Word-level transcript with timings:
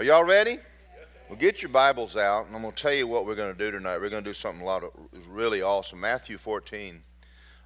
Are 0.00 0.02
y'all 0.02 0.24
ready? 0.24 0.56
Well, 1.28 1.38
get 1.38 1.60
your 1.60 1.68
Bibles 1.68 2.16
out, 2.16 2.46
and 2.46 2.56
I'm 2.56 2.62
going 2.62 2.72
to 2.72 2.82
tell 2.82 2.94
you 2.94 3.06
what 3.06 3.26
we're 3.26 3.34
going 3.34 3.52
to 3.52 3.58
do 3.58 3.70
tonight. 3.70 3.98
We're 3.98 4.08
going 4.08 4.24
to 4.24 4.30
do 4.30 4.32
something 4.32 4.62
a 4.62 4.64
lot 4.64 4.82
of 4.82 4.92
really 5.28 5.60
awesome. 5.60 6.00
Matthew 6.00 6.38
14. 6.38 7.02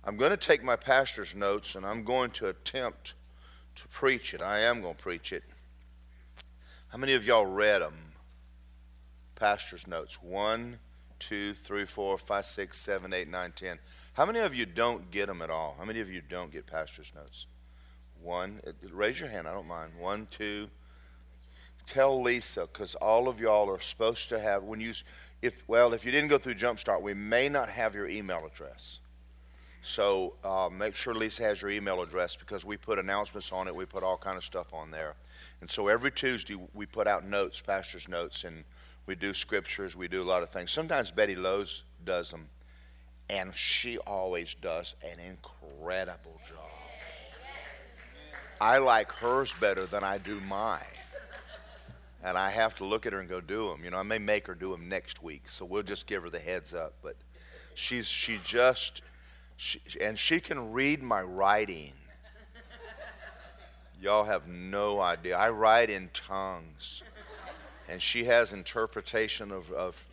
I'm 0.03 0.17
going 0.17 0.33
to 0.33 0.37
take 0.37 0.65
my 0.65 0.75
pastor's 0.75 1.33
notes, 1.33 1.77
and 1.77 1.87
I'm 1.87 2.03
going 2.03 2.33
to 2.33 2.49
attempt 2.49 3.15
to 3.77 3.87
preach 3.87 4.35
it. 4.35 4.43
I 4.43 4.59
am 4.63 4.83
going 4.83 4.97
to 4.97 5.01
preach 5.01 5.33
it. 5.33 5.45
How 6.89 6.99
many 6.99 7.15
of 7.15 7.25
y'all 7.25 7.47
read 7.47 7.83
them? 7.83 7.95
Pastor's 9.37 9.87
notes. 9.87 10.21
One, 10.21 10.81
two, 11.21 11.55
three, 11.55 11.85
four, 11.85 12.19
five, 12.19 12.47
six, 12.47 12.79
seven, 12.79 13.13
eight, 13.13 13.29
nine, 13.29 13.53
ten. 13.55 13.79
How 14.15 14.27
many 14.27 14.41
of 14.41 14.57
you 14.57 14.67
don't 14.67 15.09
get 15.13 15.29
them 15.29 15.41
at 15.41 15.51
all? 15.51 15.77
How 15.79 15.85
many 15.85 16.01
of 16.01 16.11
you 16.11 16.21
don't 16.21 16.51
get 16.51 16.67
pastor's 16.67 17.13
notes? 17.15 17.47
One. 18.21 18.61
Uh, 18.67 18.73
raise 18.91 19.21
your 19.21 19.29
hand. 19.29 19.47
I 19.47 19.53
don't 19.53 19.69
mind. 19.69 19.93
One, 20.01 20.27
two 20.33 20.69
tell 21.87 22.23
Lisa 22.23 22.69
because 22.73 22.95
all 22.97 23.29
of 23.29 23.41
y'all 23.41 23.71
are 23.71 23.81
supposed 23.81 24.29
to 24.31 24.41
have 24.41 24.63
when 24.63 24.81
you 24.81 24.93
if 25.43 25.63
well 25.69 25.93
if 25.93 26.05
you 26.05 26.11
didn't 26.11 26.29
go 26.29 26.39
through 26.39 26.55
Jumpstart, 26.55 27.03
we 27.03 27.15
may 27.15 27.49
not 27.49 27.69
have 27.69 27.95
your 27.95 28.09
email 28.09 28.41
address. 28.47 29.01
So 29.83 30.35
uh, 30.43 30.71
make 30.73 30.95
sure 30.95 31.15
Lisa 31.15 31.43
has 31.43 31.61
your 31.61 31.71
email 31.71 32.01
address 32.01 32.37
because 32.37 32.65
we 32.65 32.79
put 32.79 32.99
announcements 32.99 33.53
on 33.53 33.69
it. 33.69 33.75
We 33.75 33.85
put 33.85 34.03
all 34.03 34.17
kind 34.17 34.37
of 34.37 34.45
stuff 34.45 34.73
on 34.73 34.91
there, 34.91 35.15
and 35.61 35.71
so 35.71 35.89
every 35.89 36.11
Tuesday 36.11 36.57
we 36.73 36.87
put 36.87 37.07
out 37.07 37.27
notes, 37.27 37.61
pastors' 37.61 38.09
notes, 38.09 38.45
and 38.45 38.65
we 39.07 39.15
do 39.15 39.35
scriptures. 39.35 39.95
We 39.95 40.09
do 40.09 40.23
a 40.23 40.25
lot 40.25 40.43
of 40.43 40.49
things. 40.49 40.71
Sometimes 40.71 41.11
Betty 41.11 41.37
Lowe's 41.37 41.85
does 42.07 42.31
them, 42.31 42.49
and 43.29 43.55
she 43.55 43.99
always 43.99 44.55
does 44.55 44.95
an 45.03 45.19
incredible 45.21 46.41
job. 46.49 46.59
I 48.61 48.79
like 48.79 49.13
hers 49.13 49.55
better 49.61 49.85
than 49.85 50.03
I 50.03 50.17
do 50.17 50.41
mine 50.49 50.81
and 52.25 52.39
I 52.39 52.51
have 52.51 52.75
to 52.77 52.85
look 52.85 53.05
at 53.05 53.13
her 53.13 53.21
and 53.21 53.29
go 53.29 53.41
do 53.41 53.69
them. 53.69 53.85
You 53.85 53.91
know, 53.91 53.99
I 53.99 54.03
may 54.03 54.19
make 54.19 54.47
her 54.47 54.55
do 54.55 54.71
them 54.71 54.89
next 54.89 55.23
week, 55.23 55.43
so 55.49 55.65
we'll 55.65 55.83
just 55.83 56.07
give 56.07 56.23
her 56.23 56.31
the 56.31 56.39
heads 56.41 56.73
up. 56.73 56.95
But 57.03 57.17
she's 57.75 58.09
she 58.09 58.41
just 58.43 59.03
she, 59.57 59.81
and 60.01 60.19
she 60.19 60.41
can 60.41 60.73
read 60.73 61.03
my 61.03 61.23
writing. 61.23 61.93
Y'all 64.01 64.25
have 64.25 64.49
no 64.49 65.01
idea. 65.01 65.37
I 65.37 65.51
write 65.51 65.91
in 65.91 66.11
tongues, 66.13 67.03
and 67.89 68.03
she 68.03 68.25
has 68.25 68.53
interpretation 68.53 69.51
of, 69.51 69.71
of 69.71 70.05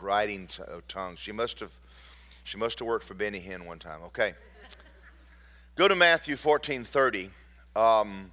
writing 0.00 0.46
t- 0.46 0.62
of 0.62 0.88
tongues. 0.88 1.18
She 1.18 1.32
must 1.32 1.60
have 1.60 1.72
she 2.44 2.56
must 2.56 2.78
have 2.78 2.88
worked 2.88 3.04
for 3.04 3.14
Benny 3.14 3.40
Hinn 3.40 3.66
one 3.66 3.78
time. 3.78 4.00
Okay, 4.06 4.32
go 5.76 5.86
to 5.86 5.94
Matthew 5.94 6.36
fourteen 6.36 6.82
thirty. 6.82 7.30
Um, 7.76 8.32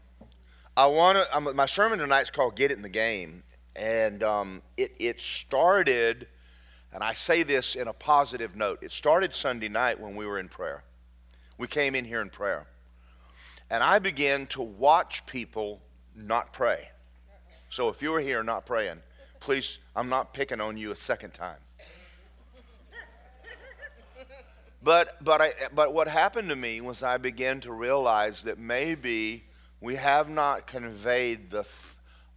I 0.78 0.88
want 0.88 1.18
to. 1.18 1.54
My 1.54 1.66
sermon 1.66 2.00
tonight's 2.00 2.30
called 2.30 2.58
"Get 2.58 2.70
It 2.70 2.76
in 2.76 2.82
the 2.82 2.90
Game," 2.90 3.44
and 3.78 4.22
um, 4.22 4.62
it 4.76 4.94
it 5.00 5.22
started, 5.22 6.28
and 6.92 7.02
I 7.02 7.14
say 7.14 7.44
this 7.44 7.76
in 7.76 7.88
a 7.88 7.94
positive 7.94 8.58
note. 8.58 8.80
It 8.82 8.92
started 8.92 9.34
Sunday 9.34 9.70
night 9.70 10.02
when 10.02 10.18
we 10.18 10.26
were 10.26 10.38
in 10.38 10.50
prayer. 10.50 10.84
We 11.58 11.68
came 11.68 11.96
in 11.96 12.04
here 12.04 12.22
in 12.22 12.30
prayer, 12.30 12.68
and 13.70 13.84
I 13.84 14.00
began 14.00 14.48
to 14.48 14.62
watch 14.62 15.26
people 15.26 15.82
not 16.14 16.52
pray. 16.52 16.90
So 17.70 17.88
if 17.88 18.02
you 18.02 18.12
were 18.12 18.20
here 18.20 18.44
not 18.44 18.66
praying, 18.66 19.02
please, 19.40 19.80
I'm 19.96 20.10
not 20.10 20.34
picking 20.34 20.60
on 20.60 20.76
you 20.76 20.92
a 20.92 20.96
second 20.98 21.34
time. 21.34 21.60
But 24.84 25.24
but 25.24 25.42
I 25.42 25.54
but 25.74 25.94
what 25.94 26.10
happened 26.10 26.50
to 26.50 26.56
me 26.58 26.82
was 26.82 27.02
I 27.02 27.18
began 27.18 27.62
to 27.62 27.72
realize 27.72 28.44
that 28.44 28.60
maybe 28.60 29.46
we 29.86 29.98
have 29.98 30.28
not 30.28 30.66
conveyed 30.66 31.50
the, 31.50 31.64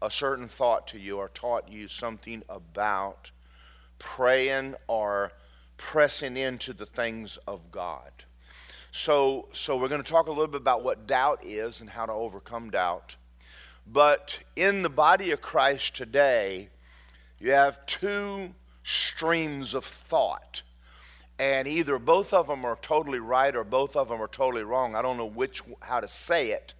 a 0.02 0.10
certain 0.10 0.48
thought 0.48 0.86
to 0.86 0.98
you 0.98 1.16
or 1.16 1.30
taught 1.30 1.66
you 1.66 1.88
something 1.88 2.42
about 2.46 3.30
praying 3.98 4.74
or 4.86 5.32
pressing 5.78 6.36
into 6.36 6.74
the 6.74 6.84
things 6.84 7.38
of 7.48 7.72
God. 7.72 8.10
So, 8.90 9.48
so 9.54 9.78
we're 9.78 9.88
going 9.88 10.02
to 10.02 10.12
talk 10.12 10.26
a 10.26 10.30
little 10.30 10.46
bit 10.46 10.60
about 10.60 10.84
what 10.84 11.06
doubt 11.06 11.42
is 11.42 11.80
and 11.80 11.88
how 11.88 12.04
to 12.04 12.12
overcome 12.12 12.68
doubt. 12.68 13.16
But 13.86 14.40
in 14.54 14.82
the 14.82 14.90
body 14.90 15.30
of 15.30 15.40
Christ 15.40 15.96
today, 15.96 16.68
you 17.38 17.52
have 17.52 17.86
two 17.86 18.54
streams 18.82 19.72
of 19.72 19.86
thought. 19.86 20.60
And 21.38 21.66
either 21.66 21.98
both 21.98 22.34
of 22.34 22.48
them 22.48 22.66
are 22.66 22.78
totally 22.82 23.20
right 23.20 23.56
or 23.56 23.64
both 23.64 23.96
of 23.96 24.08
them 24.08 24.20
are 24.20 24.28
totally 24.28 24.64
wrong. 24.64 24.94
I 24.94 25.00
don't 25.00 25.16
know 25.16 25.24
which 25.24 25.62
how 25.80 26.00
to 26.00 26.08
say 26.08 26.50
it 26.50 26.74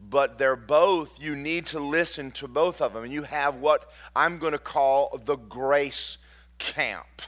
but 0.00 0.38
they're 0.38 0.56
both, 0.56 1.20
you 1.20 1.34
need 1.34 1.66
to 1.66 1.80
listen 1.80 2.30
to 2.32 2.48
both 2.48 2.80
of 2.80 2.92
them. 2.92 3.04
And 3.04 3.12
you 3.12 3.24
have 3.24 3.56
what 3.56 3.90
I'm 4.14 4.38
going 4.38 4.52
to 4.52 4.58
call 4.58 5.20
the 5.24 5.36
grace 5.36 6.18
camp. 6.58 7.22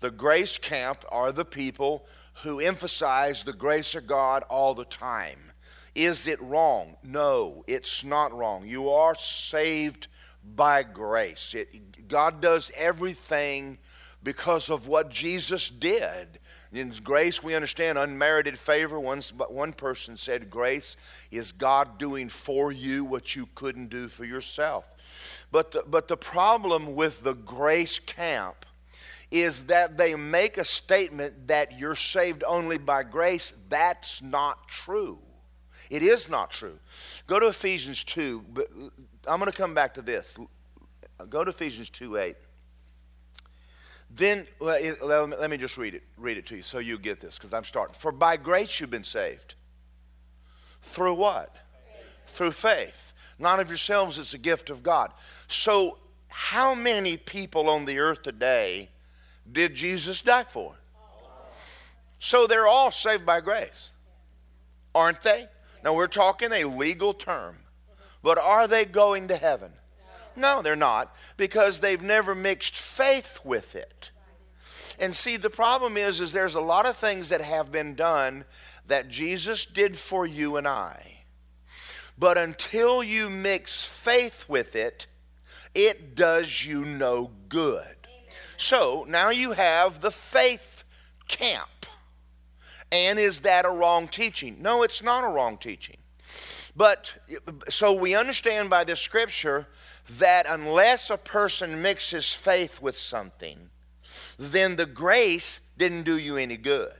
The 0.00 0.10
grace 0.10 0.56
camp 0.56 1.04
are 1.10 1.30
the 1.30 1.44
people 1.44 2.06
who 2.42 2.58
emphasize 2.58 3.44
the 3.44 3.52
grace 3.52 3.94
of 3.94 4.06
God 4.06 4.42
all 4.48 4.74
the 4.74 4.84
time. 4.84 5.38
Is 5.94 6.26
it 6.26 6.40
wrong? 6.40 6.96
No, 7.02 7.64
it's 7.66 8.04
not 8.04 8.32
wrong. 8.32 8.66
You 8.66 8.90
are 8.90 9.14
saved 9.14 10.08
by 10.42 10.82
grace. 10.82 11.54
It, 11.54 12.08
God 12.08 12.40
does 12.40 12.72
everything 12.76 13.78
because 14.22 14.70
of 14.70 14.86
what 14.86 15.10
Jesus 15.10 15.68
did. 15.68 16.39
In 16.72 16.90
grace, 17.02 17.42
we 17.42 17.56
understand 17.56 17.98
unmerited 17.98 18.56
favor. 18.56 18.98
One, 19.00 19.20
one 19.48 19.72
person 19.72 20.16
said, 20.16 20.50
Grace 20.50 20.96
is 21.30 21.50
God 21.50 21.98
doing 21.98 22.28
for 22.28 22.70
you 22.70 23.04
what 23.04 23.34
you 23.34 23.48
couldn't 23.56 23.88
do 23.88 24.06
for 24.06 24.24
yourself. 24.24 25.46
But 25.50 25.72
the, 25.72 25.84
but 25.84 26.06
the 26.06 26.16
problem 26.16 26.94
with 26.94 27.24
the 27.24 27.34
grace 27.34 27.98
camp 27.98 28.66
is 29.32 29.64
that 29.64 29.96
they 29.96 30.14
make 30.14 30.58
a 30.58 30.64
statement 30.64 31.48
that 31.48 31.78
you're 31.78 31.96
saved 31.96 32.44
only 32.46 32.78
by 32.78 33.02
grace. 33.02 33.52
That's 33.68 34.22
not 34.22 34.68
true. 34.68 35.18
It 35.88 36.04
is 36.04 36.28
not 36.28 36.50
true. 36.52 36.78
Go 37.26 37.40
to 37.40 37.48
Ephesians 37.48 38.04
2. 38.04 38.44
But 38.52 38.68
I'm 39.26 39.40
going 39.40 39.50
to 39.50 39.56
come 39.56 39.74
back 39.74 39.94
to 39.94 40.02
this. 40.02 40.36
Go 41.28 41.42
to 41.44 41.50
Ephesians 41.50 41.90
2 41.90 42.16
8. 42.16 42.36
Then 44.14 44.46
let 44.58 45.50
me 45.50 45.56
just 45.56 45.78
read 45.78 45.94
it, 45.94 46.02
read 46.16 46.36
it 46.36 46.46
to 46.46 46.56
you 46.56 46.62
so 46.62 46.78
you 46.78 46.98
get 46.98 47.20
this 47.20 47.38
because 47.38 47.52
I'm 47.52 47.64
starting. 47.64 47.94
For 47.94 48.10
by 48.10 48.36
grace 48.36 48.80
you've 48.80 48.90
been 48.90 49.04
saved. 49.04 49.54
Through 50.82 51.14
what? 51.14 51.54
Faith. 51.54 52.34
Through 52.34 52.52
faith. 52.52 53.12
Not 53.38 53.60
of 53.60 53.68
yourselves, 53.68 54.18
it's 54.18 54.34
a 54.34 54.38
gift 54.38 54.68
of 54.68 54.82
God. 54.82 55.12
So, 55.48 55.98
how 56.28 56.74
many 56.74 57.16
people 57.16 57.68
on 57.68 57.84
the 57.84 57.98
earth 57.98 58.22
today 58.22 58.88
did 59.50 59.74
Jesus 59.74 60.20
die 60.20 60.44
for? 60.44 60.74
So 62.18 62.46
they're 62.46 62.66
all 62.66 62.90
saved 62.90 63.24
by 63.24 63.40
grace, 63.40 63.90
aren't 64.94 65.22
they? 65.22 65.46
Now 65.82 65.94
we're 65.94 66.06
talking 66.06 66.52
a 66.52 66.64
legal 66.64 67.14
term, 67.14 67.56
but 68.22 68.38
are 68.38 68.68
they 68.68 68.84
going 68.84 69.28
to 69.28 69.36
heaven? 69.36 69.72
No, 70.36 70.62
they're 70.62 70.76
not, 70.76 71.14
because 71.36 71.80
they've 71.80 72.02
never 72.02 72.34
mixed 72.34 72.76
faith 72.76 73.40
with 73.44 73.74
it. 73.74 74.10
And 74.98 75.14
see, 75.14 75.36
the 75.36 75.50
problem 75.50 75.96
is, 75.96 76.20
is 76.20 76.32
there's 76.32 76.54
a 76.54 76.60
lot 76.60 76.86
of 76.86 76.96
things 76.96 77.30
that 77.30 77.40
have 77.40 77.72
been 77.72 77.94
done 77.94 78.44
that 78.86 79.08
Jesus 79.08 79.64
did 79.64 79.96
for 79.96 80.26
you 80.26 80.56
and 80.56 80.68
I. 80.68 81.22
But 82.18 82.36
until 82.36 83.02
you 83.02 83.30
mix 83.30 83.84
faith 83.84 84.44
with 84.46 84.76
it, 84.76 85.06
it 85.74 86.14
does 86.14 86.66
you 86.66 86.84
no 86.84 87.30
good. 87.48 87.96
So 88.56 89.06
now 89.08 89.30
you 89.30 89.52
have 89.52 90.00
the 90.00 90.10
faith 90.10 90.84
camp. 91.28 91.86
And 92.92 93.18
is 93.18 93.40
that 93.40 93.64
a 93.64 93.70
wrong 93.70 94.08
teaching? 94.08 94.56
No, 94.60 94.82
it's 94.82 95.02
not 95.02 95.24
a 95.24 95.28
wrong 95.28 95.56
teaching. 95.56 95.96
But 96.76 97.14
so 97.68 97.92
we 97.92 98.14
understand 98.14 98.68
by 98.68 98.84
this 98.84 99.00
scripture 99.00 99.68
that 100.18 100.46
unless 100.48 101.10
a 101.10 101.16
person 101.16 101.82
mixes 101.82 102.32
faith 102.32 102.82
with 102.82 102.98
something, 102.98 103.70
then 104.38 104.76
the 104.76 104.86
grace 104.86 105.60
didn't 105.78 106.02
do 106.02 106.18
you 106.18 106.36
any 106.36 106.56
good. 106.56 106.92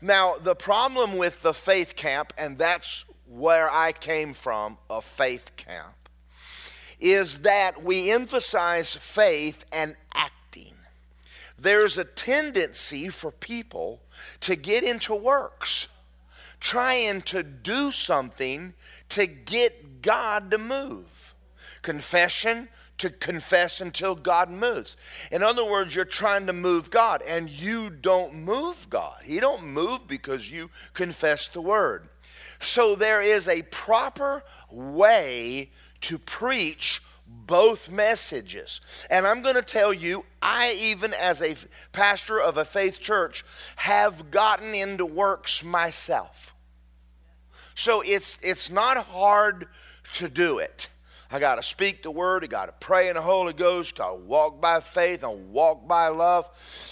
Now, 0.00 0.36
the 0.36 0.54
problem 0.54 1.16
with 1.16 1.42
the 1.42 1.52
faith 1.52 1.96
camp, 1.96 2.32
and 2.38 2.56
that's 2.56 3.04
where 3.26 3.70
I 3.70 3.92
came 3.92 4.34
from, 4.34 4.78
a 4.88 5.00
faith 5.00 5.56
camp, 5.56 6.08
is 6.98 7.40
that 7.40 7.82
we 7.82 8.10
emphasize 8.10 8.94
faith 8.94 9.64
and 9.72 9.96
acting. 10.14 10.74
There's 11.58 11.98
a 11.98 12.04
tendency 12.04 13.08
for 13.08 13.30
people 13.30 14.00
to 14.40 14.56
get 14.56 14.84
into 14.84 15.14
works, 15.14 15.88
trying 16.60 17.22
to 17.22 17.42
do 17.42 17.92
something 17.92 18.74
to 19.10 19.26
get 19.26 20.02
God 20.02 20.50
to 20.50 20.58
move 20.58 21.19
confession 21.82 22.68
to 22.98 23.10
confess 23.10 23.80
until 23.80 24.14
God 24.14 24.50
moves. 24.50 24.96
In 25.32 25.42
other 25.42 25.64
words, 25.64 25.94
you're 25.94 26.04
trying 26.04 26.46
to 26.46 26.52
move 26.52 26.90
God 26.90 27.22
and 27.22 27.48
you 27.48 27.88
don't 27.88 28.34
move 28.34 28.88
God. 28.90 29.22
He 29.24 29.40
don't 29.40 29.64
move 29.64 30.06
because 30.06 30.50
you 30.50 30.70
confess 30.92 31.48
the 31.48 31.62
word. 31.62 32.08
So 32.60 32.94
there 32.94 33.22
is 33.22 33.48
a 33.48 33.62
proper 33.62 34.44
way 34.70 35.70
to 36.02 36.18
preach 36.18 37.00
both 37.26 37.88
messages. 37.88 38.80
And 39.08 39.26
I'm 39.26 39.40
going 39.40 39.54
to 39.54 39.62
tell 39.62 39.94
you, 39.94 40.26
I, 40.42 40.76
even 40.78 41.14
as 41.14 41.40
a 41.40 41.56
pastor 41.92 42.38
of 42.38 42.56
a 42.56 42.64
faith 42.64 43.00
church, 43.00 43.44
have 43.76 44.30
gotten 44.30 44.74
into 44.74 45.06
works 45.06 45.64
myself. 45.64 46.54
So 47.74 48.02
it's, 48.04 48.38
it's 48.42 48.70
not 48.70 49.06
hard 49.06 49.68
to 50.14 50.28
do 50.28 50.58
it. 50.58 50.88
I 51.32 51.38
got 51.38 51.56
to 51.56 51.62
speak 51.62 52.02
the 52.02 52.10
word. 52.10 52.42
I 52.42 52.48
got 52.48 52.66
to 52.66 52.72
pray 52.84 53.08
in 53.08 53.14
the 53.14 53.22
Holy 53.22 53.52
Ghost. 53.52 53.96
To 53.96 54.14
walk 54.14 54.60
by 54.60 54.80
faith 54.80 55.22
and 55.22 55.52
walk 55.52 55.86
by 55.86 56.08
love. 56.08 56.50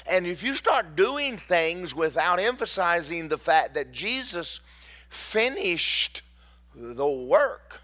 And 0.08 0.26
if 0.26 0.42
you 0.42 0.54
start 0.54 0.94
doing 0.94 1.36
things 1.36 1.94
without 1.94 2.38
emphasizing 2.38 3.28
the 3.28 3.38
fact 3.38 3.74
that 3.74 3.90
Jesus 3.90 4.60
finished 5.08 6.22
the 6.74 7.08
work, 7.08 7.80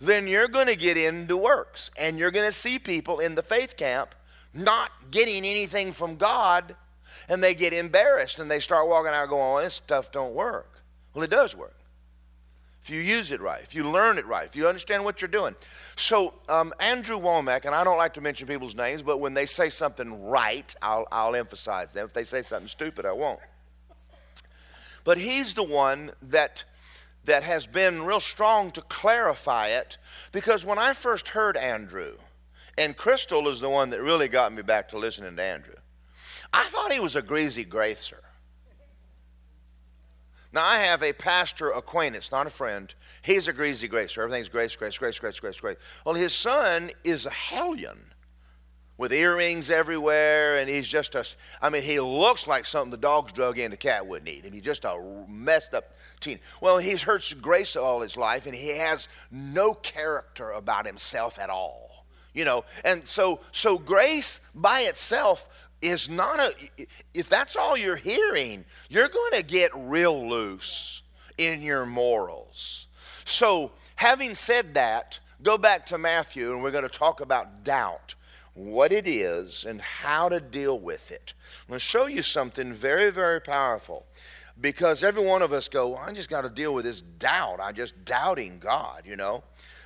then 0.00 0.26
you're 0.26 0.48
going 0.48 0.68
to 0.68 0.76
get 0.76 0.96
into 0.96 1.36
works. 1.36 1.90
And 1.98 2.18
you're 2.18 2.30
going 2.30 2.48
to 2.48 2.52
see 2.52 2.78
people 2.78 3.18
in 3.18 3.34
the 3.34 3.42
faith 3.42 3.76
camp 3.76 4.14
not 4.54 4.90
getting 5.10 5.44
anything 5.44 5.92
from 5.92 6.16
God. 6.16 6.74
And 7.28 7.44
they 7.44 7.54
get 7.54 7.74
embarrassed 7.74 8.38
and 8.38 8.50
they 8.50 8.60
start 8.60 8.88
walking 8.88 9.12
out 9.12 9.28
going, 9.28 9.42
oh, 9.42 9.62
this 9.62 9.74
stuff 9.74 10.10
don't 10.10 10.34
work. 10.34 10.82
Well, 11.12 11.22
it 11.22 11.30
does 11.30 11.54
work 11.54 11.81
if 12.82 12.90
you 12.90 13.00
use 13.00 13.30
it 13.30 13.40
right, 13.40 13.62
if 13.62 13.76
you 13.76 13.88
learn 13.88 14.18
it 14.18 14.26
right, 14.26 14.44
if 14.44 14.56
you 14.56 14.66
understand 14.66 15.04
what 15.04 15.20
you're 15.22 15.28
doing. 15.28 15.54
So, 15.94 16.34
um, 16.48 16.74
Andrew 16.80 17.16
Wommack, 17.16 17.64
and 17.64 17.76
I 17.76 17.84
don't 17.84 17.96
like 17.96 18.14
to 18.14 18.20
mention 18.20 18.48
people's 18.48 18.74
names, 18.74 19.02
but 19.02 19.18
when 19.18 19.34
they 19.34 19.46
say 19.46 19.68
something 19.68 20.24
right, 20.24 20.74
I'll, 20.82 21.06
I'll 21.12 21.36
emphasize 21.36 21.92
them. 21.92 22.04
If 22.06 22.12
they 22.12 22.24
say 22.24 22.42
something 22.42 22.66
stupid, 22.66 23.06
I 23.06 23.12
won't. 23.12 23.38
But 25.04 25.18
he's 25.18 25.54
the 25.54 25.62
one 25.62 26.10
that, 26.22 26.64
that 27.24 27.44
has 27.44 27.68
been 27.68 28.02
real 28.02 28.20
strong 28.20 28.72
to 28.72 28.82
clarify 28.82 29.68
it 29.68 29.96
because 30.32 30.64
when 30.64 30.78
I 30.78 30.92
first 30.92 31.28
heard 31.30 31.56
Andrew, 31.56 32.16
and 32.76 32.96
Crystal 32.96 33.46
is 33.48 33.60
the 33.60 33.68
one 33.68 33.90
that 33.90 34.02
really 34.02 34.28
got 34.28 34.52
me 34.52 34.62
back 34.62 34.88
to 34.88 34.98
listening 34.98 35.36
to 35.36 35.42
Andrew, 35.42 35.76
I 36.52 36.64
thought 36.64 36.90
he 36.90 37.00
was 37.00 37.14
a 37.14 37.22
greasy 37.22 37.64
gracer. 37.64 38.21
Now, 40.52 40.64
I 40.64 40.78
have 40.78 41.02
a 41.02 41.12
pastor 41.12 41.70
acquaintance, 41.70 42.30
not 42.30 42.46
a 42.46 42.50
friend. 42.50 42.94
He's 43.22 43.48
a 43.48 43.52
greasy 43.52 43.88
gracer. 43.88 44.22
Everything's 44.22 44.50
grace, 44.50 44.76
grace, 44.76 44.98
grace, 44.98 45.18
grace, 45.18 45.40
grace, 45.40 45.60
grace. 45.60 45.76
Well, 46.04 46.14
his 46.14 46.34
son 46.34 46.90
is 47.04 47.24
a 47.24 47.30
hellion 47.30 48.12
with 48.98 49.12
earrings 49.12 49.70
everywhere, 49.70 50.58
and 50.58 50.68
he's 50.68 50.88
just 50.88 51.14
a, 51.14 51.26
I 51.62 51.70
mean, 51.70 51.82
he 51.82 51.98
looks 52.00 52.46
like 52.46 52.66
something 52.66 52.90
the 52.90 52.98
dogs 52.98 53.32
drug 53.32 53.58
in 53.58 53.70
the 53.70 53.76
cat 53.78 54.06
wouldn't 54.06 54.28
eat. 54.28 54.44
And 54.44 54.54
he's 54.54 54.64
just 54.64 54.84
a 54.84 55.24
messed 55.26 55.72
up 55.72 55.94
teen. 56.20 56.38
Well, 56.60 56.78
he's 56.78 57.02
heard 57.02 57.24
grace 57.40 57.74
all 57.74 58.02
his 58.02 58.18
life, 58.18 58.44
and 58.44 58.54
he 58.54 58.76
has 58.76 59.08
no 59.30 59.72
character 59.72 60.50
about 60.50 60.86
himself 60.86 61.38
at 61.38 61.48
all. 61.48 62.06
You 62.34 62.46
know, 62.46 62.64
and 62.82 63.06
so 63.06 63.40
so 63.52 63.78
grace 63.78 64.40
by 64.54 64.80
itself 64.80 65.50
is 65.82 66.08
not 66.08 66.40
a, 66.40 66.54
if 67.12 67.28
that's 67.28 67.56
all 67.56 67.76
you're 67.76 67.96
hearing, 67.96 68.64
you're 68.88 69.08
going 69.08 69.32
to 69.32 69.42
get 69.42 69.70
real 69.74 70.28
loose 70.28 71.02
in 71.36 71.60
your 71.60 71.84
morals. 71.84 72.86
So, 73.24 73.72
having 73.96 74.34
said 74.34 74.74
that, 74.74 75.20
go 75.42 75.58
back 75.58 75.86
to 75.86 75.98
Matthew 75.98 76.52
and 76.52 76.62
we're 76.62 76.70
going 76.70 76.88
to 76.88 76.88
talk 76.88 77.20
about 77.20 77.64
doubt, 77.64 78.14
what 78.54 78.92
it 78.92 79.08
is, 79.08 79.64
and 79.64 79.80
how 79.80 80.28
to 80.28 80.40
deal 80.40 80.78
with 80.78 81.10
it. 81.10 81.34
I'm 81.62 81.68
going 81.68 81.78
to 81.78 81.84
show 81.84 82.06
you 82.06 82.22
something 82.22 82.72
very, 82.72 83.10
very 83.10 83.40
powerful 83.40 84.06
because 84.60 85.02
every 85.02 85.24
one 85.24 85.42
of 85.42 85.52
us 85.52 85.68
go, 85.68 85.88
well, 85.88 86.04
I 86.06 86.12
just 86.12 86.30
got 86.30 86.42
to 86.42 86.50
deal 86.50 86.74
with 86.74 86.84
this 86.84 87.00
doubt. 87.00 87.58
I'm 87.60 87.74
just 87.74 88.04
doubting 88.04 88.58
God, 88.58 89.02
you 89.04 89.16
know. 89.16 89.42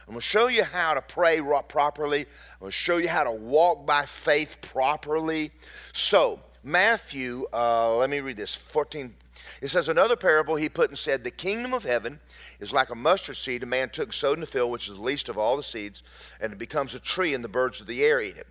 I'm 0.06 0.12
going 0.12 0.20
to 0.20 0.26
show 0.26 0.46
you 0.46 0.62
how 0.62 0.94
to 0.94 1.02
pray 1.02 1.40
properly. 1.68 2.20
I'm 2.20 2.60
going 2.60 2.70
to 2.70 2.76
show 2.76 2.98
you 2.98 3.08
how 3.08 3.24
to 3.24 3.32
walk 3.32 3.86
by 3.86 4.06
faith 4.06 4.58
properly. 4.60 5.50
So, 5.92 6.40
Matthew, 6.62 7.46
uh, 7.52 7.96
let 7.96 8.08
me 8.08 8.20
read 8.20 8.36
this 8.36 8.54
14. 8.54 9.14
It 9.60 9.68
says, 9.68 9.88
Another 9.88 10.14
parable 10.14 10.54
he 10.54 10.68
put 10.68 10.90
and 10.90 10.98
said, 10.98 11.24
The 11.24 11.32
kingdom 11.32 11.74
of 11.74 11.84
heaven 11.84 12.20
is 12.60 12.72
like 12.72 12.90
a 12.90 12.94
mustard 12.94 13.36
seed 13.36 13.64
a 13.64 13.66
man 13.66 13.90
took 13.90 14.12
sowed 14.12 14.34
in 14.34 14.40
the 14.40 14.46
field, 14.46 14.70
which 14.70 14.88
is 14.88 14.94
the 14.94 15.02
least 15.02 15.28
of 15.28 15.36
all 15.36 15.56
the 15.56 15.64
seeds, 15.64 16.04
and 16.40 16.52
it 16.52 16.58
becomes 16.58 16.94
a 16.94 17.00
tree, 17.00 17.34
and 17.34 17.42
the 17.42 17.48
birds 17.48 17.80
of 17.80 17.88
the 17.88 18.04
air 18.04 18.20
eat 18.20 18.36
it. 18.36 18.46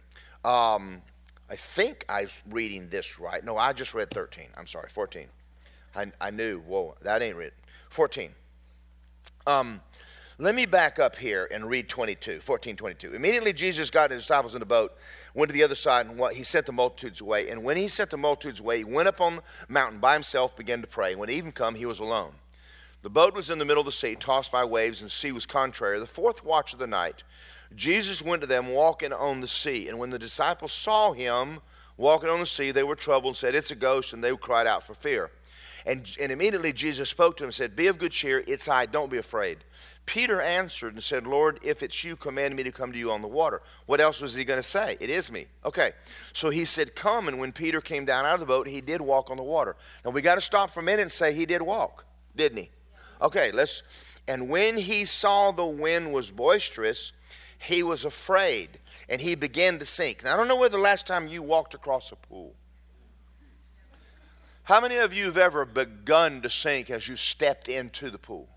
Um, 0.46 1.04
I 1.50 1.56
think 1.56 2.04
I 2.10 2.24
was 2.24 2.42
reading 2.50 2.90
this 2.90 3.18
right. 3.20 3.44
No, 3.44 3.56
I 3.58 3.72
just 3.72 3.94
read 3.94 4.10
13. 4.10 4.48
I'm 4.58 4.68
sorry, 4.68 4.90
14. 4.90 5.28
I, 5.96 6.12
I 6.20 6.32
knew, 6.32 6.60
whoa, 6.60 6.96
that 7.02 7.22
ain't 7.22 7.38
written. 7.38 7.58
14. 7.90 8.32
Um, 9.48 9.82
let 10.38 10.54
me 10.54 10.66
back 10.66 11.00
up 11.00 11.16
here 11.16 11.48
and 11.50 11.70
read 11.70 11.88
22, 11.88 12.40
14, 12.40 12.76
22. 12.76 13.14
Immediately 13.14 13.54
Jesus 13.54 13.90
got 13.90 14.12
his 14.12 14.24
disciples 14.24 14.54
in 14.54 14.60
the 14.60 14.66
boat, 14.66 14.94
went 15.34 15.50
to 15.50 15.54
the 15.54 15.64
other 15.64 15.76
side, 15.76 16.08
and 16.08 16.20
he 16.34 16.44
sent 16.44 16.66
the 16.66 16.74
multitudes 16.74 17.22
away. 17.22 17.50
And 17.50 17.64
when 17.64 17.78
he 17.78 17.88
sent 17.88 18.10
the 18.10 18.18
multitudes 18.18 18.60
away, 18.60 18.80
he 18.80 18.84
went 18.84 19.08
up 19.08 19.22
on 19.22 19.38
the 19.38 19.42
mountain 19.70 20.00
by 20.00 20.14
himself, 20.14 20.58
began 20.58 20.82
to 20.82 20.88
pray. 20.88 21.16
When 21.16 21.30
even 21.30 21.54
come, 21.54 21.76
he 21.76 21.86
was 21.86 22.00
alone. 22.00 22.34
The 23.02 23.10
boat 23.10 23.34
was 23.34 23.50
in 23.50 23.60
the 23.60 23.66
middle 23.66 23.82
of 23.82 23.86
the 23.86 23.94
sea, 23.94 24.16
tossed 24.16 24.52
by 24.52 24.66
waves, 24.66 25.00
and 25.00 25.10
the 25.10 25.14
sea 25.14 25.32
was 25.32 25.46
contrary. 25.46 26.00
The 26.00 26.06
fourth 26.06 26.44
watch 26.44 26.74
of 26.74 26.80
the 26.80 26.88
night, 26.88 27.24
Jesus 27.74 28.22
went 28.22 28.42
to 28.42 28.48
them 28.48 28.70
walking 28.70 29.14
on 29.14 29.40
the 29.40 29.48
sea. 29.48 29.88
And 29.88 30.00
when 30.00 30.10
the 30.10 30.20
disciples 30.20 30.74
saw 30.74 31.14
him 31.14 31.62
walking 31.96 32.30
on 32.30 32.42
the 32.42 32.46
sea, 32.46 32.72
they 32.72 32.84
were 32.84 32.96
troubled 32.96 33.32
and 33.32 33.38
said, 33.38 33.56
It's 33.56 33.72
a 33.72 33.76
ghost, 33.76 34.12
and 34.12 34.22
they 34.22 34.36
cried 34.36 34.68
out 34.68 34.84
for 34.84 34.96
fear. 34.96 35.32
And, 35.86 36.10
and 36.20 36.32
immediately 36.32 36.74
Jesus 36.74 37.10
spoke 37.10 37.38
to 37.38 37.44
him 37.44 37.50
and 37.50 37.54
said, 37.54 37.76
Be 37.76 37.88
of 37.88 38.00
good 38.00 38.12
cheer, 38.12 38.44
it's 38.48 38.68
I, 38.68 38.86
don't 38.88 39.12
be 39.12 39.18
afraid. 39.18 39.60
Peter 40.06 40.40
answered 40.40 40.94
and 40.94 41.02
said, 41.02 41.26
Lord, 41.26 41.60
if 41.64 41.82
it's 41.82 42.04
you, 42.04 42.16
command 42.16 42.56
me 42.56 42.64
to 42.64 42.72
come 42.72 42.92
to 42.92 42.98
you 42.98 43.12
on 43.12 43.22
the 43.22 43.28
water. 43.28 43.62
What 43.88 44.00
else 44.00 44.22
was 44.22 44.36
he 44.36 44.46
going 44.46 44.60
to 44.60 44.64
say? 44.64 44.98
It 45.00 45.10
is 45.10 45.32
me. 45.32 45.48
Okay. 45.64 45.94
So 46.32 46.50
he 46.50 46.64
said, 46.64 46.96
Come. 46.96 47.28
And 47.28 47.40
when 47.40 47.52
Peter 47.52 47.82
came 47.82 48.06
down 48.06 48.26
out 48.26 48.36
of 48.36 48.40
the 48.40 48.46
boat, 48.46 48.68
he 48.68 48.82
did 48.82 49.02
walk 49.02 49.32
on 49.32 49.38
the 49.38 49.44
water. 49.44 49.76
Now 50.04 50.12
we 50.12 50.22
got 50.22 50.36
to 50.36 50.42
stop 50.42 50.70
for 50.70 50.82
a 50.82 50.84
minute 50.84 51.02
and 51.02 51.12
say 51.12 51.34
he 51.34 51.46
did 51.46 51.62
walk, 51.62 52.06
didn't 52.36 52.60
he? 52.60 52.70
Okay, 53.22 53.52
let's. 53.52 53.82
And 54.28 54.50
when 54.50 54.78
he 54.78 55.06
saw 55.06 55.52
the 55.52 55.66
wind 55.66 56.14
was 56.14 56.32
boisterous, 56.32 57.12
he 57.58 57.82
was 57.82 58.06
afraid 58.06 58.80
and 59.10 59.22
he 59.22 59.36
began 59.36 59.80
to 59.80 59.86
sink. 59.86 60.24
Now 60.24 60.34
I 60.34 60.38
don't 60.38 60.48
know 60.48 60.56
where 60.56 60.70
the 60.70 60.78
last 60.78 61.08
time 61.08 61.28
you 61.28 61.42
walked 61.42 61.74
across 61.74 62.12
a 62.12 62.16
pool. 62.16 62.54
How 64.64 64.82
many 64.82 64.98
of 64.98 65.14
you 65.14 65.26
have 65.26 65.38
ever 65.38 65.64
begun 65.64 66.42
to 66.42 66.50
sink 66.50 66.90
as 66.90 67.08
you 67.08 67.16
stepped 67.16 67.70
into 67.70 68.10
the 68.10 68.18
pool? 68.18 68.50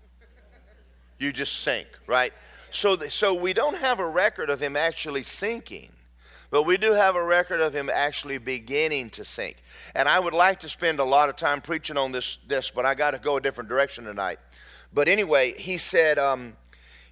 You 1.19 1.31
just 1.33 1.59
sink, 1.59 1.87
right? 2.07 2.33
So, 2.71 2.95
th- 2.95 3.11
so 3.11 3.33
we 3.33 3.53
don't 3.53 3.77
have 3.77 3.99
a 3.99 4.07
record 4.07 4.49
of 4.49 4.61
him 4.61 4.75
actually 4.75 5.23
sinking, 5.23 5.91
but 6.49 6.63
we 6.63 6.77
do 6.77 6.93
have 6.93 7.15
a 7.15 7.23
record 7.23 7.61
of 7.61 7.75
him 7.75 7.89
actually 7.93 8.37
beginning 8.37 9.09
to 9.11 9.23
sink. 9.23 9.57
And 9.93 10.07
I 10.07 10.19
would 10.19 10.33
like 10.33 10.59
to 10.59 10.69
spend 10.69 10.99
a 10.99 11.03
lot 11.03 11.29
of 11.29 11.35
time 11.35 11.61
preaching 11.61 11.97
on 11.97 12.11
this, 12.11 12.37
this 12.47 12.71
but 12.71 12.85
I 12.85 12.95
got 12.95 13.11
to 13.11 13.19
go 13.19 13.37
a 13.37 13.41
different 13.41 13.69
direction 13.69 14.05
tonight. 14.05 14.39
But 14.93 15.07
anyway, 15.07 15.53
he 15.53 15.77
said, 15.77 16.17
um, 16.17 16.53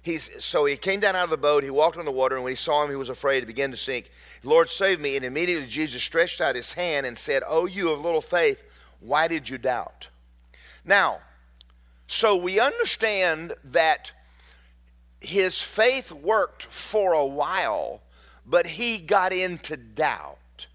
he's, 0.02 0.44
so 0.44 0.64
he 0.64 0.76
came 0.76 1.00
down 1.00 1.14
out 1.14 1.24
of 1.24 1.30
the 1.30 1.36
boat, 1.36 1.62
he 1.62 1.70
walked 1.70 1.96
on 1.96 2.04
the 2.04 2.10
water, 2.10 2.34
and 2.34 2.42
when 2.42 2.52
he 2.52 2.56
saw 2.56 2.82
him, 2.82 2.90
he 2.90 2.96
was 2.96 3.08
afraid, 3.08 3.40
he 3.40 3.46
began 3.46 3.70
to 3.70 3.76
sink. 3.76 4.10
Lord, 4.42 4.68
save 4.68 5.00
me. 5.00 5.16
And 5.16 5.24
immediately 5.24 5.68
Jesus 5.68 6.02
stretched 6.02 6.40
out 6.40 6.56
his 6.56 6.72
hand 6.72 7.06
and 7.06 7.16
said, 7.16 7.42
Oh, 7.46 7.66
you 7.66 7.92
of 7.92 8.00
little 8.00 8.20
faith, 8.20 8.64
why 9.00 9.28
did 9.28 9.48
you 9.48 9.58
doubt? 9.58 10.08
Now, 10.84 11.20
so 12.08 12.34
we 12.34 12.58
understand 12.58 13.52
that 13.62 14.12
his 15.20 15.60
faith 15.60 16.10
worked 16.10 16.64
for 16.64 17.12
a 17.12 17.24
while, 17.24 18.00
but 18.46 18.66
he 18.66 18.98
got 18.98 19.32
into 19.32 19.76
doubt. 19.76 20.66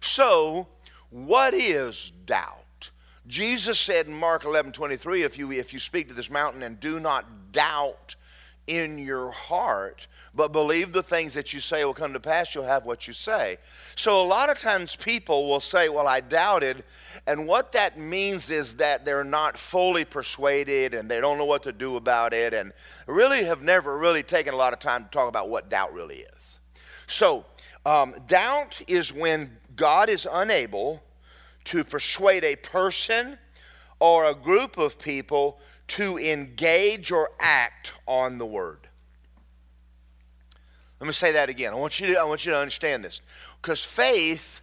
So, 0.00 0.68
what 1.10 1.52
is 1.52 2.12
doubt? 2.26 2.92
Jesus 3.26 3.80
said 3.80 4.06
in 4.06 4.14
Mark 4.14 4.44
11 4.44 4.70
23, 4.70 5.22
if 5.22 5.36
you, 5.36 5.50
if 5.50 5.72
you 5.72 5.80
speak 5.80 6.08
to 6.08 6.14
this 6.14 6.30
mountain 6.30 6.62
and 6.62 6.78
do 6.78 7.00
not 7.00 7.50
doubt 7.50 8.14
in 8.66 8.98
your 8.98 9.30
heart, 9.30 10.06
but 10.34 10.52
believe 10.52 10.92
the 10.92 11.02
things 11.02 11.34
that 11.34 11.52
you 11.52 11.60
say 11.60 11.84
will 11.84 11.94
come 11.94 12.12
to 12.12 12.20
pass, 12.20 12.54
you'll 12.54 12.64
have 12.64 12.84
what 12.84 13.06
you 13.06 13.12
say. 13.12 13.58
So, 13.96 14.24
a 14.24 14.26
lot 14.26 14.50
of 14.50 14.58
times 14.58 14.94
people 14.96 15.48
will 15.48 15.60
say, 15.60 15.88
Well, 15.88 16.06
I 16.06 16.20
doubted. 16.20 16.84
And 17.26 17.46
what 17.46 17.72
that 17.72 17.98
means 17.98 18.50
is 18.50 18.76
that 18.76 19.04
they're 19.04 19.24
not 19.24 19.56
fully 19.56 20.04
persuaded 20.04 20.94
and 20.94 21.10
they 21.10 21.20
don't 21.20 21.38
know 21.38 21.44
what 21.44 21.64
to 21.64 21.72
do 21.72 21.96
about 21.96 22.32
it 22.32 22.54
and 22.54 22.72
really 23.06 23.44
have 23.44 23.62
never 23.62 23.98
really 23.98 24.22
taken 24.22 24.54
a 24.54 24.56
lot 24.56 24.72
of 24.72 24.78
time 24.78 25.04
to 25.04 25.10
talk 25.10 25.28
about 25.28 25.48
what 25.48 25.68
doubt 25.68 25.92
really 25.92 26.24
is. 26.36 26.60
So, 27.06 27.44
um, 27.84 28.14
doubt 28.26 28.80
is 28.86 29.12
when 29.12 29.58
God 29.74 30.08
is 30.08 30.26
unable 30.30 31.02
to 31.64 31.84
persuade 31.84 32.44
a 32.44 32.56
person 32.56 33.38
or 34.00 34.24
a 34.24 34.34
group 34.34 34.78
of 34.78 34.98
people 34.98 35.60
to 35.92 36.18
engage 36.18 37.12
or 37.12 37.30
act 37.38 37.92
on 38.06 38.38
the 38.38 38.46
word. 38.46 38.88
Let 40.98 41.06
me 41.06 41.12
say 41.12 41.32
that 41.32 41.50
again. 41.50 41.74
I 41.74 41.76
want 41.76 42.00
you 42.00 42.06
to, 42.08 42.20
I 42.20 42.24
want 42.24 42.46
you 42.46 42.52
to 42.52 42.58
understand 42.58 43.04
this. 43.04 43.20
Because 43.60 43.84
faith, 43.84 44.62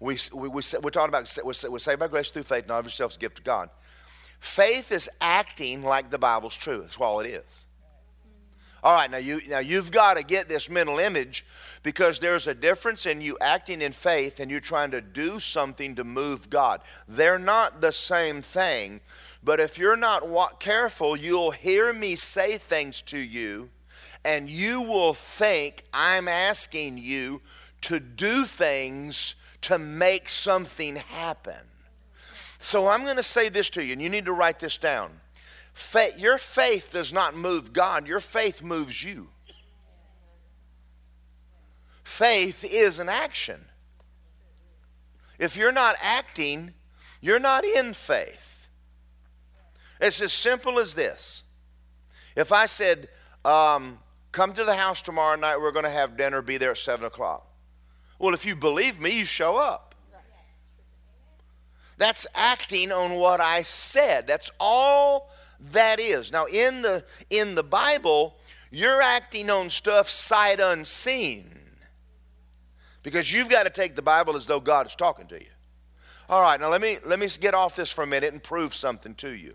we, 0.00 0.16
we, 0.32 0.48
we, 0.48 0.62
we're 0.82 0.90
talking 0.90 1.10
about, 1.10 1.38
we're, 1.44 1.52
saved 1.78 1.98
by 1.98 2.08
grace 2.08 2.30
through 2.30 2.44
faith, 2.44 2.66
not 2.68 2.78
of 2.78 2.84
yourselves, 2.86 3.18
gift 3.18 3.40
of 3.40 3.44
God. 3.44 3.68
Faith 4.40 4.92
is 4.92 5.10
acting 5.20 5.82
like 5.82 6.10
the 6.10 6.18
Bible's 6.18 6.56
true. 6.56 6.80
That's 6.80 6.96
all 6.96 7.20
it 7.20 7.26
is. 7.26 7.66
All 8.84 8.94
right, 8.94 9.08
now 9.08 9.18
you 9.18 9.40
now 9.46 9.60
you've 9.60 9.92
got 9.92 10.16
to 10.16 10.24
get 10.24 10.48
this 10.48 10.68
mental 10.68 10.98
image 10.98 11.46
because 11.84 12.18
there's 12.18 12.48
a 12.48 12.54
difference 12.54 13.06
in 13.06 13.20
you 13.20 13.38
acting 13.40 13.80
in 13.80 13.92
faith 13.92 14.40
and 14.40 14.50
you 14.50 14.58
trying 14.58 14.90
to 14.90 15.00
do 15.00 15.38
something 15.38 15.94
to 15.94 16.02
move 16.02 16.50
God. 16.50 16.80
They're 17.06 17.38
not 17.38 17.80
the 17.80 17.92
same 17.92 18.42
thing, 18.42 19.00
but 19.42 19.60
if 19.60 19.78
you're 19.78 19.96
not 19.96 20.60
careful, 20.60 21.16
you'll 21.16 21.50
hear 21.50 21.92
me 21.92 22.16
say 22.16 22.58
things 22.58 23.02
to 23.02 23.18
you 23.18 23.70
and 24.24 24.48
you 24.48 24.80
will 24.82 25.14
think 25.14 25.84
I'm 25.92 26.28
asking 26.28 26.98
you 26.98 27.42
to 27.82 27.98
do 27.98 28.44
things 28.44 29.34
to 29.62 29.78
make 29.78 30.28
something 30.28 30.96
happen. 30.96 31.68
So 32.58 32.86
I'm 32.86 33.04
going 33.04 33.16
to 33.16 33.22
say 33.22 33.48
this 33.48 33.70
to 33.70 33.84
you, 33.84 33.92
and 33.92 34.02
you 34.02 34.08
need 34.08 34.26
to 34.26 34.32
write 34.32 34.60
this 34.60 34.78
down. 34.78 35.20
Faith, 35.72 36.18
your 36.18 36.38
faith 36.38 36.90
does 36.92 37.12
not 37.12 37.34
move 37.34 37.72
God, 37.72 38.06
your 38.06 38.20
faith 38.20 38.62
moves 38.62 39.02
you. 39.02 39.28
Faith 42.04 42.64
is 42.64 42.98
an 42.98 43.08
action. 43.08 43.64
If 45.38 45.56
you're 45.56 45.72
not 45.72 45.96
acting, 46.00 46.74
you're 47.20 47.40
not 47.40 47.64
in 47.64 47.94
faith. 47.94 48.51
It's 50.02 50.20
as 50.20 50.34
simple 50.34 50.78
as 50.78 50.94
this. 50.94 51.44
If 52.36 52.52
I 52.52 52.66
said, 52.66 53.08
um, 53.44 53.98
Come 54.32 54.54
to 54.54 54.64
the 54.64 54.74
house 54.74 55.02
tomorrow 55.02 55.36
night, 55.36 55.60
we're 55.60 55.72
going 55.72 55.84
to 55.84 55.90
have 55.90 56.16
dinner, 56.16 56.40
be 56.40 56.56
there 56.56 56.70
at 56.70 56.78
7 56.78 57.04
o'clock. 57.04 57.46
Well, 58.18 58.32
if 58.32 58.46
you 58.46 58.56
believe 58.56 58.98
me, 58.98 59.10
you 59.10 59.24
show 59.26 59.58
up. 59.58 59.94
That's 61.98 62.26
acting 62.34 62.90
on 62.90 63.12
what 63.12 63.40
I 63.40 63.62
said. 63.62 64.26
That's 64.26 64.50
all 64.58 65.30
that 65.60 66.00
is. 66.00 66.32
Now, 66.32 66.46
in 66.46 66.80
the, 66.82 67.04
in 67.28 67.54
the 67.54 67.62
Bible, 67.62 68.36
you're 68.70 69.02
acting 69.02 69.50
on 69.50 69.68
stuff 69.68 70.08
sight 70.08 70.58
unseen 70.58 71.60
because 73.02 73.32
you've 73.32 73.50
got 73.50 73.64
to 73.64 73.70
take 73.70 73.94
the 73.94 74.02
Bible 74.02 74.34
as 74.34 74.46
though 74.46 74.60
God 74.60 74.86
is 74.86 74.94
talking 74.94 75.26
to 75.26 75.38
you. 75.38 75.50
All 76.28 76.40
right, 76.40 76.58
now 76.58 76.70
let 76.70 76.80
me, 76.80 76.98
let 77.04 77.18
me 77.18 77.28
get 77.38 77.52
off 77.52 77.76
this 77.76 77.90
for 77.90 78.02
a 78.02 78.06
minute 78.06 78.32
and 78.32 78.42
prove 78.42 78.74
something 78.74 79.14
to 79.16 79.28
you. 79.28 79.54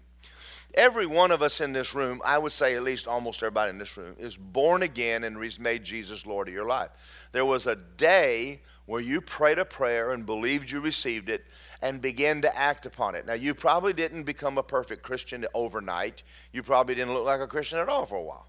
Every 0.78 1.08
one 1.08 1.32
of 1.32 1.42
us 1.42 1.60
in 1.60 1.74
this 1.74 1.96
room, 1.96 2.22
I 2.24 2.38
would 2.38 2.52
say 2.52 2.76
at 2.76 2.84
least 2.84 3.08
almost 3.08 3.42
everybody 3.42 3.72
in 3.72 3.80
this 3.80 3.98
room, 3.98 4.16
is 4.20 4.38
born 4.38 4.84
again 4.84 5.24
and 5.24 5.40
made 5.60 5.84
Jesus 5.84 6.24
Lord 6.24 6.48
of 6.48 6.54
your 6.54 6.68
life. 6.68 6.92
There 7.32 7.46
was 7.46 7.66
a 7.66 7.76
day 7.76 8.62
where 8.86 9.02
you 9.02 9.20
prayed 9.20 9.58
a 9.58 9.66
prayer 9.66 10.12
and 10.12 10.24
believed 10.24 10.70
you 10.70 10.80
received 10.80 11.30
it 11.30 11.46
and 11.82 12.00
began 12.00 12.44
to 12.44 12.56
act 12.56 12.86
upon 12.86 13.16
it. 13.16 13.26
Now, 13.26 13.34
you 13.34 13.56
probably 13.56 13.92
didn't 13.92 14.24
become 14.24 14.60
a 14.60 14.64
perfect 14.64 15.02
Christian 15.02 15.48
overnight. 15.56 16.22
You 16.54 16.62
probably 16.62 16.94
didn't 16.94 17.16
look 17.16 17.26
like 17.26 17.42
a 17.42 17.48
Christian 17.48 17.80
at 17.80 17.90
all 17.90 18.06
for 18.06 18.18
a 18.18 18.24
while. 18.24 18.46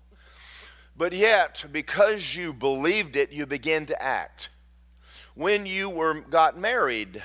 But 0.94 1.14
yet, 1.14 1.64
because 1.72 2.36
you 2.36 2.52
believed 2.52 3.16
it, 3.16 3.32
you 3.32 3.46
began 3.46 3.86
to 3.86 4.02
act. 4.02 4.50
When 5.34 5.64
you 5.64 5.88
were 5.88 6.20
got 6.20 6.58
married, 6.58 7.22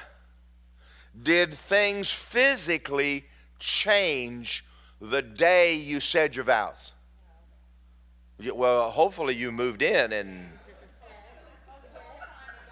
did 1.21 1.53
things 1.53 2.09
physically 2.09 3.25
change 3.59 4.63
the 5.03 5.21
day 5.21 5.75
you 5.75 5.99
said 5.99 6.33
your 6.33 6.45
vows? 6.45 6.93
Well, 8.39 8.89
hopefully 8.89 9.35
you 9.35 9.51
moved 9.51 9.81
in 9.81 10.13
and 10.13 10.47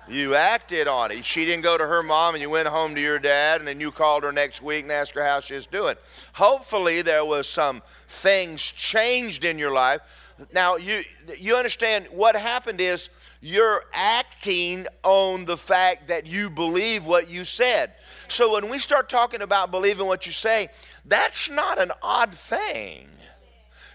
you 0.08 0.36
acted 0.36 0.88
on 0.88 1.12
it. 1.12 1.26
She 1.26 1.46
didn't 1.46 1.64
go 1.64 1.78
to 1.78 1.86
her 1.86 2.02
mom 2.02 2.36
and 2.36 2.42
you 2.42 2.50
went 2.50 2.70
home 2.70 2.96
to 2.96 3.02
your 3.02 3.20
dad 3.20 3.60
and 3.60 3.68
then 3.68 3.82
you 3.82 3.92
called 3.92 4.24
her 4.24 4.32
next 4.32 4.62
week 4.62 4.84
and 4.84 4.92
asked 4.92 5.12
her 5.12 5.26
how 5.26 5.42
she's 5.42 5.68
doing. 5.68 5.96
Hopefully 6.34 7.02
there 7.02 7.26
was 7.26 7.50
some 7.50 7.82
things 8.08 8.62
changed 8.62 9.44
in 9.44 9.60
your 9.60 9.72
life. 9.72 10.00
Now 10.54 10.78
you 10.78 11.04
you 11.38 11.56
understand 11.56 12.08
what 12.12 12.36
happened 12.36 12.80
is 12.82 13.10
you're 13.42 13.84
acting 13.94 14.88
on 15.04 15.46
the 15.46 15.58
fact 15.58 16.08
that 16.08 16.28
you 16.28 16.50
believe 16.50 17.06
what 17.06 17.30
you 17.30 17.44
said. 17.44 17.94
So 18.28 18.54
when 18.54 18.70
we 18.70 18.80
start 18.80 19.10
talking 19.10 19.42
about 19.42 19.72
believing 19.72 20.06
what 20.06 20.26
you 20.26 20.32
say, 20.32 20.70
that's 21.06 21.50
not 21.50 21.82
an 21.82 21.92
odd 22.02 22.34
thing. 22.34 23.10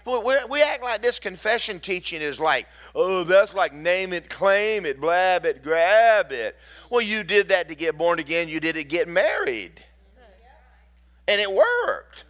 We 0.05 0.63
act 0.63 0.81
like 0.81 1.01
this 1.01 1.19
confession 1.19 1.81
teaching 1.81 2.21
is 2.21 2.39
like, 2.39 2.65
oh, 2.95 3.25
that's 3.25 3.53
like 3.53 3.73
name 3.73 4.13
it, 4.13 4.29
claim 4.29 4.85
it, 4.85 5.01
blab 5.01 5.45
it, 5.45 5.61
grab 5.61 6.31
it. 6.31 6.55
Well, 6.89 7.01
you 7.01 7.23
did 7.23 7.49
that 7.49 7.67
to 7.67 7.75
get 7.75 7.97
born 7.97 8.19
again. 8.19 8.47
You 8.47 8.61
did 8.61 8.77
it 8.77 8.85
get 8.85 9.09
married. 9.09 9.83
And 11.27 11.41
it 11.41 11.51
worked. 11.51 12.23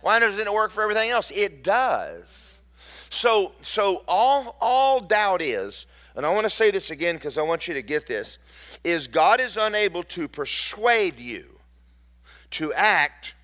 Why 0.00 0.18
doesn't 0.18 0.44
it 0.44 0.52
work 0.52 0.72
for 0.72 0.82
everything 0.82 1.10
else? 1.10 1.30
It 1.30 1.62
does. 1.62 2.60
So, 2.76 3.52
so 3.62 4.02
all, 4.08 4.56
all 4.60 5.00
doubt 5.00 5.42
is, 5.42 5.86
and 6.16 6.26
I 6.26 6.34
want 6.34 6.44
to 6.44 6.50
say 6.50 6.72
this 6.72 6.90
again 6.90 7.14
because 7.14 7.38
I 7.38 7.42
want 7.42 7.68
you 7.68 7.74
to 7.74 7.82
get 7.82 8.08
this, 8.08 8.38
is 8.82 9.06
God 9.06 9.40
is 9.40 9.56
unable 9.56 10.02
to 10.04 10.26
persuade 10.26 11.20
you 11.20 11.60
to 12.50 12.72
act 12.72 13.34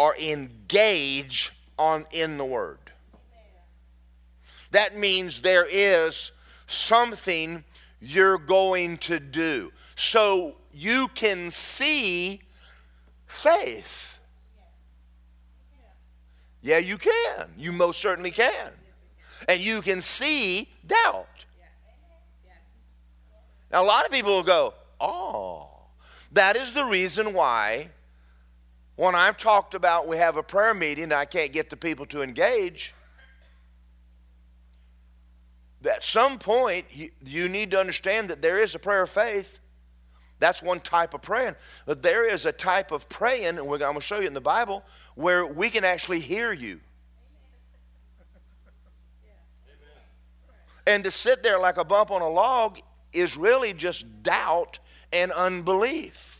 or 0.00 0.16
engage 0.16 1.52
on 1.78 2.06
in 2.10 2.38
the 2.38 2.44
word. 2.44 2.78
That 4.70 4.96
means 4.96 5.42
there 5.42 5.66
is 5.70 6.32
something 6.66 7.64
you're 8.00 8.38
going 8.38 8.96
to 8.96 9.20
do. 9.20 9.72
So 9.96 10.56
you 10.72 11.08
can 11.08 11.50
see 11.50 12.40
faith. 13.26 14.20
Yeah, 16.62 16.78
you 16.78 16.96
can. 16.96 17.50
You 17.58 17.70
most 17.70 18.00
certainly 18.00 18.30
can. 18.30 18.70
And 19.48 19.60
you 19.60 19.82
can 19.82 20.00
see 20.00 20.70
doubt. 20.86 21.44
Now, 23.70 23.84
a 23.84 23.86
lot 23.86 24.06
of 24.06 24.12
people 24.12 24.32
will 24.32 24.42
go, 24.44 24.72
oh, 24.98 25.68
that 26.32 26.56
is 26.56 26.72
the 26.72 26.86
reason 26.86 27.34
why 27.34 27.90
when 29.00 29.14
I've 29.14 29.38
talked 29.38 29.72
about 29.72 30.06
we 30.06 30.18
have 30.18 30.36
a 30.36 30.42
prayer 30.42 30.74
meeting 30.74 31.10
I 31.10 31.24
can't 31.24 31.52
get 31.52 31.70
the 31.70 31.76
people 31.76 32.04
to 32.06 32.20
engage, 32.20 32.92
at 35.82 36.04
some 36.04 36.38
point 36.38 36.84
you, 36.92 37.10
you 37.24 37.48
need 37.48 37.70
to 37.70 37.80
understand 37.80 38.28
that 38.28 38.42
there 38.42 38.60
is 38.60 38.74
a 38.74 38.78
prayer 38.78 39.04
of 39.04 39.08
faith. 39.08 39.58
That's 40.38 40.62
one 40.62 40.80
type 40.80 41.14
of 41.14 41.22
praying. 41.22 41.56
But 41.86 42.02
there 42.02 42.30
is 42.30 42.44
a 42.44 42.52
type 42.52 42.92
of 42.92 43.08
praying, 43.08 43.46
and 43.46 43.60
I'm 43.60 43.66
going 43.68 43.94
to 43.94 44.00
show 44.02 44.20
you 44.20 44.26
in 44.26 44.34
the 44.34 44.40
Bible, 44.40 44.84
where 45.14 45.46
we 45.46 45.70
can 45.70 45.82
actually 45.82 46.20
hear 46.20 46.52
you. 46.52 46.80
And 50.86 51.04
to 51.04 51.10
sit 51.10 51.42
there 51.42 51.58
like 51.58 51.78
a 51.78 51.84
bump 51.84 52.10
on 52.10 52.20
a 52.20 52.28
log 52.28 52.80
is 53.14 53.34
really 53.34 53.72
just 53.72 54.22
doubt 54.22 54.78
and 55.10 55.32
unbelief. 55.32 56.39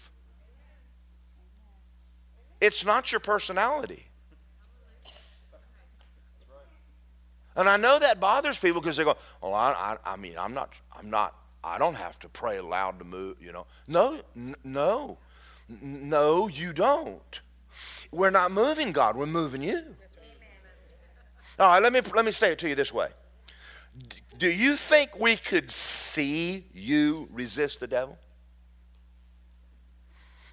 It's 2.61 2.85
not 2.85 3.11
your 3.11 3.21
personality. 3.21 4.07
And 7.57 7.69
I 7.69 7.77
know 7.77 7.99
that 7.99 8.21
bothers 8.21 8.59
people 8.59 8.81
because 8.81 8.97
they 8.97 9.05
go, 9.05 9.17
"Well, 9.43 9.55
I, 9.55 9.97
I, 10.05 10.13
I, 10.13 10.17
mean, 10.17 10.35
I'm 10.39 10.55
not, 10.55 10.73
I'm 10.97 11.11
not, 11.11 11.35
I 11.65 11.79
don't 11.79 11.97
have 11.97 12.19
to 12.21 12.29
pray 12.29 12.61
loud 12.61 12.99
to 13.01 13.05
move." 13.05 13.37
You 13.41 13.53
know, 13.53 13.67
no, 13.89 14.21
n- 14.37 14.55
no, 14.63 15.19
n- 15.69 16.09
no, 16.09 16.49
you 16.49 16.73
don't. 16.73 17.41
We're 18.13 18.31
not 18.31 18.53
moving 18.53 18.93
God; 18.93 19.17
we're 19.17 19.27
moving 19.27 19.63
you. 19.63 19.83
All 21.59 21.69
right, 21.69 21.83
let 21.83 21.93
me 21.93 22.01
let 22.15 22.25
me 22.25 22.31
say 22.31 22.53
it 22.53 22.59
to 22.61 22.69
you 22.69 22.75
this 22.75 22.95
way. 22.95 23.09
Do 24.39 24.49
you 24.49 24.77
think 24.77 25.19
we 25.19 25.37
could 25.37 25.71
see 25.71 26.65
you 26.73 27.29
resist 27.31 27.81
the 27.81 27.87
devil? 27.87 28.17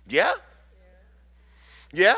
Yeah. 0.08 0.34
Yeah? 1.92 2.16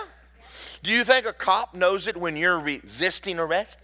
Do 0.84 0.92
you 0.92 1.04
think 1.04 1.26
a 1.26 1.34
cop 1.34 1.76
knows 1.76 2.08
it 2.08 2.18
when 2.18 2.36
you're 2.36 2.60
resisting 2.60 3.40
arrest? 3.40 3.78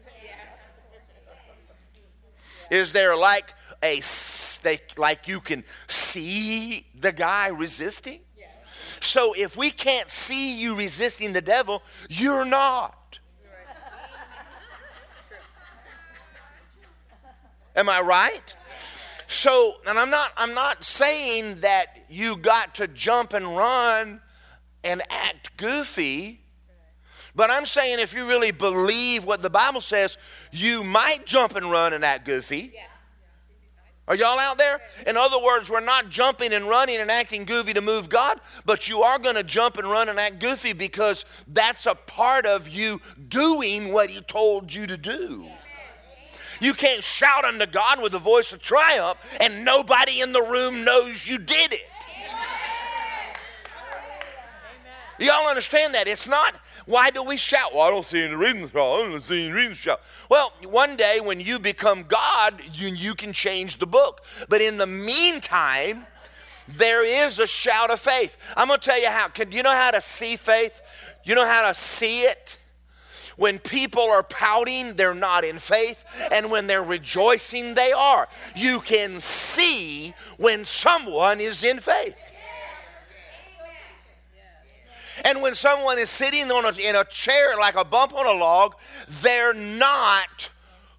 Is 2.72 2.94
there 2.94 3.16
like 3.16 3.54
a 3.84 4.02
like 4.98 5.28
you 5.28 5.40
can 5.40 5.64
see 5.88 6.88
the 7.00 7.12
guy 7.12 7.50
resisting? 7.50 8.22
So 9.02 9.34
if 9.38 9.56
we 9.56 9.70
can't 9.70 10.10
see 10.10 10.60
you 10.60 10.76
resisting 10.76 11.34
the 11.34 11.42
devil, 11.42 11.84
you're 12.10 12.46
not. 12.46 13.20
Am 17.76 17.90
I 17.90 18.00
right? 18.00 18.56
So, 19.28 19.76
and 19.86 20.00
I'm 20.00 20.10
not 20.10 20.32
I'm 20.38 20.54
not 20.54 20.84
saying 20.84 21.60
that 21.60 21.88
you 22.10 22.38
got 22.38 22.76
to 22.76 22.88
jump 22.88 23.34
and 23.34 23.56
run 23.56 24.22
and 24.86 25.02
act 25.10 25.58
goofy. 25.58 26.42
But 27.36 27.52
I'm 27.52 27.66
saying 27.66 28.00
if 28.00 28.14
you 28.14 28.28
really 28.28 28.52
believe 28.52 29.26
what 29.26 29.42
the 29.42 29.50
Bible 29.50 29.82
says, 29.82 30.18
you 30.52 30.84
might 30.84 31.26
jump 31.26 31.56
and 31.56 31.70
run 31.70 31.92
and 31.94 32.06
act 32.06 32.26
goofy. 32.26 32.74
Are 34.08 34.16
y'all 34.16 34.40
out 34.40 34.60
there? 34.60 34.80
In 35.08 35.18
other 35.18 35.40
words, 35.44 35.70
we're 35.70 35.80
not 35.80 36.10
jumping 36.10 36.54
and 36.54 36.70
running 36.70 36.98
and 36.98 37.10
acting 37.10 37.44
goofy 37.44 37.74
to 37.74 37.82
move 37.82 38.08
God, 38.08 38.40
but 38.64 38.88
you 38.88 39.02
are 39.02 39.18
going 39.18 39.36
to 39.36 39.44
jump 39.44 39.78
and 39.78 39.90
run 39.90 40.10
and 40.10 40.20
act 40.20 40.40
goofy 40.40 40.74
because 40.74 41.26
that's 41.48 41.88
a 41.88 41.96
part 41.96 42.46
of 42.46 42.70
you 42.70 43.02
doing 43.28 43.92
what 43.92 44.12
He 44.12 44.22
told 44.22 44.72
you 44.72 44.86
to 44.86 44.96
do. 44.96 45.48
You 46.62 46.74
can't 46.74 47.04
shout 47.04 47.46
unto 47.46 47.66
God 47.66 48.02
with 48.02 48.14
a 48.14 48.20
voice 48.20 48.54
of 48.54 48.62
triumph 48.62 49.18
and 49.42 49.66
nobody 49.66 50.22
in 50.22 50.32
the 50.32 50.42
room 50.42 50.84
knows 50.84 51.28
you 51.28 51.40
did 51.40 51.74
it. 51.74 51.82
Y'all 55.18 55.48
understand 55.48 55.94
that? 55.94 56.08
It's 56.08 56.28
not, 56.28 56.56
why 56.86 57.10
do 57.10 57.24
we 57.24 57.38
shout? 57.38 57.74
Well, 57.74 57.84
I 57.84 57.90
don't 57.90 58.06
see 58.06 58.22
any 58.22 58.36
reason 58.36 58.62
to 58.62 58.68
shout. 58.68 59.00
I 59.00 59.10
don't 59.10 59.22
see 59.22 59.46
any 59.46 59.54
reason 59.54 59.72
to 59.72 59.78
shout. 59.78 60.02
Well, 60.30 60.52
one 60.64 60.98
day 60.98 61.20
when 61.22 61.40
you 61.40 61.58
become 61.58 62.04
God, 62.04 62.62
you, 62.74 62.90
you 62.90 63.16
can 63.16 63.32
change 63.32 63.78
the 63.78 63.88
book. 63.88 64.26
But 64.50 64.62
in 64.62 64.78
the 64.78 64.88
meantime, 64.88 66.06
there 66.68 67.06
is 67.06 67.40
a 67.40 67.48
shout 67.48 67.92
of 67.92 68.00
faith. 68.00 68.38
I'm 68.58 68.68
going 68.68 68.80
to 68.80 68.86
tell 68.86 69.00
you 69.00 69.10
how. 69.10 69.30
Can, 69.30 69.52
you 69.52 69.64
know 69.64 69.72
how 69.72 69.92
to 69.92 70.02
see 70.02 70.36
faith? 70.36 70.82
You 71.24 71.36
know 71.36 71.46
how 71.46 71.68
to 71.68 71.74
see 71.74 72.22
it? 72.22 72.60
When 73.38 73.60
people 73.60 74.04
are 74.04 74.24
pouting, 74.24 74.96
they're 74.96 75.14
not 75.14 75.44
in 75.44 75.60
faith. 75.60 76.06
And 76.32 76.50
when 76.50 76.68
they're 76.68 76.84
rejoicing, 76.84 77.74
they 77.74 77.92
are. 77.92 78.28
You 78.56 78.80
can 78.80 79.20
see 79.20 80.14
when 80.38 80.66
someone 80.66 81.42
is 81.42 81.64
in 81.64 81.80
faith. 81.80 82.32
And 85.24 85.42
when 85.42 85.56
someone 85.56 85.98
is 85.98 86.10
sitting 86.10 86.52
on 86.52 86.66
a, 86.66 86.78
in 86.78 86.96
a 86.96 87.06
chair 87.06 87.56
like 87.58 87.76
a 87.76 87.86
bump 87.86 88.14
on 88.14 88.26
a 88.26 88.38
log, 88.38 88.76
they're 89.08 89.54
not 89.54 90.50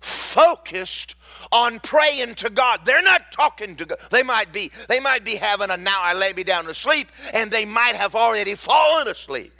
focused 0.00 1.16
on 1.52 1.80
praying 1.80 2.34
to 2.36 2.50
God. 2.50 2.80
They're 2.84 3.02
not 3.02 3.32
talking 3.32 3.76
to 3.76 3.84
God. 3.84 3.98
They 4.10 4.22
might 4.22 4.52
be, 4.52 4.70
they 4.88 5.00
might 5.00 5.24
be 5.24 5.36
having 5.36 5.70
a 5.70 5.76
now 5.76 6.00
I 6.02 6.14
lay 6.14 6.32
me 6.32 6.44
down 6.44 6.64
to 6.64 6.74
sleep, 6.74 7.10
and 7.32 7.50
they 7.50 7.64
might 7.64 7.96
have 7.96 8.14
already 8.14 8.54
fallen 8.54 9.08
asleep. 9.08 9.52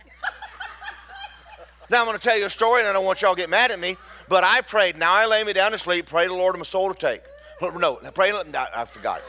now 1.90 2.00
I'm 2.00 2.06
going 2.06 2.18
to 2.18 2.22
tell 2.22 2.38
you 2.38 2.46
a 2.46 2.50
story, 2.50 2.80
and 2.80 2.88
I 2.88 2.92
don't 2.92 3.04
want 3.04 3.22
y'all 3.22 3.34
to 3.34 3.40
get 3.40 3.50
mad 3.50 3.70
at 3.70 3.80
me, 3.80 3.96
but 4.28 4.44
I 4.44 4.60
prayed, 4.60 4.96
now 4.96 5.14
I 5.14 5.26
lay 5.26 5.44
me 5.44 5.52
down 5.52 5.72
to 5.72 5.78
sleep, 5.78 6.06
pray 6.06 6.26
the 6.26 6.34
Lord 6.34 6.56
my 6.56 6.62
soul 6.62 6.92
to 6.92 6.98
take. 6.98 7.22
No, 7.60 7.96
pray, 8.14 8.32
I 8.32 8.84
forgot. 8.84 9.22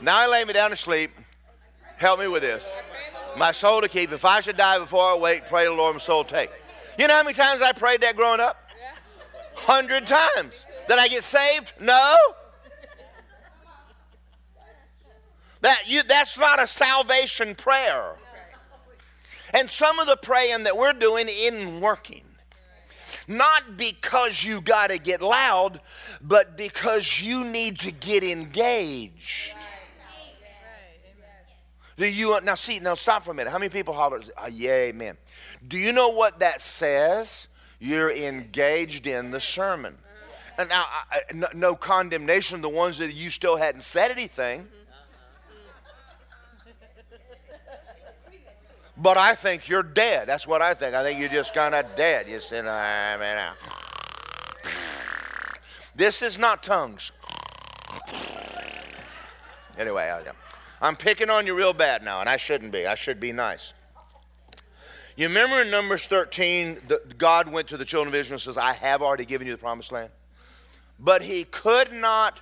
Now 0.00 0.18
I 0.18 0.26
lay 0.26 0.44
me 0.44 0.52
down 0.52 0.70
to 0.70 0.76
sleep. 0.76 1.10
Help 1.96 2.18
me 2.18 2.26
with 2.26 2.42
this 2.42 2.72
my 3.36 3.52
soul 3.52 3.80
to 3.80 3.88
keep. 3.88 4.12
If 4.12 4.24
I 4.24 4.40
should 4.40 4.56
die 4.56 4.78
before 4.78 5.02
I 5.02 5.16
wake, 5.16 5.46
pray 5.46 5.64
the 5.64 5.72
Lord 5.72 5.94
my 5.94 5.98
soul 5.98 6.24
take. 6.24 6.50
You 6.98 7.06
know 7.06 7.14
how 7.14 7.22
many 7.22 7.34
times 7.34 7.62
I 7.62 7.72
prayed 7.72 8.00
that 8.02 8.16
growing 8.16 8.40
up? 8.40 8.58
Hundred 9.54 10.06
times. 10.06 10.66
Did 10.88 10.98
I 10.98 11.08
get 11.08 11.24
saved? 11.24 11.72
No. 11.80 12.16
That 15.60 15.84
you 15.86 16.02
that's 16.02 16.36
not 16.38 16.60
a 16.60 16.66
salvation 16.66 17.54
prayer. 17.54 18.16
And 19.54 19.70
some 19.70 19.98
of 19.98 20.06
the 20.06 20.16
praying 20.16 20.64
that 20.64 20.76
we're 20.76 20.94
doing 20.94 21.26
isn't 21.28 21.80
working. 21.80 22.24
Not 23.28 23.76
because 23.76 24.42
you 24.42 24.60
got 24.60 24.90
to 24.90 24.98
get 24.98 25.22
loud, 25.22 25.80
but 26.20 26.56
because 26.56 27.20
you 27.20 27.44
need 27.44 27.78
to 27.80 27.92
get 27.92 28.24
engaged. 28.24 29.54
Do 32.02 32.08
you 32.08 32.36
now 32.42 32.56
see? 32.56 32.80
Now 32.80 32.94
stop 32.94 33.22
for 33.22 33.30
a 33.30 33.34
minute. 33.34 33.52
How 33.52 33.60
many 33.60 33.68
people 33.68 33.94
holler? 33.94 34.20
Uh, 34.36 34.48
yeah, 34.50 34.72
amen. 34.72 35.16
Do 35.68 35.78
you 35.78 35.92
know 35.92 36.08
what 36.08 36.40
that 36.40 36.60
says? 36.60 37.46
You're 37.78 38.10
engaged 38.10 39.06
in 39.06 39.30
the 39.30 39.40
sermon. 39.40 39.98
And 40.58 40.68
now, 40.68 40.84
I, 40.84 41.20
no, 41.32 41.46
no 41.54 41.76
condemnation 41.76 42.60
the 42.60 42.68
ones 42.68 42.98
that 42.98 43.12
you 43.12 43.30
still 43.30 43.56
hadn't 43.56 43.82
said 43.82 44.10
anything. 44.10 44.66
But 48.96 49.16
I 49.16 49.36
think 49.36 49.68
you're 49.68 49.84
dead. 49.84 50.26
That's 50.26 50.48
what 50.48 50.60
I 50.60 50.74
think. 50.74 50.96
I 50.96 51.04
think 51.04 51.20
you're 51.20 51.28
just 51.28 51.54
kind 51.54 51.72
of 51.72 51.86
dead. 51.94 52.28
You 52.28 52.40
said, 52.40 52.66
I 52.66 53.16
mean, 53.16 53.38
uh, 53.38 54.70
this 55.94 56.20
is 56.20 56.36
not 56.36 56.64
tongues. 56.64 57.12
Anyway, 59.78 60.02
I, 60.02 60.32
I'm 60.82 60.96
picking 60.96 61.30
on 61.30 61.46
you 61.46 61.56
real 61.56 61.72
bad 61.72 62.02
now, 62.02 62.18
and 62.18 62.28
I 62.28 62.36
shouldn't 62.36 62.72
be. 62.72 62.88
I 62.88 62.96
should 62.96 63.20
be 63.20 63.32
nice. 63.32 63.72
You 65.14 65.28
remember 65.28 65.62
in 65.62 65.70
Numbers 65.70 66.08
13, 66.08 66.78
the, 66.88 67.00
God 67.16 67.46
went 67.46 67.68
to 67.68 67.76
the 67.76 67.84
children 67.84 68.12
of 68.12 68.18
Israel 68.18 68.34
and 68.34 68.42
says, 68.42 68.56
I 68.58 68.72
have 68.72 69.00
already 69.00 69.24
given 69.24 69.46
you 69.46 69.52
the 69.52 69.58
promised 69.58 69.92
land. 69.92 70.10
But 70.98 71.22
he 71.22 71.44
could 71.44 71.92
not 71.92 72.40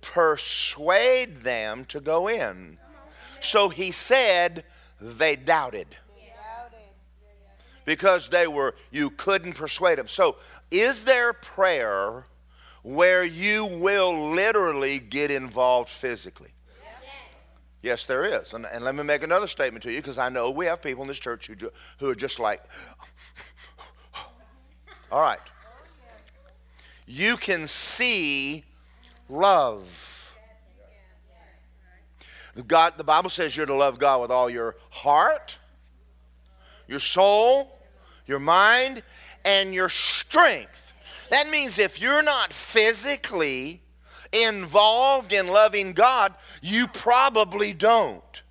persuade 0.00 1.42
them 1.44 1.84
to 1.86 2.00
go 2.00 2.28
in. 2.28 2.78
So 3.40 3.68
he 3.68 3.92
said, 3.92 4.64
they 5.00 5.36
doubted. 5.36 5.86
Because 7.84 8.30
they 8.30 8.48
were, 8.48 8.74
you 8.90 9.10
couldn't 9.10 9.52
persuade 9.52 9.98
them. 9.98 10.08
So, 10.08 10.38
is 10.72 11.04
there 11.04 11.32
prayer 11.32 12.24
where 12.82 13.22
you 13.22 13.64
will 13.64 14.32
literally 14.32 14.98
get 14.98 15.30
involved 15.30 15.88
physically? 15.88 16.50
Yes, 17.82 18.06
there 18.06 18.24
is. 18.24 18.52
And, 18.52 18.66
and 18.66 18.84
let 18.84 18.94
me 18.94 19.02
make 19.02 19.22
another 19.22 19.46
statement 19.46 19.82
to 19.84 19.92
you 19.92 19.98
because 19.98 20.18
I 20.18 20.28
know 20.28 20.50
we 20.50 20.66
have 20.66 20.82
people 20.82 21.02
in 21.02 21.08
this 21.08 21.18
church 21.18 21.46
who, 21.46 21.54
ju- 21.54 21.72
who 21.98 22.10
are 22.10 22.14
just 22.14 22.40
like, 22.40 22.62
all 25.12 25.20
right. 25.20 25.38
You 27.06 27.36
can 27.36 27.66
see 27.66 28.64
love. 29.28 30.36
God, 32.66 32.94
the 32.96 33.04
Bible 33.04 33.30
says 33.30 33.56
you're 33.56 33.66
to 33.66 33.74
love 33.74 33.98
God 33.98 34.20
with 34.22 34.30
all 34.30 34.48
your 34.48 34.76
heart, 34.90 35.58
your 36.88 36.98
soul, 36.98 37.78
your 38.26 38.38
mind, 38.38 39.02
and 39.44 39.74
your 39.74 39.88
strength. 39.88 40.92
That 41.30 41.50
means 41.50 41.78
if 41.78 42.00
you're 42.00 42.22
not 42.22 42.52
physically 42.52 43.82
involved 44.32 45.32
in 45.32 45.48
loving 45.48 45.92
God, 45.92 46.34
you 46.60 46.86
probably 46.86 47.72
don't. 47.72 48.42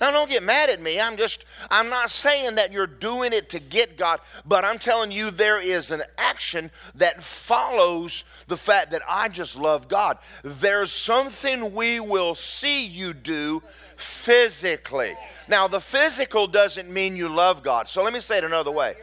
Now, 0.00 0.10
don't 0.10 0.28
get 0.28 0.42
mad 0.42 0.68
at 0.70 0.82
me. 0.82 1.00
I'm 1.00 1.16
just, 1.16 1.46
I'm 1.70 1.88
not 1.88 2.10
saying 2.10 2.56
that 2.56 2.72
you're 2.72 2.86
doing 2.86 3.32
it 3.32 3.48
to 3.50 3.58
get 3.58 3.96
God, 3.96 4.20
but 4.44 4.64
I'm 4.64 4.78
telling 4.78 5.10
you 5.12 5.30
there 5.30 5.58
is 5.58 5.90
an 5.90 6.02
action 6.18 6.70
that 6.96 7.22
follows 7.22 8.24
the 8.46 8.56
fact 8.56 8.90
that 8.90 9.00
I 9.08 9.28
just 9.28 9.56
love 9.56 9.88
God. 9.88 10.18
There's 10.42 10.92
something 10.92 11.74
we 11.74 12.00
will 12.00 12.34
see 12.34 12.86
you 12.86 13.14
do 13.14 13.62
physically. 13.96 15.14
Now, 15.48 15.68
the 15.68 15.80
physical 15.80 16.48
doesn't 16.48 16.90
mean 16.90 17.16
you 17.16 17.30
love 17.30 17.62
God. 17.62 17.88
So 17.88 18.02
let 18.02 18.12
me 18.12 18.20
say 18.20 18.38
it 18.38 18.44
another 18.44 18.72
way. 18.72 18.96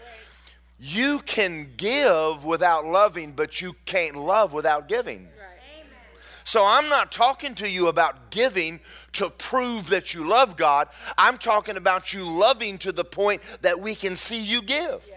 You 0.83 1.19
can 1.19 1.73
give 1.77 2.43
without 2.43 2.87
loving, 2.87 3.33
but 3.33 3.61
you 3.61 3.75
can't 3.85 4.15
love 4.15 4.51
without 4.51 4.87
giving. 4.87 5.27
So 6.43 6.65
I'm 6.65 6.89
not 6.89 7.11
talking 7.11 7.53
to 7.55 7.69
you 7.69 7.87
about 7.87 8.31
giving 8.31 8.79
to 9.13 9.29
prove 9.29 9.89
that 9.89 10.15
you 10.15 10.27
love 10.27 10.57
God. 10.57 10.87
I'm 11.19 11.37
talking 11.37 11.77
about 11.77 12.15
you 12.15 12.27
loving 12.27 12.79
to 12.79 12.91
the 12.91 13.05
point 13.05 13.43
that 13.61 13.79
we 13.79 13.93
can 13.93 14.15
see 14.15 14.41
you 14.41 14.63
give. 14.63 15.07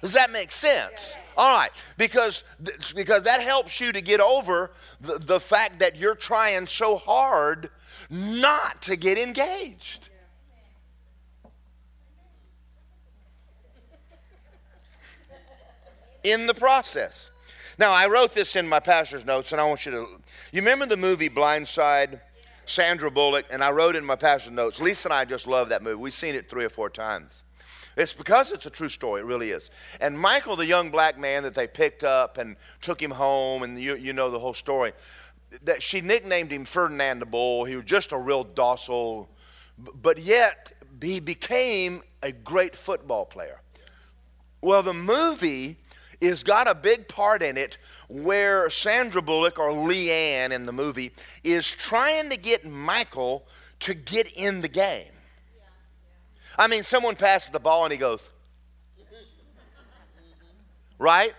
Does 0.00 0.12
that 0.12 0.30
make 0.30 0.52
sense? 0.52 1.16
All 1.36 1.58
right, 1.58 1.70
because, 1.98 2.44
because 2.94 3.24
that 3.24 3.40
helps 3.40 3.80
you 3.80 3.90
to 3.90 4.00
get 4.00 4.20
over 4.20 4.70
the, 5.00 5.18
the 5.18 5.40
fact 5.40 5.80
that 5.80 5.96
you're 5.96 6.14
trying 6.14 6.68
so 6.68 6.96
hard 6.96 7.70
not 8.08 8.80
to 8.82 8.94
get 8.94 9.18
engaged. 9.18 10.05
In 16.26 16.46
the 16.46 16.54
process. 16.54 17.30
Now, 17.78 17.92
I 17.92 18.06
wrote 18.06 18.34
this 18.34 18.56
in 18.56 18.68
my 18.68 18.80
pastor's 18.80 19.24
notes, 19.24 19.52
and 19.52 19.60
I 19.60 19.64
want 19.64 19.86
you 19.86 19.92
to. 19.92 20.06
You 20.52 20.60
remember 20.60 20.86
the 20.86 20.96
movie 20.96 21.28
Blindside? 21.28 22.20
Sandra 22.68 23.12
Bullock, 23.12 23.46
and 23.48 23.62
I 23.62 23.70
wrote 23.70 23.94
in 23.94 24.04
my 24.04 24.16
pastor's 24.16 24.50
notes. 24.50 24.80
Lisa 24.80 25.06
and 25.08 25.14
I 25.14 25.24
just 25.24 25.46
love 25.46 25.68
that 25.68 25.84
movie. 25.84 25.94
We've 25.94 26.12
seen 26.12 26.34
it 26.34 26.50
three 26.50 26.64
or 26.64 26.68
four 26.68 26.90
times. 26.90 27.44
It's 27.96 28.12
because 28.12 28.50
it's 28.50 28.66
a 28.66 28.70
true 28.70 28.88
story, 28.88 29.22
it 29.22 29.24
really 29.24 29.52
is. 29.52 29.70
And 30.00 30.18
Michael, 30.18 30.56
the 30.56 30.66
young 30.66 30.90
black 30.90 31.16
man 31.16 31.44
that 31.44 31.54
they 31.54 31.68
picked 31.68 32.02
up 32.02 32.38
and 32.38 32.56
took 32.80 33.00
him 33.00 33.12
home, 33.12 33.62
and 33.62 33.80
you, 33.80 33.96
you 33.96 34.12
know 34.12 34.30
the 34.30 34.40
whole 34.40 34.52
story, 34.52 34.92
that 35.62 35.80
she 35.80 36.00
nicknamed 36.00 36.50
him 36.50 36.64
Ferdinand 36.64 37.20
the 37.20 37.26
Bull. 37.26 37.64
He 37.64 37.76
was 37.76 37.84
just 37.84 38.10
a 38.10 38.18
real 38.18 38.42
docile, 38.42 39.30
but 39.78 40.18
yet 40.18 40.72
he 41.00 41.20
became 41.20 42.02
a 42.22 42.32
great 42.32 42.74
football 42.74 43.24
player. 43.24 43.60
Well, 44.60 44.82
the 44.82 44.92
movie 44.92 45.78
is 46.26 46.42
got 46.42 46.68
a 46.68 46.74
big 46.74 47.08
part 47.08 47.42
in 47.42 47.56
it 47.56 47.78
where 48.08 48.70
Sandra 48.70 49.22
Bullock 49.22 49.58
or 49.58 49.72
Leigh 49.72 50.10
Anne 50.10 50.52
in 50.52 50.64
the 50.64 50.72
movie 50.72 51.12
is 51.42 51.70
trying 51.70 52.30
to 52.30 52.36
get 52.36 52.64
Michael 52.64 53.46
to 53.80 53.94
get 53.94 54.30
in 54.32 54.60
the 54.60 54.68
game. 54.68 55.12
I 56.58 56.68
mean, 56.68 56.82
someone 56.82 57.16
passes 57.16 57.50
the 57.50 57.60
ball 57.60 57.84
and 57.84 57.92
he 57.92 57.98
goes, 57.98 58.30
right? 60.98 61.34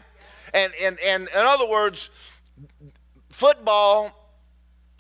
And, 0.54 0.72
and, 0.82 0.98
and 1.06 1.24
in 1.24 1.30
other 1.34 1.68
words, 1.68 2.10
football 3.30 4.12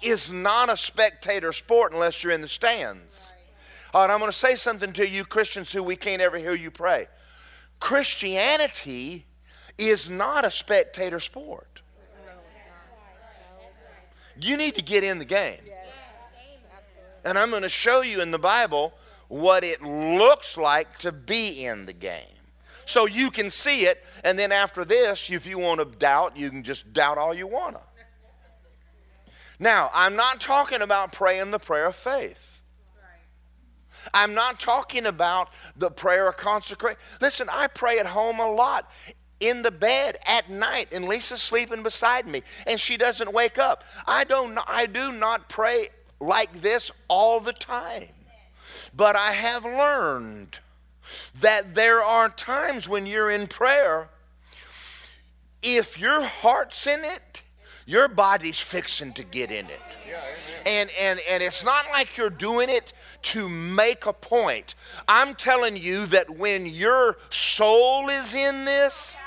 is 0.03 0.31
not 0.31 0.69
a 0.69 0.77
spectator 0.77 1.51
sport 1.51 1.93
unless 1.93 2.23
you're 2.23 2.33
in 2.33 2.41
the 2.41 2.47
stands. 2.47 3.33
All 3.93 4.05
right, 4.05 4.13
I'm 4.13 4.19
going 4.19 4.31
to 4.31 4.37
say 4.37 4.55
something 4.55 4.93
to 4.93 5.07
you, 5.07 5.25
Christians, 5.25 5.71
who 5.71 5.81
we 5.81 5.95
can't 5.95 6.21
ever 6.21 6.37
hear 6.37 6.53
you 6.53 6.71
pray. 6.71 7.07
Christianity 7.79 9.25
is 9.77 10.09
not 10.09 10.45
a 10.45 10.51
spectator 10.51 11.19
sport. 11.19 11.81
You 14.39 14.57
need 14.57 14.75
to 14.75 14.81
get 14.81 15.03
in 15.03 15.19
the 15.19 15.25
game. 15.25 15.59
And 17.25 17.37
I'm 17.37 17.49
going 17.49 17.63
to 17.63 17.69
show 17.69 18.01
you 18.01 18.21
in 18.21 18.31
the 18.31 18.39
Bible 18.39 18.93
what 19.27 19.63
it 19.63 19.81
looks 19.81 20.57
like 20.57 20.97
to 20.99 21.11
be 21.11 21.65
in 21.65 21.85
the 21.85 21.93
game. 21.93 22.23
So 22.85 23.05
you 23.05 23.31
can 23.31 23.49
see 23.49 23.85
it, 23.85 24.03
and 24.23 24.39
then 24.39 24.53
after 24.53 24.85
this, 24.85 25.29
if 25.29 25.45
you 25.45 25.59
want 25.59 25.79
to 25.79 25.97
doubt, 25.97 26.37
you 26.37 26.49
can 26.49 26.63
just 26.63 26.93
doubt 26.93 27.17
all 27.17 27.33
you 27.33 27.45
want 27.45 27.75
to. 27.75 27.81
Now, 29.59 29.89
I'm 29.93 30.15
not 30.15 30.39
talking 30.39 30.81
about 30.81 31.11
praying 31.11 31.51
the 31.51 31.59
prayer 31.59 31.87
of 31.87 31.95
faith. 31.95 32.61
I'm 34.13 34.33
not 34.33 34.59
talking 34.59 35.05
about 35.05 35.49
the 35.75 35.91
prayer 35.91 36.29
of 36.29 36.37
consecration. 36.37 36.99
Listen, 37.19 37.49
I 37.51 37.67
pray 37.67 37.99
at 37.99 38.05
home 38.05 38.39
a 38.39 38.49
lot 38.49 38.89
in 39.39 39.61
the 39.61 39.71
bed 39.71 40.17
at 40.25 40.49
night 40.49 40.87
and 40.91 41.05
Lisa's 41.05 41.41
sleeping 41.41 41.83
beside 41.83 42.27
me 42.27 42.41
and 42.65 42.79
she 42.79 42.97
doesn't 42.97 43.33
wake 43.33 43.57
up. 43.57 43.83
I 44.07 44.23
don't 44.23 44.57
I 44.67 44.85
do 44.85 45.11
not 45.11 45.49
pray 45.49 45.89
like 46.19 46.61
this 46.61 46.91
all 47.07 47.39
the 47.39 47.53
time. 47.53 48.09
But 48.95 49.15
I 49.15 49.31
have 49.31 49.63
learned 49.63 50.59
that 51.39 51.75
there 51.75 52.01
are 52.01 52.29
times 52.29 52.89
when 52.89 53.05
you're 53.05 53.29
in 53.29 53.47
prayer 53.47 54.09
if 55.61 55.99
your 55.99 56.23
heart's 56.23 56.87
in 56.87 57.03
it, 57.03 57.43
your 57.85 58.07
body's 58.07 58.59
fixing 58.59 59.13
to 59.13 59.23
get 59.23 59.51
in 59.51 59.65
it. 59.67 59.81
And, 60.65 60.89
and, 60.99 61.19
and 61.29 61.41
it's 61.41 61.63
not 61.63 61.85
like 61.91 62.17
you're 62.17 62.29
doing 62.29 62.69
it 62.69 62.93
to 63.23 63.49
make 63.49 64.05
a 64.05 64.13
point. 64.13 64.75
I'm 65.07 65.35
telling 65.35 65.77
you 65.77 66.05
that 66.07 66.29
when 66.29 66.65
your 66.65 67.17
soul 67.29 68.09
is 68.09 68.33
in 68.33 68.65
this, 68.65 69.17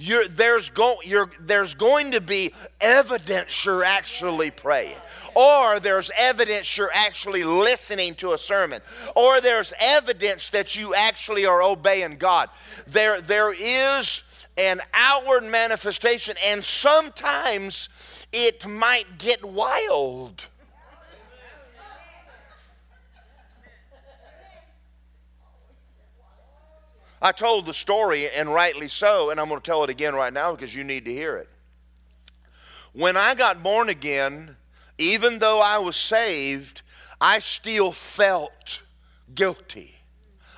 you're, 0.00 0.28
there's, 0.28 0.68
go, 0.68 0.96
you're, 1.02 1.28
there's 1.40 1.74
going 1.74 2.12
to 2.12 2.20
be 2.20 2.52
evidence 2.80 3.64
you're 3.64 3.82
actually 3.82 4.52
praying, 4.52 4.96
or 5.34 5.80
there's 5.80 6.10
evidence 6.16 6.76
you're 6.76 6.92
actually 6.94 7.42
listening 7.42 8.14
to 8.16 8.32
a 8.32 8.38
sermon, 8.38 8.80
or 9.16 9.40
there's 9.40 9.72
evidence 9.80 10.50
that 10.50 10.76
you 10.76 10.94
actually 10.94 11.46
are 11.46 11.62
obeying 11.62 12.16
God. 12.16 12.48
There, 12.86 13.20
there 13.20 13.52
is 13.52 14.22
an 14.56 14.80
outward 14.94 15.42
manifestation, 15.44 16.36
and 16.44 16.62
sometimes 16.62 17.88
it 18.32 18.66
might 18.66 19.18
get 19.18 19.44
wild. 19.44 20.46
I 27.20 27.32
told 27.32 27.66
the 27.66 27.74
story, 27.74 28.30
and 28.30 28.52
rightly 28.52 28.88
so, 28.88 29.30
and 29.30 29.40
I'm 29.40 29.48
going 29.48 29.60
to 29.60 29.66
tell 29.66 29.84
it 29.84 29.90
again 29.90 30.14
right 30.14 30.32
now 30.32 30.52
because 30.52 30.74
you 30.74 30.84
need 30.84 31.04
to 31.06 31.12
hear 31.12 31.36
it. 31.36 31.48
When 32.92 33.16
I 33.16 33.34
got 33.34 33.62
born 33.62 33.88
again, 33.88 34.56
even 34.98 35.38
though 35.38 35.60
I 35.60 35.78
was 35.78 35.96
saved, 35.96 36.82
I 37.20 37.38
still 37.38 37.92
felt 37.92 38.82
guilty. 39.34 39.96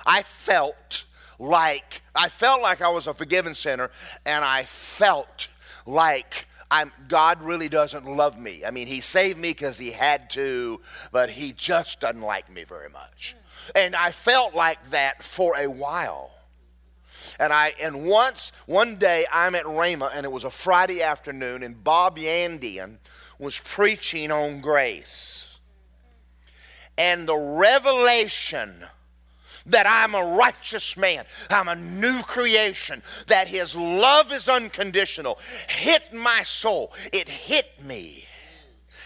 I 0.05 0.23
felt 0.23 1.03
like 1.39 2.01
I 2.15 2.29
felt 2.29 2.61
like 2.61 2.81
I 2.81 2.89
was 2.89 3.07
a 3.07 3.13
forgiven 3.13 3.55
sinner, 3.55 3.89
and 4.25 4.45
I 4.45 4.63
felt 4.65 5.47
like 5.85 6.47
I'm, 6.69 6.91
God 7.07 7.41
really 7.41 7.67
doesn't 7.67 8.05
love 8.05 8.39
me. 8.39 8.63
I 8.65 8.71
mean, 8.71 8.87
He 8.87 9.01
saved 9.01 9.37
me 9.37 9.49
because 9.49 9.77
He 9.77 9.91
had 9.91 10.29
to, 10.31 10.79
but 11.11 11.31
He 11.31 11.51
just 11.51 11.99
doesn't 11.99 12.21
like 12.21 12.49
me 12.51 12.63
very 12.63 12.89
much. 12.89 13.35
And 13.75 13.95
I 13.95 14.11
felt 14.11 14.55
like 14.55 14.91
that 14.91 15.21
for 15.21 15.57
a 15.57 15.69
while. 15.69 16.31
And 17.41 17.51
I 17.51 17.73
and 17.81 18.05
once 18.05 18.51
one 18.67 18.97
day 18.97 19.25
I'm 19.33 19.55
at 19.55 19.65
Rhema 19.65 20.11
and 20.13 20.25
it 20.25 20.31
was 20.31 20.43
a 20.43 20.51
Friday 20.51 21.01
afternoon 21.01 21.63
and 21.63 21.83
Bob 21.83 22.17
Yandian 22.17 22.97
was 23.39 23.59
preaching 23.59 24.31
on 24.31 24.61
grace. 24.61 25.57
And 26.99 27.27
the 27.27 27.35
revelation 27.35 28.85
that 29.65 29.87
I'm 29.87 30.13
a 30.13 30.35
righteous 30.35 30.95
man, 30.95 31.25
I'm 31.49 31.67
a 31.67 31.75
new 31.75 32.21
creation, 32.21 33.01
that 33.25 33.47
his 33.47 33.75
love 33.75 34.31
is 34.31 34.47
unconditional, 34.47 35.39
hit 35.67 36.13
my 36.13 36.43
soul. 36.43 36.93
It 37.11 37.27
hit 37.27 37.83
me. 37.83 38.25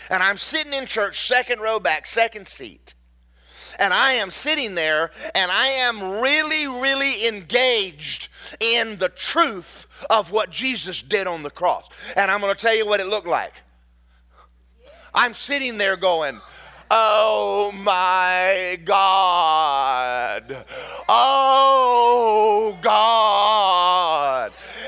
And 0.09 0.21
I'm 0.21 0.37
sitting 0.37 0.73
in 0.73 0.87
church, 0.87 1.25
second 1.25 1.61
row 1.61 1.79
back, 1.79 2.05
second 2.05 2.49
seat 2.49 2.94
and 3.79 3.93
I 3.93 4.13
am 4.13 4.31
sitting 4.31 4.75
there 4.75 5.11
and 5.33 5.51
I 5.51 5.67
am 5.67 6.19
really, 6.21 6.67
really 6.67 7.27
engaged 7.27 8.29
in 8.59 8.97
the 8.97 9.09
truth 9.09 9.87
of 10.09 10.31
what 10.31 10.49
Jesus 10.49 11.01
did 11.01 11.27
on 11.27 11.43
the 11.43 11.51
cross. 11.51 11.89
And 12.15 12.29
I'm 12.31 12.41
going 12.41 12.55
to 12.55 12.61
tell 12.61 12.75
you 12.75 12.85
what 12.85 12.99
it 12.99 13.07
looked 13.07 13.27
like. 13.27 13.53
I'm 15.13 15.33
sitting 15.33 15.77
there 15.77 15.95
going, 15.95 16.41
Oh 16.91 17.71
my 17.73 18.77
God. 18.85 20.65
Oh 21.09 22.77
God. 22.81 24.04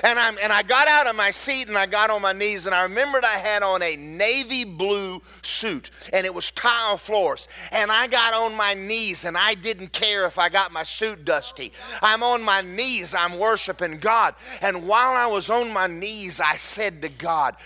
And, 0.08 0.18
I'm, 0.18 0.38
and 0.42 0.54
I 0.54 0.64
got 0.64 0.88
out 0.88 1.06
of 1.06 1.18
my 1.18 1.32
seat 1.32 1.68
and 1.68 1.78
I 1.78 1.86
got 1.86 2.10
on 2.10 2.22
my 2.22 2.32
knees 2.32 2.66
and 2.66 2.74
I 2.74 2.84
remembered 2.84 3.26
I 3.26 3.36
had 3.40 3.62
on 3.62 3.82
a 3.82 3.98
navy 3.98 4.64
blue 4.64 5.22
suit 5.42 5.92
and 6.14 6.26
it 6.26 6.34
was 6.34 6.50
tile 6.52 6.98
floors. 6.98 7.50
And 7.74 7.92
I 7.92 8.08
got 8.08 8.34
on 8.34 8.56
my 8.56 8.74
knees 8.74 9.26
and 9.26 9.38
I 9.38 9.54
didn't 9.54 9.92
care 9.92 10.26
if 10.26 10.40
I 10.40 10.48
got 10.48 10.72
my 10.72 10.84
suit 10.84 11.26
dusty. 11.26 11.74
I'm 12.02 12.24
on 12.24 12.42
my 12.42 12.62
knees, 12.62 13.14
I'm 13.14 13.38
worshiping 13.38 13.98
God. 13.98 14.36
And 14.62 14.88
while 14.88 15.14
I 15.14 15.28
was 15.28 15.50
on 15.50 15.74
my 15.74 15.88
knees, 15.88 16.40
I 16.40 16.56
said 16.56 17.02
to 17.02 17.10
God, 17.10 17.58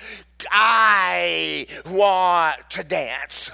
I 0.49 1.67
want 1.85 2.71
to 2.71 2.83
dance. 2.83 3.51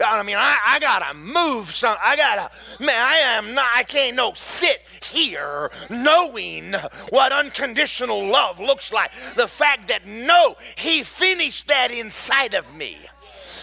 I 0.00 0.22
mean, 0.22 0.36
I, 0.38 0.58
I 0.66 0.78
gotta 0.80 1.14
move 1.14 1.70
some. 1.70 1.96
I 2.02 2.16
gotta, 2.16 2.50
man, 2.80 2.94
I 2.96 3.16
am 3.36 3.54
not, 3.54 3.66
I 3.74 3.82
can't 3.84 4.16
no 4.16 4.32
sit 4.34 4.82
here 5.02 5.70
knowing 5.90 6.74
what 7.10 7.32
unconditional 7.32 8.26
love 8.26 8.60
looks 8.60 8.92
like. 8.92 9.10
The 9.36 9.48
fact 9.48 9.88
that 9.88 10.06
no, 10.06 10.56
he 10.76 11.02
finished 11.02 11.68
that 11.68 11.90
inside 11.90 12.54
of 12.54 12.74
me. 12.74 12.98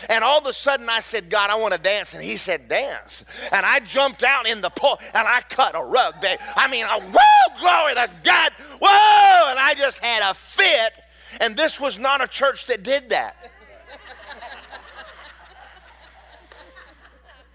And 0.10 0.24
all 0.24 0.40
of 0.40 0.46
a 0.46 0.54
sudden 0.54 0.90
I 0.90 1.00
said, 1.00 1.30
God, 1.30 1.50
I 1.50 1.56
want 1.56 1.74
to 1.74 1.80
dance. 1.80 2.14
And 2.14 2.24
he 2.24 2.38
said, 2.38 2.68
dance. 2.68 3.24
And 3.52 3.66
I 3.66 3.80
jumped 3.82 4.24
out 4.24 4.48
in 4.48 4.62
the 4.62 4.70
pool 4.70 5.00
and 5.14 5.28
I 5.28 5.42
cut 5.42 5.76
a 5.76 5.84
rug, 5.84 6.20
babe. 6.22 6.40
I 6.56 6.68
mean, 6.68 6.86
a, 6.86 7.00
whoa, 7.00 7.60
glory 7.60 7.96
to 7.96 8.10
God. 8.24 8.52
Whoa. 8.80 9.52
And 9.52 9.60
I 9.60 9.76
just 9.78 10.00
had 10.00 10.30
a 10.30 10.34
fit. 10.34 10.94
And 11.40 11.56
this 11.56 11.80
was 11.80 11.98
not 11.98 12.22
a 12.22 12.28
church 12.28 12.66
that 12.66 12.84
did 12.84 13.10
that. 13.10 13.51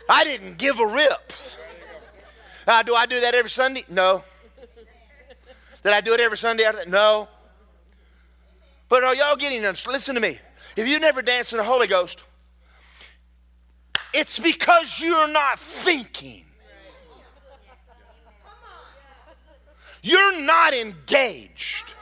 I 0.09 0.25
didn't 0.25 0.59
give 0.59 0.79
a 0.79 0.87
rip. 0.87 1.33
Uh, 2.67 2.83
do 2.83 2.95
I 2.95 3.07
do 3.07 3.21
that 3.21 3.35
every 3.35 3.51
Sunday? 3.51 3.85
No. 3.89 4.25
Did 5.83 5.93
I 5.93 6.01
do 6.01 6.13
it 6.15 6.21
every 6.21 6.37
Sunday? 6.37 6.65
No. 6.89 7.29
But 8.89 9.05
are 9.05 9.15
y'all 9.15 9.37
getting 9.37 9.63
this? 9.63 9.87
Listen 9.87 10.15
to 10.15 10.21
me. 10.21 10.39
If 10.77 10.87
you 10.87 11.01
never 11.01 11.23
dance 11.23 11.53
in 11.53 11.59
the 11.59 11.65
Holy 11.65 11.87
Ghost, 11.87 12.25
it's 14.13 14.39
because 14.39 15.01
you're 15.01 15.29
not 15.29 15.59
thinking. 15.59 16.45
You're 20.03 20.41
not 20.41 20.73
engaged. 20.73 21.96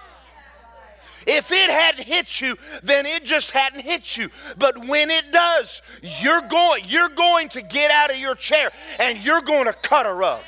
If 1.26 1.52
it 1.52 1.70
hadn't 1.70 2.04
hit 2.04 2.40
you, 2.40 2.56
then 2.82 3.06
it 3.06 3.24
just 3.24 3.50
hadn't 3.50 3.82
hit 3.82 4.16
you. 4.16 4.30
But 4.58 4.78
when 4.86 5.10
it 5.10 5.32
does, 5.32 5.82
you're 6.20 6.42
going, 6.42 6.84
you're 6.86 7.08
going 7.08 7.48
to 7.50 7.62
get 7.62 7.90
out 7.90 8.10
of 8.10 8.18
your 8.18 8.34
chair 8.34 8.70
and 8.98 9.18
you're 9.18 9.42
going 9.42 9.66
to 9.66 9.72
cut 9.72 10.06
a 10.06 10.12
rug. 10.12 10.42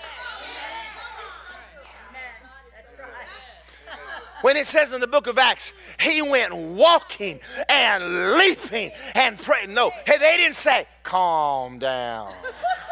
When 4.43 4.57
it 4.57 4.67
says 4.67 4.93
in 4.93 5.01
the 5.01 5.07
book 5.07 5.27
of 5.27 5.39
Acts, 5.39 5.73
he 5.99 6.23
went 6.23 6.55
walking 6.55 7.41
and 7.69 8.37
leaping 8.39 8.91
and 9.15 9.39
praying. 9.39 9.73
No, 9.75 9.91
hey, 10.07 10.19
they 10.19 10.37
didn't 10.37 10.57
say, 10.57 10.87
calm 11.03 11.79
down, 11.79 12.33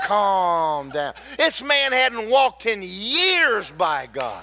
calm 0.05 0.89
down. 0.91 1.13
This 1.37 1.63
man 1.63 1.93
hadn't 1.93 2.29
walked 2.29 2.67
in 2.67 2.81
years 2.83 3.71
by 3.71 4.09
God. 4.13 4.43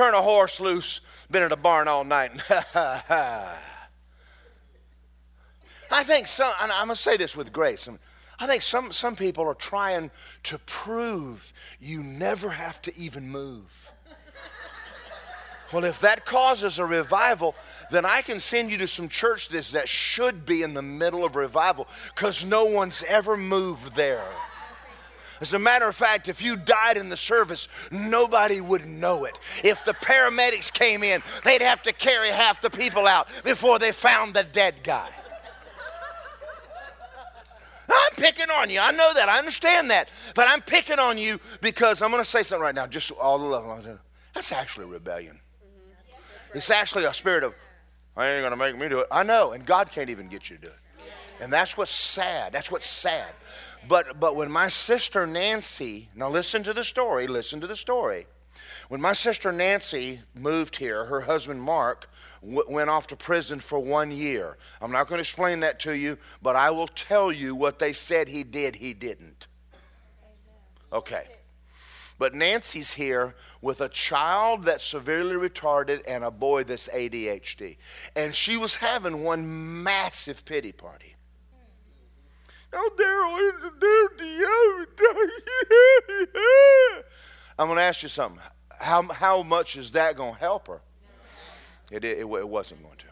Turn 0.00 0.14
a 0.14 0.22
horse 0.22 0.60
loose, 0.60 1.02
been 1.30 1.42
in 1.42 1.52
a 1.52 1.56
barn 1.56 1.86
all 1.86 2.04
night. 2.04 2.32
I 2.72 3.58
think 6.04 6.26
some, 6.26 6.50
and 6.62 6.72
I'm 6.72 6.86
going 6.86 6.96
to 6.96 7.02
say 7.02 7.18
this 7.18 7.36
with 7.36 7.52
grace. 7.52 7.86
I 8.38 8.46
think 8.46 8.62
some, 8.62 8.92
some 8.92 9.14
people 9.14 9.44
are 9.44 9.54
trying 9.54 10.10
to 10.44 10.58
prove 10.60 11.52
you 11.80 12.02
never 12.02 12.48
have 12.48 12.80
to 12.82 12.96
even 12.96 13.28
move. 13.28 13.92
Well, 15.70 15.84
if 15.84 16.00
that 16.00 16.24
causes 16.24 16.78
a 16.78 16.86
revival, 16.86 17.54
then 17.90 18.06
I 18.06 18.22
can 18.22 18.40
send 18.40 18.70
you 18.70 18.78
to 18.78 18.88
some 18.88 19.10
churches 19.10 19.72
that 19.72 19.86
should 19.86 20.46
be 20.46 20.62
in 20.62 20.72
the 20.72 20.80
middle 20.80 21.26
of 21.26 21.36
revival 21.36 21.86
because 22.14 22.42
no 22.42 22.64
one's 22.64 23.02
ever 23.02 23.36
moved 23.36 23.96
there. 23.96 24.24
As 25.40 25.54
a 25.54 25.58
matter 25.58 25.88
of 25.88 25.96
fact, 25.96 26.28
if 26.28 26.42
you 26.42 26.56
died 26.56 26.96
in 26.96 27.08
the 27.08 27.16
service, 27.16 27.68
nobody 27.90 28.60
would 28.60 28.84
know 28.84 29.24
it. 29.24 29.38
If 29.64 29.84
the 29.84 29.94
paramedics 29.94 30.72
came 30.72 31.02
in, 31.02 31.22
they'd 31.44 31.62
have 31.62 31.82
to 31.82 31.92
carry 31.92 32.28
half 32.28 32.60
the 32.60 32.68
people 32.68 33.06
out 33.06 33.26
before 33.42 33.78
they 33.78 33.92
found 33.92 34.34
the 34.34 34.44
dead 34.44 34.82
guy. 34.82 35.08
I'm 37.88 38.14
picking 38.16 38.50
on 38.50 38.70
you. 38.70 38.80
I 38.80 38.92
know 38.92 39.12
that. 39.14 39.28
I 39.28 39.38
understand 39.38 39.90
that. 39.90 40.10
But 40.34 40.46
I'm 40.48 40.60
picking 40.60 40.98
on 40.98 41.18
you 41.18 41.40
because 41.60 42.02
I'm 42.02 42.10
going 42.10 42.22
to 42.22 42.28
say 42.28 42.42
something 42.42 42.62
right 42.62 42.74
now, 42.74 42.86
just 42.86 43.10
all 43.10 43.38
the 43.38 43.46
love. 43.46 43.98
That's 44.34 44.52
actually 44.52 44.86
rebellion. 44.86 45.40
It's 46.54 46.70
actually 46.70 47.04
a 47.04 47.14
spirit 47.14 47.44
of, 47.44 47.54
I 48.16 48.28
ain't 48.28 48.42
going 48.42 48.52
to 48.52 48.56
make 48.56 48.78
me 48.78 48.88
do 48.88 49.00
it. 49.00 49.06
I 49.10 49.22
know, 49.22 49.52
and 49.52 49.64
God 49.64 49.90
can't 49.90 50.10
even 50.10 50.28
get 50.28 50.50
you 50.50 50.56
to 50.56 50.62
do 50.62 50.68
it. 50.68 50.76
And 51.40 51.52
that's 51.52 51.76
what's 51.76 51.90
sad. 51.90 52.52
That's 52.52 52.70
what's 52.70 52.86
sad. 52.86 53.32
But, 53.88 54.20
but 54.20 54.36
when 54.36 54.50
my 54.50 54.68
sister 54.68 55.26
Nancy, 55.26 56.08
now 56.14 56.28
listen 56.28 56.62
to 56.64 56.72
the 56.72 56.84
story, 56.84 57.26
listen 57.26 57.60
to 57.60 57.66
the 57.66 57.76
story. 57.76 58.26
When 58.88 59.00
my 59.00 59.12
sister 59.12 59.52
Nancy 59.52 60.20
moved 60.34 60.76
here, 60.76 61.04
her 61.06 61.22
husband 61.22 61.62
Mark 61.62 62.10
w- 62.42 62.64
went 62.68 62.90
off 62.90 63.06
to 63.08 63.16
prison 63.16 63.60
for 63.60 63.78
one 63.78 64.10
year. 64.10 64.58
I'm 64.80 64.92
not 64.92 65.06
going 65.06 65.18
to 65.18 65.22
explain 65.22 65.60
that 65.60 65.80
to 65.80 65.96
you, 65.96 66.18
but 66.42 66.56
I 66.56 66.70
will 66.70 66.88
tell 66.88 67.32
you 67.32 67.54
what 67.54 67.78
they 67.78 67.92
said 67.92 68.28
he 68.28 68.42
did, 68.42 68.76
he 68.76 68.92
didn't. 68.92 69.46
Okay. 70.92 71.24
But 72.18 72.34
Nancy's 72.34 72.94
here 72.94 73.34
with 73.62 73.80
a 73.80 73.88
child 73.88 74.64
that's 74.64 74.84
severely 74.84 75.36
retarded 75.36 76.02
and 76.06 76.22
a 76.22 76.30
boy 76.30 76.64
that's 76.64 76.88
ADHD. 76.88 77.78
And 78.14 78.34
she 78.34 78.56
was 78.56 78.76
having 78.76 79.22
one 79.22 79.82
massive 79.82 80.44
pity 80.44 80.72
party. 80.72 81.09
Oh, 82.72 82.90
Daryl, 82.96 83.36
I'm 87.58 87.66
going 87.68 87.76
to 87.76 87.82
ask 87.82 88.02
you 88.02 88.08
something. 88.08 88.40
How, 88.78 89.02
how 89.08 89.42
much 89.42 89.76
is 89.76 89.90
that 89.92 90.16
going 90.16 90.34
to 90.34 90.38
help 90.40 90.68
her? 90.68 90.80
It, 91.90 92.04
it, 92.04 92.18
it 92.18 92.48
wasn't 92.48 92.82
going 92.82 92.96
to. 92.98 93.06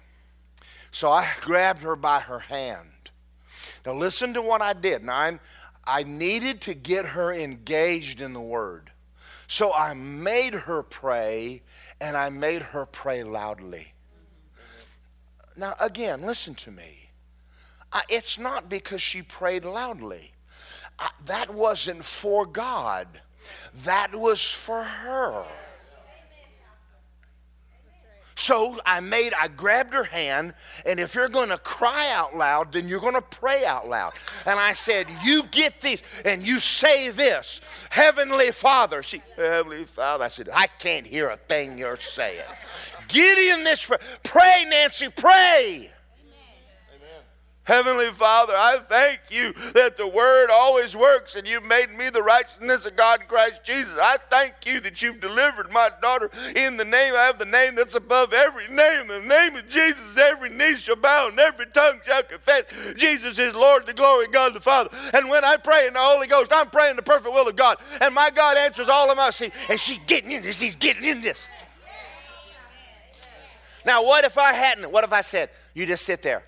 So 0.90 1.10
I 1.10 1.28
grabbed 1.40 1.82
her 1.82 1.96
by 1.96 2.20
her 2.20 2.38
hand. 2.38 3.10
Now, 3.84 3.94
listen 3.94 4.32
to 4.34 4.42
what 4.42 4.62
I 4.62 4.72
did. 4.72 5.04
Now, 5.04 5.16
I'm, 5.16 5.40
I 5.84 6.04
needed 6.04 6.60
to 6.62 6.74
get 6.74 7.06
her 7.06 7.32
engaged 7.32 8.20
in 8.20 8.32
the 8.32 8.40
Word. 8.40 8.90
So 9.46 9.72
I 9.72 9.94
made 9.94 10.54
her 10.54 10.82
pray, 10.82 11.62
and 12.00 12.16
I 12.16 12.28
made 12.28 12.62
her 12.62 12.86
pray 12.86 13.24
loudly. 13.24 13.94
Now, 15.56 15.74
again, 15.80 16.22
listen 16.22 16.54
to 16.56 16.70
me. 16.70 17.07
It's 18.08 18.38
not 18.38 18.68
because 18.68 19.02
she 19.02 19.22
prayed 19.22 19.64
loudly. 19.64 20.32
That 21.26 21.54
wasn't 21.54 22.04
for 22.04 22.44
God, 22.44 23.06
that 23.84 24.14
was 24.14 24.42
for 24.42 24.82
her. 24.82 25.44
So 28.38 28.78
I 28.86 29.00
made, 29.00 29.32
I 29.34 29.48
grabbed 29.48 29.92
her 29.92 30.04
hand, 30.04 30.54
and 30.86 31.00
if 31.00 31.16
you're 31.16 31.28
going 31.28 31.48
to 31.48 31.58
cry 31.58 32.12
out 32.14 32.36
loud, 32.36 32.72
then 32.72 32.86
you're 32.86 33.00
going 33.00 33.14
to 33.14 33.20
pray 33.20 33.64
out 33.64 33.88
loud. 33.88 34.12
And 34.46 34.60
I 34.60 34.74
said, 34.74 35.08
You 35.24 35.42
get 35.50 35.80
this, 35.80 36.04
and 36.24 36.46
you 36.46 36.60
say 36.60 37.10
this 37.10 37.60
Heavenly 37.90 38.52
Father. 38.52 39.02
She, 39.02 39.22
Heavenly 39.34 39.86
Father. 39.86 40.24
I 40.24 40.28
said, 40.28 40.48
I 40.54 40.68
can't 40.68 41.04
hear 41.04 41.30
a 41.30 41.36
thing 41.36 41.76
you're 41.76 41.98
saying. 41.98 42.44
Get 43.08 43.38
in 43.38 43.64
this, 43.64 43.90
pray, 44.22 44.64
Nancy, 44.68 45.08
pray. 45.08 45.90
Heavenly 47.68 48.08
Father, 48.12 48.54
I 48.56 48.78
thank 48.88 49.20
you 49.28 49.52
that 49.74 49.98
the 49.98 50.08
word 50.08 50.48
always 50.50 50.96
works 50.96 51.36
and 51.36 51.46
you've 51.46 51.66
made 51.66 51.90
me 51.90 52.08
the 52.08 52.22
righteousness 52.22 52.86
of 52.86 52.96
God 52.96 53.20
in 53.20 53.26
Christ 53.26 53.62
Jesus. 53.62 53.92
I 54.00 54.16
thank 54.30 54.54
you 54.64 54.80
that 54.80 55.02
you've 55.02 55.20
delivered 55.20 55.70
my 55.70 55.90
daughter 56.00 56.30
in 56.56 56.78
the 56.78 56.86
name. 56.86 57.12
I 57.14 57.24
have 57.24 57.38
the 57.38 57.44
name 57.44 57.74
that's 57.74 57.94
above 57.94 58.32
every 58.32 58.68
name. 58.68 59.02
In 59.02 59.08
the 59.08 59.28
name 59.28 59.54
of 59.54 59.68
Jesus, 59.68 60.16
every 60.16 60.48
knee 60.48 60.76
shall 60.76 60.96
bow 60.96 61.28
and 61.28 61.38
every 61.38 61.66
tongue 61.66 62.00
shall 62.06 62.22
confess 62.22 62.64
Jesus 62.96 63.38
is 63.38 63.54
Lord, 63.54 63.84
the 63.84 63.92
glory 63.92 64.24
of 64.24 64.32
God 64.32 64.54
the 64.54 64.60
Father. 64.60 64.88
And 65.12 65.28
when 65.28 65.44
I 65.44 65.58
pray 65.58 65.86
in 65.86 65.92
the 65.92 66.00
Holy 66.00 66.26
Ghost, 66.26 66.50
I'm 66.54 66.70
praying 66.70 66.96
the 66.96 67.02
perfect 67.02 67.34
will 67.34 67.48
of 67.48 67.56
God. 67.56 67.76
And 68.00 68.14
my 68.14 68.30
God 68.34 68.56
answers 68.56 68.88
all 68.88 69.10
of 69.10 69.18
my 69.18 69.28
see. 69.28 69.50
And 69.68 69.78
she's 69.78 70.00
getting 70.06 70.30
in 70.32 70.40
this. 70.40 70.58
He's 70.58 70.76
getting 70.76 71.04
in 71.04 71.20
this. 71.20 71.50
Now, 73.84 74.02
what 74.02 74.24
if 74.24 74.38
I 74.38 74.54
hadn't? 74.54 74.90
What 74.90 75.04
if 75.04 75.12
I 75.12 75.20
said, 75.20 75.50
you 75.74 75.84
just 75.84 76.06
sit 76.06 76.22
there? 76.22 76.44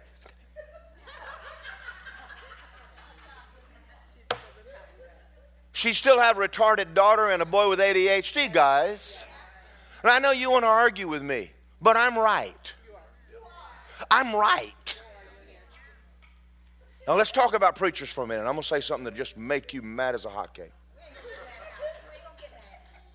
She 5.72 5.92
still 5.92 6.20
have 6.20 6.36
a 6.38 6.40
retarded 6.40 6.94
daughter 6.94 7.30
and 7.30 7.40
a 7.42 7.44
boy 7.44 7.68
with 7.68 7.78
ADHD, 7.78 8.52
guys. 8.52 9.24
And 10.02 10.10
I 10.10 10.18
know 10.18 10.30
you 10.30 10.50
want 10.50 10.64
to 10.64 10.68
argue 10.68 11.08
with 11.08 11.22
me, 11.22 11.52
but 11.80 11.96
I'm 11.96 12.18
right. 12.18 12.74
I'm 14.10 14.34
right. 14.34 14.96
Now 17.06 17.16
let's 17.16 17.32
talk 17.32 17.54
about 17.54 17.76
preachers 17.76 18.12
for 18.12 18.24
a 18.24 18.26
minute. 18.26 18.42
I'm 18.42 18.52
going 18.52 18.62
to 18.62 18.68
say 18.68 18.80
something 18.80 19.04
that 19.04 19.16
just 19.16 19.36
make 19.36 19.72
you 19.72 19.82
mad 19.82 20.14
as 20.14 20.24
a 20.24 20.28
hotcake. 20.28 20.70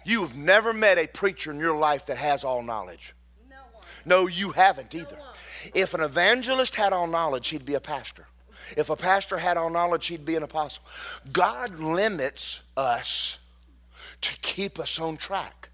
You 0.06 0.22
have 0.22 0.38
never 0.38 0.72
met 0.72 0.98
a 0.98 1.08
preacher 1.08 1.52
in 1.52 1.60
your 1.60 1.76
life 1.76 2.06
that 2.06 2.18
has 2.18 2.44
all 2.44 2.62
knowledge. 2.62 3.16
No, 4.06 4.28
you 4.28 4.52
haven't 4.52 4.94
either. 4.94 5.18
If 5.74 5.96
an 5.96 6.02
evangelist 6.02 6.76
had 6.76 6.94
all 6.94 7.08
knowledge, 7.08 7.48
he'd 7.50 7.66
be 7.66 7.74
a 7.74 7.80
pastor. 7.80 8.28
If 8.78 8.90
a 8.90 8.96
pastor 8.96 9.38
had 9.38 9.58
all 9.58 9.70
knowledge, 9.70 10.08
he'd 10.08 10.26
be 10.26 10.36
an 10.36 10.44
apostle. 10.44 10.84
God 11.32 11.80
limits 11.80 12.62
us 12.76 13.40
to 14.22 14.38
keep 14.40 14.80
us 14.80 15.00
on 15.00 15.18
track. 15.18 15.70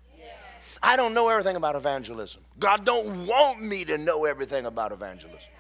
I 0.84 0.96
don't 0.96 1.14
know 1.14 1.30
everything 1.30 1.56
about 1.56 1.76
evangelism. 1.76 2.42
God 2.58 2.86
don't 2.86 3.28
want 3.28 3.62
me 3.62 3.86
to 3.86 3.98
know 3.98 4.26
everything 4.26 4.66
about 4.66 4.92
evangelism. 4.92 5.52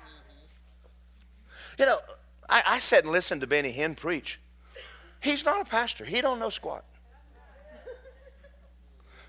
You 1.78 1.86
know, 1.86 1.98
I, 2.50 2.63
I 2.67 2.80
sat 2.80 3.04
and 3.04 3.12
listened 3.12 3.41
to 3.41 3.48
Benny 3.48 3.72
Hinn 3.72 3.96
preach. 3.96 4.39
He's 5.20 5.46
not 5.46 5.62
a 5.62 5.70
pastor. 5.70 6.06
He 6.06 6.22
don't 6.22 6.39
know 6.39 6.50
squat. 6.50 6.84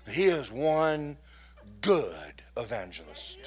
He 0.09 0.25
is 0.25 0.51
one 0.51 1.17
good 1.81 2.41
evangelist. 2.57 3.37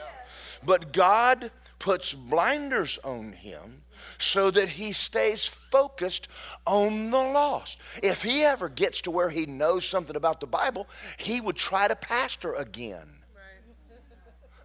But 0.64 0.92
God 0.92 1.50
puts 1.78 2.14
blinders 2.14 2.98
on 3.04 3.32
him 3.32 3.82
so 4.18 4.50
that 4.50 4.70
he 4.70 4.92
stays 4.92 5.46
focused 5.46 6.28
on 6.66 7.10
the 7.10 7.18
lost. 7.18 7.78
If 8.02 8.22
he 8.22 8.42
ever 8.42 8.68
gets 8.68 9.00
to 9.02 9.10
where 9.10 9.30
he 9.30 9.46
knows 9.46 9.86
something 9.86 10.16
about 10.16 10.40
the 10.40 10.46
Bible, 10.46 10.88
he 11.16 11.40
would 11.40 11.56
try 11.56 11.88
to 11.88 11.96
pastor 11.96 12.54
again. 12.54 13.16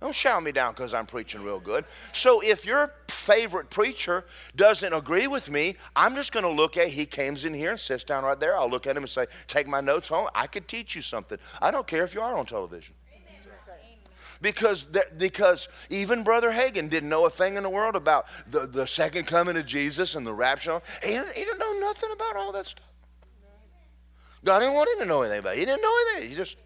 Don't 0.01 0.15
shout 0.15 0.41
me 0.41 0.51
down 0.51 0.73
because 0.73 0.95
I'm 0.95 1.05
preaching 1.05 1.43
real 1.43 1.59
good. 1.59 1.85
So 2.11 2.41
if 2.41 2.65
your 2.65 2.91
favorite 3.07 3.69
preacher 3.69 4.25
doesn't 4.55 4.91
agree 4.91 5.27
with 5.27 5.47
me, 5.51 5.75
I'm 5.95 6.15
just 6.15 6.31
going 6.31 6.43
to 6.43 6.49
look 6.49 6.75
at 6.75 6.87
he 6.87 7.05
comes 7.05 7.45
in 7.45 7.53
here 7.53 7.69
and 7.69 7.79
sits 7.79 8.03
down 8.03 8.23
right 8.23 8.39
there. 8.39 8.57
I'll 8.57 8.69
look 8.69 8.87
at 8.87 8.97
him 8.97 9.03
and 9.03 9.09
say, 9.09 9.27
"Take 9.45 9.67
my 9.67 9.79
notes 9.79 10.07
home. 10.07 10.27
I 10.33 10.47
could 10.47 10.67
teach 10.67 10.95
you 10.95 11.03
something. 11.03 11.37
I 11.61 11.69
don't 11.69 11.85
care 11.85 12.03
if 12.03 12.15
you 12.15 12.21
are 12.21 12.35
on 12.35 12.47
television." 12.47 12.95
Because, 14.41 14.87
because 15.17 15.69
even 15.89 16.23
Brother 16.23 16.51
Hagin 16.51 16.89
didn't 16.89 17.09
know 17.09 17.25
a 17.25 17.29
thing 17.29 17.55
in 17.57 17.63
the 17.63 17.69
world 17.69 17.95
about 17.95 18.25
the, 18.49 18.67
the 18.67 18.87
second 18.87 19.27
coming 19.27 19.55
of 19.55 19.65
Jesus 19.65 20.15
and 20.15 20.25
the 20.25 20.33
rapture. 20.33 20.81
He, 21.03 21.11
he 21.11 21.15
didn't 21.15 21.59
know 21.59 21.79
nothing 21.79 22.09
about 22.11 22.35
all 22.35 22.51
that 22.53 22.65
stuff. 22.65 22.87
God 24.43 24.59
didn't 24.59 24.73
want 24.73 24.89
him 24.93 24.99
to 24.99 25.05
know 25.05 25.21
anything 25.21 25.39
about 25.39 25.53
it. 25.55 25.59
He 25.59 25.65
didn't 25.65 25.81
know 25.81 25.95
anything. 26.07 26.31
He 26.31 26.35
just 26.35 26.57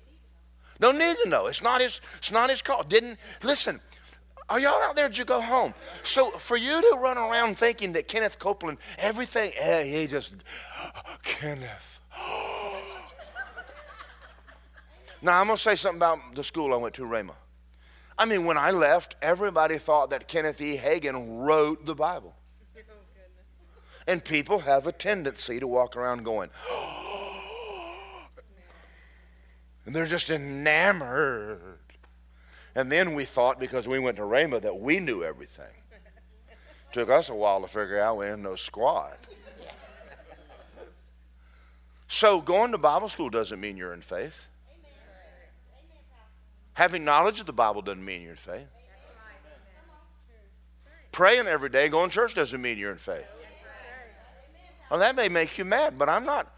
don't 0.79 0.97
need 0.97 1.17
to 1.23 1.29
know. 1.29 1.47
It's 1.47 1.61
not 1.61 1.81
his, 1.81 1.99
it's 2.17 2.31
not 2.31 2.49
his 2.49 2.61
call. 2.61 2.83
Didn't 2.83 3.19
listen. 3.43 3.81
Are 4.47 4.59
y'all 4.59 4.81
out 4.83 4.95
there? 4.95 5.09
Did 5.09 5.17
you 5.17 5.25
go 5.25 5.41
home? 5.41 5.73
So 6.03 6.29
for 6.31 6.55
you 6.55 6.79
to 6.79 6.97
run 7.01 7.17
around 7.17 7.57
thinking 7.57 7.93
that 7.93 8.07
Kenneth 8.07 8.37
Copeland, 8.39 8.77
everything, 8.97 9.51
eh, 9.57 9.83
he 9.83 10.07
just, 10.07 10.33
Kenneth. 11.23 11.99
now 15.21 15.41
I'm 15.41 15.47
gonna 15.47 15.57
say 15.57 15.75
something 15.75 15.97
about 15.97 16.35
the 16.35 16.43
school 16.43 16.73
I 16.73 16.77
went 16.77 16.93
to, 16.95 17.01
Rhema. 17.01 17.33
I 18.17 18.25
mean, 18.25 18.45
when 18.45 18.57
I 18.57 18.71
left, 18.71 19.15
everybody 19.21 19.77
thought 19.77 20.09
that 20.11 20.27
Kenneth 20.27 20.61
E. 20.61 20.77
Hagin 20.77 21.45
wrote 21.45 21.85
the 21.85 21.95
Bible. 21.95 22.35
And 24.07 24.23
people 24.23 24.59
have 24.59 24.85
a 24.85 24.91
tendency 24.91 25.59
to 25.59 25.67
walk 25.67 25.97
around 25.97 26.23
going, 26.23 26.51
and 29.85 29.95
they're 29.95 30.05
just 30.05 30.29
enamored. 30.29 31.79
And 32.75 32.91
then 32.91 33.15
we 33.15 33.25
thought, 33.25 33.59
because 33.59 33.87
we 33.87 33.99
went 33.99 34.17
to 34.17 34.23
Rhema, 34.23 34.61
that 34.61 34.79
we 34.79 34.99
knew 34.99 35.23
everything. 35.23 35.73
Took 36.91 37.09
us 37.09 37.29
a 37.29 37.35
while 37.35 37.61
to 37.61 37.67
figure 37.67 37.99
out 37.99 38.17
we 38.17 38.25
didn't 38.25 38.43
know 38.43 38.55
squat. 38.55 39.17
So 42.07 42.39
going 42.39 42.71
to 42.71 42.77
Bible 42.77 43.09
school 43.09 43.29
doesn't 43.29 43.59
mean 43.59 43.75
you're 43.75 43.93
in 43.93 44.01
faith. 44.01 44.47
Having 46.75 47.05
knowledge 47.05 47.39
of 47.39 47.45
the 47.45 47.53
Bible 47.53 47.81
doesn't 47.81 48.03
mean 48.03 48.21
you're 48.21 48.31
in 48.31 48.37
faith. 48.37 48.67
Praying 51.11 51.47
every 51.47 51.69
day, 51.69 51.87
going 51.87 52.09
to 52.09 52.13
church 52.13 52.35
doesn't 52.35 52.61
mean 52.61 52.77
you're 52.77 52.91
in 52.91 52.97
faith. 52.97 53.25
Well, 54.91 54.99
that 54.99 55.15
may 55.15 55.29
make 55.29 55.57
you 55.57 55.65
mad, 55.65 55.97
but 55.97 56.09
I'm 56.09 56.25
not. 56.25 56.53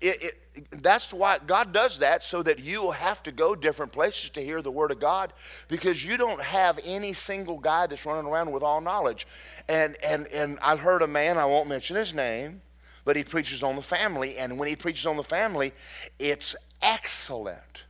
it, 0.00 0.22
it, 0.22 0.82
that's 0.82 1.12
why 1.12 1.38
God 1.46 1.72
does 1.72 1.98
that 1.98 2.24
so 2.24 2.42
that 2.42 2.60
you 2.60 2.82
will 2.82 2.92
have 2.92 3.22
to 3.24 3.32
go 3.32 3.54
different 3.54 3.92
places 3.92 4.30
to 4.30 4.40
hear 4.40 4.62
the 4.62 4.70
Word 4.70 4.90
of 4.90 4.98
God 4.98 5.34
because 5.68 6.04
you 6.04 6.16
don't 6.16 6.42
have 6.42 6.80
any 6.84 7.12
single 7.12 7.58
guy 7.58 7.86
that's 7.86 8.06
running 8.06 8.30
around 8.30 8.52
with 8.52 8.62
all 8.62 8.80
knowledge. 8.80 9.26
And, 9.68 9.96
and, 10.02 10.26
and 10.28 10.58
I 10.62 10.76
heard 10.76 11.02
a 11.02 11.06
man, 11.06 11.36
I 11.36 11.44
won't 11.44 11.68
mention 11.68 11.96
his 11.96 12.14
name, 12.14 12.62
but 13.04 13.16
he 13.16 13.24
preaches 13.24 13.62
on 13.62 13.76
the 13.76 13.82
family. 13.82 14.38
And 14.38 14.58
when 14.58 14.68
he 14.68 14.76
preaches 14.76 15.04
on 15.04 15.18
the 15.18 15.24
family, 15.24 15.72
it's 16.18 16.56
excellent. 16.80 17.84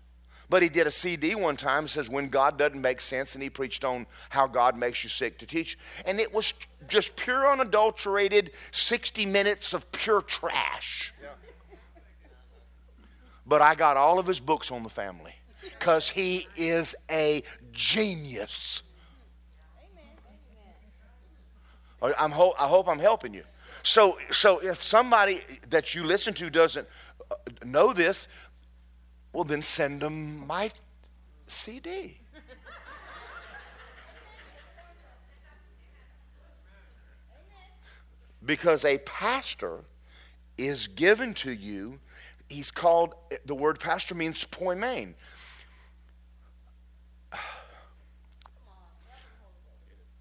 But 0.52 0.62
he 0.62 0.68
did 0.68 0.86
a 0.86 0.90
CD 0.90 1.34
one 1.34 1.56
time 1.56 1.86
says 1.86 2.10
when 2.10 2.28
God 2.28 2.58
doesn't 2.58 2.78
make 2.78 3.00
sense, 3.00 3.34
and 3.34 3.42
he 3.42 3.48
preached 3.48 3.84
on 3.84 4.04
how 4.28 4.46
God 4.46 4.76
makes 4.76 5.02
you 5.02 5.08
sick 5.08 5.38
to 5.38 5.46
teach, 5.46 5.78
and 6.04 6.20
it 6.20 6.34
was 6.34 6.52
just 6.88 7.16
pure 7.16 7.50
unadulterated 7.50 8.50
60 8.70 9.24
minutes 9.24 9.72
of 9.72 9.90
pure 9.92 10.20
trash. 10.20 11.14
Yeah. 11.22 11.28
But 13.46 13.62
I 13.62 13.74
got 13.74 13.96
all 13.96 14.18
of 14.18 14.26
his 14.26 14.40
books 14.40 14.70
on 14.70 14.82
the 14.82 14.90
family 14.90 15.32
because 15.62 16.10
he 16.10 16.46
is 16.54 16.94
a 17.10 17.42
genius. 17.72 18.82
I'm 22.02 22.32
ho- 22.32 22.54
I 22.58 22.68
hope 22.68 22.90
I'm 22.90 22.98
helping 22.98 23.32
you. 23.32 23.44
So, 23.82 24.18
so 24.30 24.58
if 24.58 24.82
somebody 24.82 25.40
that 25.70 25.94
you 25.94 26.04
listen 26.04 26.34
to 26.34 26.50
doesn't 26.50 26.86
uh, 27.30 27.36
know 27.64 27.94
this, 27.94 28.28
well, 29.32 29.44
then 29.44 29.62
send 29.62 30.00
them 30.00 30.46
my 30.46 30.70
CD. 31.46 32.18
because 38.44 38.84
a 38.84 38.98
pastor 38.98 39.84
is 40.58 40.88
given 40.88 41.32
to 41.34 41.52
you. 41.52 42.00
He's 42.48 42.70
called, 42.70 43.14
the 43.46 43.54
word 43.54 43.80
pastor 43.80 44.14
means 44.14 44.44
poimen. 44.44 45.14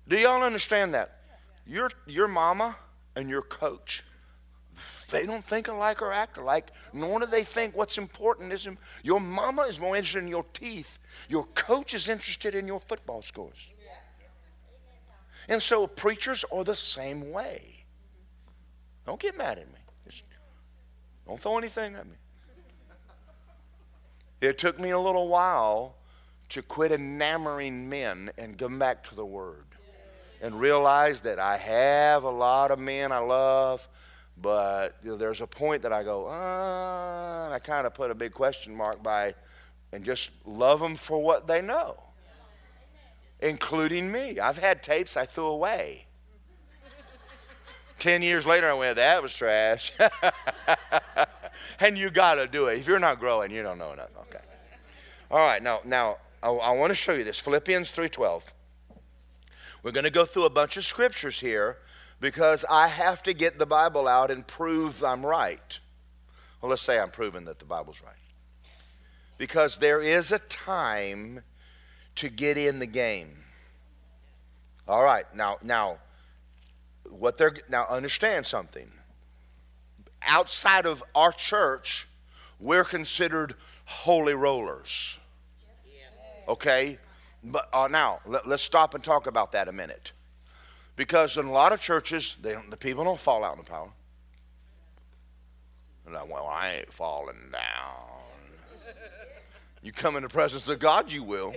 Do 0.07 0.17
y'all 0.17 0.43
understand 0.43 0.93
that? 0.93 1.19
Your, 1.65 1.91
your 2.05 2.27
mama 2.27 2.77
and 3.15 3.29
your 3.29 3.41
coach 3.41 4.03
they 5.11 5.25
don't 5.25 5.45
think 5.45 5.67
alike 5.67 6.01
or 6.01 6.11
act 6.11 6.37
alike, 6.37 6.71
nor 6.93 7.19
do 7.19 7.25
they 7.25 7.43
think 7.43 7.75
what's 7.75 7.97
important 7.97 8.51
is 8.51 8.67
your 9.03 9.19
mama 9.19 9.63
is 9.63 9.79
more 9.79 9.95
interested 9.95 10.23
in 10.23 10.27
your 10.27 10.45
teeth. 10.53 10.97
Your 11.29 11.45
coach 11.53 11.93
is 11.93 12.09
interested 12.09 12.55
in 12.55 12.67
your 12.67 12.79
football 12.79 13.21
scores. 13.21 13.73
And 15.47 15.61
so 15.61 15.87
preachers 15.87 16.45
are 16.51 16.63
the 16.63 16.75
same 16.75 17.31
way. 17.31 17.83
Don't 19.05 19.19
get 19.19 19.37
mad 19.37 19.57
at 19.57 19.67
me. 19.67 19.79
Just 20.07 20.23
don't 21.27 21.39
throw 21.39 21.57
anything 21.57 21.95
at 21.95 22.05
me. 22.05 22.15
It 24.39 24.57
took 24.57 24.79
me 24.79 24.89
a 24.89 24.99
little 24.99 25.27
while 25.27 25.95
to 26.49 26.61
quit 26.61 26.91
enamoring 26.91 27.89
men 27.89 28.31
and 28.37 28.57
come 28.57 28.79
back 28.79 29.03
to 29.05 29.15
the 29.15 29.25
Word 29.25 29.65
and 30.41 30.59
realize 30.59 31.21
that 31.21 31.37
I 31.37 31.57
have 31.57 32.23
a 32.23 32.29
lot 32.29 32.71
of 32.71 32.79
men 32.79 33.11
I 33.11 33.19
love 33.19 33.87
but 34.41 34.97
you 35.03 35.11
know, 35.11 35.17
there's 35.17 35.41
a 35.41 35.47
point 35.47 35.83
that 35.83 35.93
I 35.93 36.03
go, 36.03 36.27
uh, 36.27 37.45
and 37.45 37.53
I 37.53 37.59
kind 37.59 37.85
of 37.85 37.93
put 37.93 38.11
a 38.11 38.15
big 38.15 38.33
question 38.33 38.75
mark 38.75 39.01
by, 39.03 39.35
and 39.91 40.03
just 40.03 40.31
love 40.45 40.79
them 40.79 40.95
for 40.95 41.21
what 41.21 41.47
they 41.47 41.61
know, 41.61 42.01
including 43.39 44.11
me. 44.11 44.39
I've 44.39 44.57
had 44.57 44.81
tapes 44.81 45.15
I 45.15 45.25
threw 45.25 45.45
away. 45.45 46.07
Ten 47.99 48.23
years 48.23 48.47
later, 48.47 48.67
I 48.67 48.73
went, 48.73 48.95
that 48.95 49.21
was 49.21 49.31
trash. 49.35 49.93
and 51.79 51.95
you 51.95 52.09
got 52.09 52.35
to 52.35 52.47
do 52.47 52.67
it. 52.67 52.79
If 52.79 52.87
you're 52.87 52.99
not 52.99 53.19
growing, 53.19 53.51
you 53.51 53.61
don't 53.61 53.77
know 53.77 53.93
nothing. 53.93 54.15
Okay. 54.21 54.43
All 55.29 55.37
right. 55.37 55.61
Now, 55.61 55.81
now 55.85 56.17
I, 56.41 56.49
I 56.49 56.71
want 56.71 56.89
to 56.89 56.95
show 56.95 57.13
you 57.13 57.23
this. 57.23 57.39
Philippians 57.39 57.91
3:12. 57.91 58.53
We're 59.83 59.91
going 59.91 60.03
to 60.03 60.09
go 60.09 60.25
through 60.25 60.45
a 60.45 60.49
bunch 60.49 60.77
of 60.77 60.85
scriptures 60.85 61.39
here 61.39 61.77
because 62.21 62.63
I 62.69 62.87
have 62.87 63.23
to 63.23 63.33
get 63.33 63.59
the 63.59 63.65
Bible 63.65 64.07
out 64.07 64.31
and 64.31 64.47
prove 64.47 65.03
I'm 65.03 65.25
right. 65.25 65.79
Well, 66.61 66.69
let's 66.69 66.83
say 66.83 66.99
I'm 66.99 67.09
proving 67.09 67.45
that 67.45 67.59
the 67.59 67.65
Bible's 67.65 68.01
right. 68.01 68.13
Because 69.39 69.79
there 69.79 69.99
is 69.99 70.31
a 70.31 70.37
time 70.37 71.41
to 72.15 72.29
get 72.29 72.57
in 72.57 72.77
the 72.77 72.85
game. 72.85 73.37
All 74.87 75.03
right, 75.03 75.25
now, 75.35 75.57
now, 75.63 75.97
what 77.09 77.37
they're 77.37 77.55
now 77.69 77.87
understand 77.89 78.45
something. 78.45 78.91
Outside 80.27 80.85
of 80.85 81.03
our 81.15 81.31
church, 81.31 82.07
we're 82.59 82.83
considered 82.83 83.55
holy 83.85 84.35
rollers. 84.35 85.19
Okay, 86.47 86.99
but 87.43 87.67
uh, 87.73 87.87
now 87.89 88.19
let, 88.25 88.47
let's 88.47 88.61
stop 88.61 88.93
and 88.93 89.03
talk 89.03 89.25
about 89.25 89.51
that 89.53 89.67
a 89.67 89.71
minute. 89.71 90.11
Because 91.01 91.35
in 91.35 91.47
a 91.47 91.51
lot 91.51 91.73
of 91.73 91.81
churches, 91.81 92.37
the 92.43 92.77
people 92.77 93.03
don't 93.03 93.19
fall 93.19 93.43
out 93.43 93.53
in 93.53 93.63
the 93.63 93.71
power. 93.71 93.89
Like, 96.05 96.29
well, 96.31 96.45
I 96.45 96.75
ain't 96.77 96.93
falling 96.93 97.49
down. 97.51 98.19
You 99.81 99.91
come 99.93 100.15
in 100.15 100.21
the 100.21 100.29
presence 100.29 100.69
of 100.69 100.77
God, 100.77 101.11
you 101.11 101.23
will. 101.23 101.55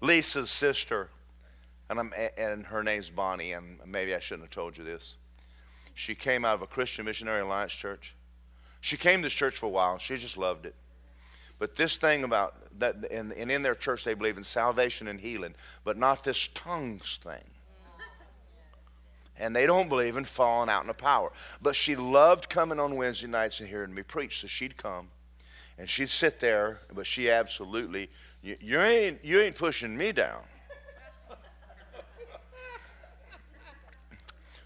Lisa's 0.00 0.50
sister, 0.50 1.10
and, 1.88 2.00
I'm, 2.00 2.12
and 2.36 2.66
her 2.66 2.82
name's 2.82 3.10
Bonnie, 3.10 3.52
and 3.52 3.78
maybe 3.86 4.12
I 4.12 4.18
shouldn't 4.18 4.46
have 4.46 4.50
told 4.50 4.76
you 4.76 4.82
this. 4.82 5.14
She 5.94 6.16
came 6.16 6.44
out 6.44 6.56
of 6.56 6.62
a 6.62 6.66
Christian 6.66 7.04
Missionary 7.04 7.42
Alliance 7.42 7.74
church. 7.74 8.16
She 8.80 8.96
came 8.96 9.20
to 9.20 9.26
this 9.26 9.34
church 9.34 9.56
for 9.56 9.66
a 9.66 9.68
while. 9.68 9.98
She 9.98 10.16
just 10.16 10.36
loved 10.36 10.66
it. 10.66 10.74
But 11.58 11.76
this 11.76 11.96
thing 11.96 12.24
about 12.24 12.54
that, 12.78 12.96
and, 13.10 13.32
and 13.32 13.50
in 13.50 13.62
their 13.62 13.74
church 13.74 14.04
they 14.04 14.14
believe 14.14 14.36
in 14.36 14.44
salvation 14.44 15.08
and 15.08 15.20
healing, 15.20 15.54
but 15.84 15.96
not 15.96 16.24
this 16.24 16.48
tongues 16.48 17.18
thing. 17.22 17.44
And 19.40 19.54
they 19.54 19.66
don't 19.66 19.88
believe 19.88 20.16
in 20.16 20.24
falling 20.24 20.68
out 20.68 20.82
in 20.82 20.88
the 20.88 20.94
power. 20.94 21.30
But 21.62 21.76
she 21.76 21.94
loved 21.94 22.48
coming 22.48 22.80
on 22.80 22.96
Wednesday 22.96 23.28
nights 23.28 23.60
and 23.60 23.68
hearing 23.68 23.94
me 23.94 24.02
preach. 24.02 24.40
So 24.40 24.48
she'd 24.48 24.76
come 24.76 25.08
and 25.78 25.88
she'd 25.88 26.10
sit 26.10 26.40
there, 26.40 26.80
but 26.92 27.06
she 27.06 27.30
absolutely, 27.30 28.10
you, 28.42 28.56
you 28.60 28.80
ain't, 28.80 29.24
you 29.24 29.38
ain't 29.38 29.54
pushing 29.54 29.96
me 29.96 30.10
down. 30.10 30.40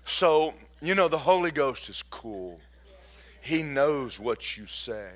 So, 0.05 0.55
you 0.81 0.95
know, 0.95 1.09
the 1.09 1.19
Holy 1.19 1.51
Ghost 1.51 1.89
is 1.91 2.03
cool. 2.03 2.59
He 3.43 3.63
knows 3.63 4.19
what 4.19 4.57
you 4.57 4.67
say 4.67 5.11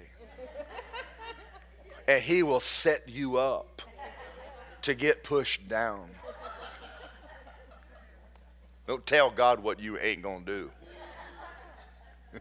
and 2.06 2.22
He 2.22 2.42
will 2.42 2.60
set 2.60 3.08
you 3.08 3.36
up 3.36 3.82
to 4.82 4.94
get 4.94 5.24
pushed 5.24 5.68
down. 5.68 6.08
Don't 8.86 9.04
tell 9.04 9.30
God 9.30 9.60
what 9.60 9.80
you 9.80 9.98
ain't 9.98 10.22
going 10.22 10.44
to 10.44 10.70
do. 12.32 12.40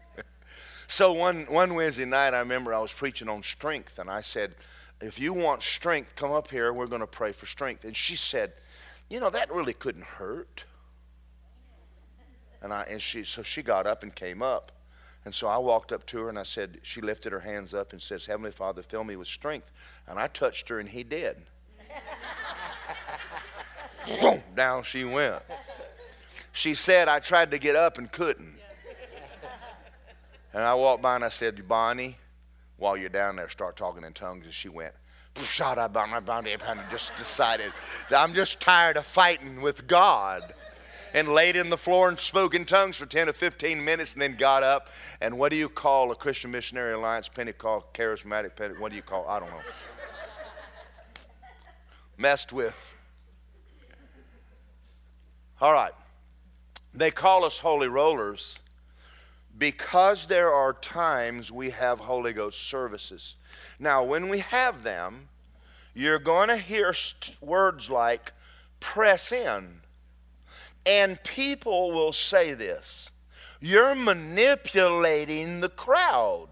so 0.86 1.12
one, 1.12 1.46
one 1.46 1.74
Wednesday 1.74 2.04
night, 2.04 2.34
I 2.34 2.38
remember 2.38 2.72
I 2.72 2.78
was 2.78 2.92
preaching 2.92 3.28
on 3.28 3.42
strength, 3.42 3.98
and 3.98 4.08
I 4.08 4.20
said, 4.20 4.54
if 5.00 5.18
you 5.18 5.32
want 5.32 5.62
strength, 5.62 6.16
come 6.16 6.32
up 6.32 6.50
here. 6.50 6.72
We're 6.72 6.86
going 6.86 7.00
to 7.00 7.06
pray 7.06 7.32
for 7.32 7.46
strength. 7.46 7.84
And 7.84 7.94
she 7.94 8.16
said, 8.16 8.52
you 9.10 9.20
know, 9.20 9.30
that 9.30 9.52
really 9.52 9.74
couldn't 9.74 10.04
hurt. 10.04 10.64
And, 12.62 12.72
I, 12.72 12.82
and 12.84 13.00
she, 13.00 13.24
so 13.24 13.42
she 13.42 13.62
got 13.62 13.86
up 13.86 14.02
and 14.02 14.14
came 14.14 14.42
up. 14.42 14.72
And 15.26 15.34
so 15.34 15.48
I 15.48 15.58
walked 15.58 15.90
up 15.90 16.06
to 16.06 16.20
her 16.20 16.28
and 16.28 16.38
I 16.38 16.44
said, 16.44 16.78
she 16.82 17.00
lifted 17.00 17.32
her 17.32 17.40
hands 17.40 17.74
up 17.74 17.92
and 17.92 18.00
says, 18.00 18.26
Heavenly 18.26 18.52
Father, 18.52 18.80
fill 18.80 19.02
me 19.02 19.16
with 19.16 19.26
strength. 19.26 19.72
And 20.06 20.20
I 20.20 20.28
touched 20.28 20.68
her 20.68 20.78
and 20.78 20.88
he 20.88 21.02
did. 21.02 21.36
Boom, 24.20 24.40
down 24.54 24.84
she 24.84 25.02
went. 25.04 25.42
She 26.52 26.74
said, 26.74 27.08
I 27.08 27.18
tried 27.18 27.50
to 27.50 27.58
get 27.58 27.74
up 27.74 27.98
and 27.98 28.10
couldn't. 28.10 28.54
And 30.54 30.62
I 30.62 30.74
walked 30.74 31.02
by 31.02 31.16
and 31.16 31.24
I 31.24 31.28
said, 31.30 31.66
Bonnie, 31.66 32.18
while 32.76 32.96
you're 32.96 33.08
down 33.08 33.34
there, 33.34 33.48
start 33.48 33.74
talking 33.74 34.04
in 34.04 34.12
tongues. 34.12 34.44
And 34.44 34.54
she 34.54 34.68
went, 34.68 34.94
Shut 35.34 35.76
up 35.76 35.96
on 35.96 36.08
my 36.08 36.20
body 36.20 36.56
just 36.88 37.16
decided 37.16 37.72
I'm 38.10 38.32
just 38.32 38.60
tired 38.60 38.96
of 38.96 39.04
fighting 39.04 39.60
with 39.60 39.88
God 39.88 40.54
and 41.16 41.30
laid 41.30 41.56
in 41.56 41.70
the 41.70 41.78
floor 41.78 42.10
and 42.10 42.20
spoke 42.20 42.54
in 42.54 42.66
tongues 42.66 42.94
for 42.94 43.06
10 43.06 43.30
or 43.30 43.32
15 43.32 43.82
minutes 43.82 44.12
and 44.12 44.20
then 44.20 44.36
got 44.36 44.62
up. 44.62 44.90
And 45.22 45.38
what 45.38 45.50
do 45.50 45.56
you 45.56 45.70
call 45.70 46.12
a 46.12 46.14
Christian 46.14 46.50
Missionary 46.50 46.92
Alliance, 46.92 47.26
Pentecost, 47.26 47.86
Charismatic, 47.94 48.54
Pentecost, 48.54 48.80
what 48.82 48.90
do 48.90 48.96
you 48.96 49.02
call 49.02 49.26
I 49.26 49.40
don't 49.40 49.48
know. 49.48 49.62
Messed 52.18 52.52
with. 52.52 52.94
All 55.58 55.72
right. 55.72 55.92
They 56.92 57.10
call 57.10 57.46
us 57.46 57.60
holy 57.60 57.88
rollers 57.88 58.62
because 59.56 60.26
there 60.26 60.52
are 60.52 60.74
times 60.74 61.50
we 61.50 61.70
have 61.70 62.00
Holy 62.00 62.34
Ghost 62.34 62.62
services. 62.62 63.36
Now, 63.78 64.04
when 64.04 64.28
we 64.28 64.40
have 64.40 64.82
them, 64.82 65.28
you're 65.94 66.18
going 66.18 66.48
to 66.48 66.58
hear 66.58 66.92
words 67.40 67.88
like 67.88 68.34
press 68.80 69.32
in 69.32 69.80
And 70.86 71.22
people 71.24 71.90
will 71.92 72.12
say 72.12 72.54
this 72.54 73.10
you're 73.60 73.94
manipulating 73.94 75.60
the 75.60 75.68
crowd. 75.68 76.48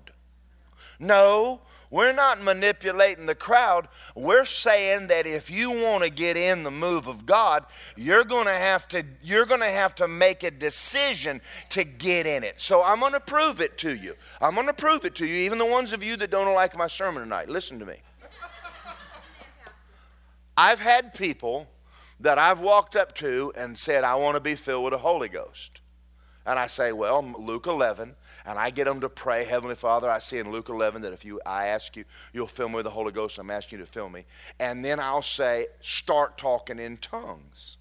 No, 0.99 1.61
we're 1.91 2.13
not 2.13 2.43
manipulating 2.43 3.27
the 3.27 3.37
crowd. 3.37 3.87
We're 4.17 4.47
saying 4.47 5.07
that 5.09 5.29
if 5.29 5.49
you 5.49 5.71
want 5.71 6.03
to 6.03 6.11
get 6.11 6.37
in 6.37 6.65
the 6.65 6.71
move 6.73 7.07
of 7.07 7.25
God, 7.25 7.67
you're 7.95 8.25
going 8.25 8.47
to 8.47 8.53
have 8.53 8.89
to 8.89 9.05
you're 9.23 9.47
going 9.47 9.61
to 9.61 9.71
have 9.71 9.95
to 9.97 10.09
make 10.09 10.43
a 10.43 10.51
decision 10.51 11.41
to 11.69 11.85
get 11.85 12.27
in 12.27 12.43
it. 12.43 12.61
So 12.61 12.83
I'm 12.83 12.99
going 12.99 13.13
to 13.13 13.21
prove 13.21 13.61
it 13.61 13.79
to 13.79 13.95
you. 13.95 14.17
I'm 14.41 14.55
going 14.55 14.67
to 14.67 14.73
prove 14.73 15.05
it 15.05 15.15
to 15.17 15.27
you 15.27 15.35
even 15.35 15.59
the 15.59 15.67
ones 15.67 15.93
of 15.93 16.03
you 16.03 16.17
that 16.17 16.33
don't 16.33 16.53
like 16.53 16.77
my 16.77 16.89
sermon 16.89 17.23
tonight. 17.23 17.49
Listen 17.49 17.79
to 17.79 17.87
me. 17.87 17.97
I've 20.57 20.81
had 20.81 21.15
people 21.15 21.69
that 22.21 22.39
I've 22.39 22.61
walked 22.61 22.97
up 22.97 23.15
to 23.17 23.53
and 23.57 23.79
said, 23.79 24.05
I 24.05 24.15
want 24.15 24.37
to 24.37 24.41
be 24.41 24.55
filled 24.55 24.85
with 24.85 24.93
the 24.93 24.99
Holy 24.99 25.29
Ghost. 25.29 25.81
And 26.47 26.59
I 26.59 26.67
say, 26.67 26.93
well, 26.93 27.23
Luke 27.39 27.67
11, 27.67 28.17
and 28.45 28.59
I 28.59 28.69
get 28.69 28.85
them 28.85 29.01
to 29.01 29.09
pray, 29.09 29.45
Heavenly 29.45 29.75
Father, 29.75 30.11
I 30.11 30.19
see 30.19 30.39
in 30.39 30.53
Luke 30.53 30.69
11 30.69 31.01
that 31.03 31.13
if 31.13 31.25
you, 31.25 31.41
I 31.47 31.69
ask 31.69 31.97
you, 31.97 32.05
you'll 32.35 32.47
fill 32.47 32.69
me 32.69 32.77
with 32.77 32.85
the 32.85 32.91
Holy 32.91 33.13
Ghost, 33.13 33.39
I'm 33.39 33.51
asking 33.51 33.79
you 33.79 33.85
to 33.87 33.91
fill 33.91 34.11
me. 34.11 34.27
And 34.61 34.85
then 34.85 35.01
I'll 35.01 35.23
say, 35.23 35.69
start 35.81 36.37
talking 36.37 36.79
in 36.79 36.99
tongues. 36.99 37.79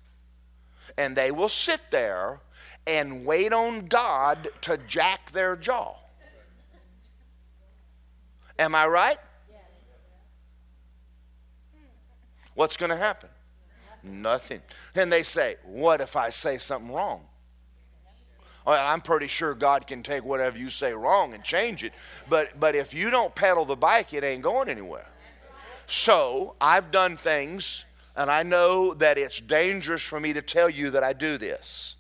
And 0.97 1.15
they 1.15 1.29
will 1.29 1.49
sit 1.49 1.91
there 1.91 2.39
and 2.87 3.25
wait 3.25 3.51
on 3.51 3.87
God 3.87 4.47
to 4.61 4.77
jack 4.77 5.31
their 5.31 5.57
jaw. 5.57 5.95
Am 8.57 8.75
I 8.75 8.87
right? 8.87 9.17
What's 12.53 12.77
going 12.77 12.91
to 12.91 12.97
happen? 12.97 13.29
Nothing. 14.03 14.61
And 14.95 15.11
they 15.11 15.23
say, 15.23 15.55
What 15.63 16.01
if 16.01 16.15
I 16.15 16.29
say 16.29 16.57
something 16.57 16.91
wrong? 16.91 17.25
I'm 18.65 19.01
pretty 19.01 19.27
sure 19.27 19.53
God 19.53 19.87
can 19.87 20.03
take 20.03 20.23
whatever 20.23 20.57
you 20.57 20.69
say 20.69 20.93
wrong 20.93 21.33
and 21.33 21.43
change 21.43 21.83
it. 21.83 21.93
But, 22.29 22.59
but 22.59 22.75
if 22.75 22.93
you 22.93 23.09
don't 23.09 23.35
pedal 23.35 23.65
the 23.65 23.75
bike, 23.75 24.13
it 24.13 24.23
ain't 24.23 24.41
going 24.41 24.69
anywhere. 24.69 25.05
So 25.85 26.55
I've 26.61 26.89
done 26.89 27.17
things, 27.17 27.83
and 28.15 28.31
I 28.31 28.43
know 28.43 28.93
that 28.93 29.17
it's 29.17 29.39
dangerous 29.39 30.01
for 30.01 30.19
me 30.19 30.31
to 30.33 30.41
tell 30.41 30.69
you 30.69 30.91
that 30.91 31.03
I 31.03 31.11
do 31.11 31.37
this. 31.37 31.97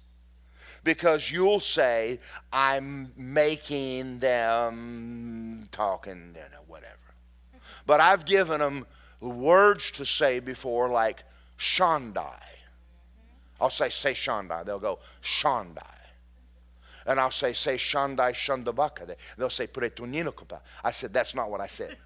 Because 0.85 1.31
you'll 1.31 1.59
say, 1.59 2.19
I'm 2.51 3.11
making 3.17 4.19
them 4.19 5.67
talking, 5.71 6.33
you 6.33 6.41
whatever. 6.67 6.97
But 7.85 7.99
I've 7.99 8.25
given 8.25 8.59
them 8.59 8.85
words 9.19 9.91
to 9.91 10.05
say 10.05 10.39
before, 10.39 10.89
like 10.89 11.23
Shandai. 11.63 12.41
I'll 13.61 13.69
say, 13.69 13.89
say 13.89 14.13
Shandai. 14.13 14.65
They'll 14.65 14.79
go, 14.79 14.99
Shandai. 15.21 15.79
And 17.05 17.19
I'll 17.19 17.31
say, 17.31 17.53
say 17.53 17.75
Shandai 17.75 18.33
Shandabaka. 18.33 19.15
They'll 19.37 19.49
say 19.49 19.67
Pretuninokupa. 19.67 20.59
I 20.83 20.91
said, 20.91 21.13
that's 21.13 21.33
not 21.33 21.49
what 21.49 21.61
I 21.61 21.67
said. 21.67 21.95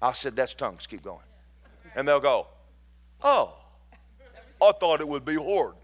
I 0.00 0.12
said, 0.12 0.36
that's 0.36 0.54
tongues. 0.54 0.86
Keep 0.86 1.02
going. 1.02 1.24
And 1.96 2.06
they'll 2.06 2.20
go, 2.20 2.46
oh, 3.24 3.56
I 4.62 4.72
thought 4.72 5.00
it 5.00 5.08
would 5.08 5.24
be 5.24 5.34
hard. 5.34 5.74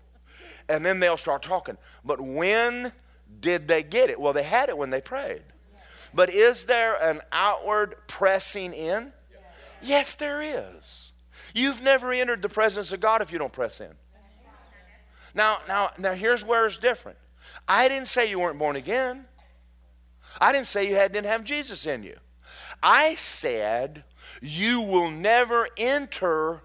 And 0.69 0.87
then 0.87 1.01
they'll 1.01 1.17
start 1.17 1.43
talking. 1.43 1.77
But 2.05 2.21
when 2.21 2.93
did 3.41 3.67
they 3.67 3.83
get 3.83 4.11
it? 4.11 4.21
Well, 4.21 4.33
they 4.33 4.45
had 4.45 4.69
it 4.69 4.79
when 4.79 4.91
they 4.91 5.01
prayed. 5.01 5.43
But 6.13 6.31
is 6.31 6.67
there 6.67 6.95
an 7.03 7.21
outward 7.33 7.97
pressing 8.07 8.73
in? 8.73 9.13
Yes, 9.85 10.15
there 10.15 10.43
is. 10.43 11.13
You've 11.55 11.83
never 11.83 12.13
entered 12.13 12.43
the 12.43 12.49
presence 12.49 12.91
of 12.93 13.01
God 13.01 13.23
if 13.23 13.31
you 13.31 13.39
don't 13.39 13.53
press 13.53 13.81
in. 13.81 13.93
Now, 15.35 15.59
now, 15.69 15.91
now 15.99 16.13
here's 16.13 16.45
where 16.45 16.67
it's 16.67 16.79
different. 16.79 17.19
I 17.69 17.89
didn't 17.89 18.09
say 18.09 18.29
you 18.29 18.39
weren't 18.39 18.59
born 18.59 18.77
again. 18.77 19.27
I 20.41 20.53
didn't 20.53 20.67
say 20.67 20.89
you 20.89 20.97
had, 20.97 21.13
didn't 21.13 21.27
have 21.27 21.45
Jesus 21.45 21.87
in 21.87 22.03
you. 22.03 22.17
I 22.83 23.15
said 23.15 24.05
you 24.41 24.81
will 24.81 25.11
never 25.11 25.69
enter 25.77 26.63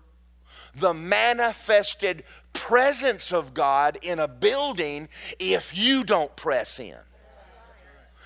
the 0.76 0.94
manifested 0.94 2.24
presence 2.54 3.32
of 3.32 3.54
God 3.54 3.98
in 4.02 4.20
a 4.20 4.28
building 4.28 5.10
if 5.40 5.78
you 5.78 6.04
don't 6.04 6.36
press 6.36 6.80
in. 6.80 6.98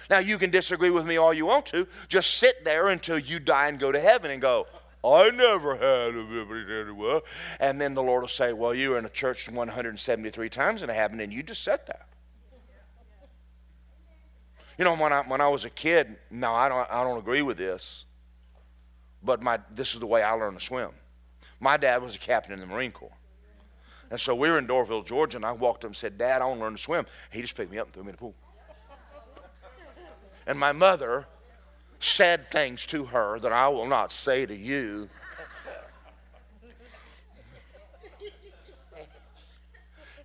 Now, 0.10 0.20
you 0.20 0.38
can 0.38 0.50
disagree 0.50 0.90
with 0.90 1.06
me 1.06 1.18
all 1.18 1.34
you 1.34 1.46
want 1.46 1.66
to. 1.68 1.88
Just 2.10 2.36
sit 2.36 2.66
there 2.66 2.90
until 2.90 3.18
you 3.18 3.40
die 3.40 3.70
and 3.70 3.80
go 3.80 3.92
to 3.92 4.00
heaven 4.00 4.32
and 4.32 4.42
go, 4.42 4.68
I 5.04 5.32
never 5.32 5.76
had 5.76 6.16
a 6.16 6.82
anywhere. 6.82 7.22
And 7.60 7.80
then 7.80 7.94
the 7.94 8.04
Lord 8.04 8.22
will 8.22 8.30
say, 8.30 8.54
Well, 8.54 8.74
you 8.74 8.92
were 8.92 8.98
in 8.98 9.06
a 9.06 9.10
church 9.10 9.50
173 9.50 10.50
times 10.50 10.82
and 10.82 10.90
it 10.90 10.94
happened, 10.94 11.22
and 11.22 11.34
you 11.34 11.44
just 11.44 11.64
said 11.64 11.82
that. 11.88 12.08
You 14.78 14.86
know, 14.86 14.96
when 14.96 15.14
I, 15.14 15.22
when 15.22 15.40
I 15.40 15.48
was 15.50 15.66
a 15.66 15.70
kid, 15.70 16.16
no, 16.32 16.52
I 16.52 16.68
don't, 16.68 16.90
I 16.90 17.04
don't 17.04 17.20
agree 17.20 17.44
with 17.44 17.58
this, 17.58 18.06
but 19.24 19.42
my, 19.42 19.60
this 19.74 19.94
is 19.94 20.00
the 20.00 20.08
way 20.08 20.24
I 20.24 20.32
learned 20.32 20.60
to 20.60 20.66
swim. 20.66 20.90
My 21.60 21.78
dad 21.78 22.02
was 22.02 22.16
a 22.16 22.20
captain 22.20 22.54
in 22.54 22.60
the 22.60 22.66
Marine 22.66 22.92
Corps. 22.92 23.18
And 24.10 24.20
so 24.20 24.36
we 24.36 24.50
were 24.50 24.58
in 24.58 24.68
Doraville, 24.68 25.06
Georgia, 25.06 25.38
and 25.38 25.46
I 25.46 25.52
walked 25.52 25.84
up 25.86 25.90
and 25.90 25.96
said, 25.96 26.18
Dad, 26.18 26.42
I 26.42 26.46
want 26.46 26.60
to 26.60 26.64
learn 26.64 26.76
to 26.76 26.82
swim. 26.82 27.06
He 27.32 27.42
just 27.42 27.56
picked 27.56 27.72
me 27.72 27.78
up 27.78 27.88
and 27.88 27.94
threw 27.94 28.04
me 28.04 28.10
in 28.10 28.16
the 28.16 28.20
pool. 28.20 28.36
And 30.46 30.60
my 30.60 30.72
mother 30.72 31.26
said 32.04 32.50
things 32.52 32.86
to 32.88 33.06
her 33.06 33.40
that 33.40 33.52
I 33.52 33.68
will 33.70 33.88
not 33.88 34.12
say 34.12 34.46
to 34.46 34.56
you. 34.56 35.10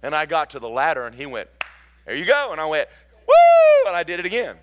And 0.02 0.14
I 0.14 0.26
got 0.26 0.50
to 0.50 0.60
the 0.60 0.68
ladder 0.68 1.06
and 1.06 1.14
he 1.14 1.26
went, 1.26 1.48
There 2.06 2.14
you 2.14 2.24
go. 2.24 2.50
And 2.52 2.60
I 2.60 2.66
went, 2.66 2.88
Woo! 3.26 3.88
And 3.88 3.96
I 3.96 4.02
did 4.04 4.20
it 4.20 4.26
again. 4.26 4.56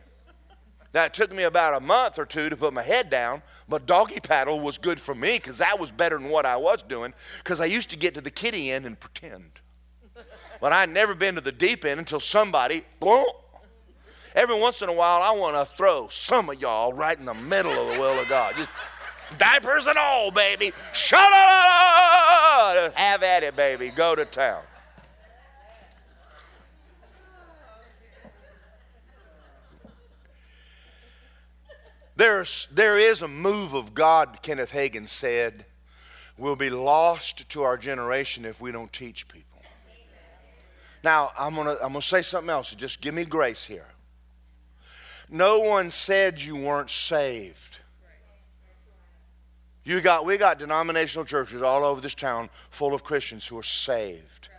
That 0.93 1.13
took 1.13 1.33
me 1.33 1.43
about 1.43 1.73
a 1.73 1.81
month 1.81 2.17
or 2.17 2.25
two 2.25 2.49
to 2.49 2.55
put 2.55 2.73
my 2.73 2.81
head 2.81 3.09
down, 3.09 3.41
but 3.67 3.85
doggy 3.85 4.21
paddle 4.21 4.61
was 4.61 4.77
good 4.77 4.97
for 4.97 5.13
me 5.13 5.33
because 5.37 5.57
that 5.57 5.77
was 5.77 5.91
better 5.91 6.17
than 6.17 6.29
what 6.29 6.45
I 6.45 6.55
was 6.55 6.83
doing 6.83 7.13
because 7.39 7.59
I 7.59 7.65
used 7.65 7.89
to 7.89 7.97
get 7.97 8.13
to 8.13 8.21
the 8.21 8.31
kiddie 8.31 8.71
end 8.71 8.85
and 8.85 8.97
pretend. 8.97 9.59
But 10.61 10.71
I'd 10.71 10.89
never 10.89 11.13
been 11.13 11.35
to 11.35 11.41
the 11.41 11.51
deep 11.51 11.83
end 11.83 11.99
until 11.99 12.21
somebody, 12.21 12.85
boom, 13.01 13.25
Every 14.35 14.59
once 14.59 14.81
in 14.81 14.89
a 14.89 14.93
while, 14.93 15.21
I 15.21 15.31
want 15.31 15.55
to 15.55 15.75
throw 15.77 16.09
some 16.09 16.49
of 16.49 16.59
y'all 16.59 16.91
right 16.91 17.17
in 17.17 17.23
the 17.23 17.33
middle 17.33 17.71
of 17.71 17.93
the 17.93 17.99
will 17.99 18.19
of 18.19 18.27
God. 18.27 18.55
Just 18.57 18.69
diapers 19.37 19.87
and 19.87 19.97
all, 19.97 20.29
baby. 20.29 20.73
Shut 20.91 21.21
up! 21.21 22.93
Have 22.95 23.23
at 23.23 23.43
it, 23.43 23.55
baby. 23.55 23.91
Go 23.95 24.13
to 24.13 24.25
town. 24.25 24.61
There's, 32.17 32.67
there 32.71 32.97
is 32.97 33.21
a 33.21 33.27
move 33.27 33.73
of 33.73 33.93
God, 33.93 34.39
Kenneth 34.41 34.71
Hagin 34.71 35.07
said, 35.07 35.65
"We'll 36.37 36.55
be 36.55 36.69
lost 36.69 37.49
to 37.49 37.63
our 37.63 37.77
generation 37.77 38.45
if 38.45 38.61
we 38.61 38.71
don't 38.71 38.91
teach 38.91 39.27
people. 39.27 39.61
Now, 41.03 41.31
I'm 41.37 41.55
going 41.55 41.67
to 41.67 41.83
I'm 41.83 41.93
to 41.93 42.01
say 42.01 42.21
something 42.21 42.49
else. 42.49 42.71
Just 42.71 43.01
give 43.01 43.13
me 43.13 43.25
grace 43.25 43.65
here. 43.65 43.87
No 45.29 45.59
one 45.59 45.91
said 45.91 46.41
you 46.41 46.55
weren't 46.55 46.89
saved. 46.89 47.79
You 49.83 50.01
got, 50.01 50.25
we 50.25 50.37
got 50.37 50.57
denominational 50.57 51.25
churches 51.25 51.61
all 51.61 51.83
over 51.83 52.01
this 52.01 52.15
town 52.15 52.49
full 52.71 52.93
of 52.93 53.03
Christians 53.03 53.45
who 53.45 53.57
are 53.57 53.63
saved. 53.63 54.49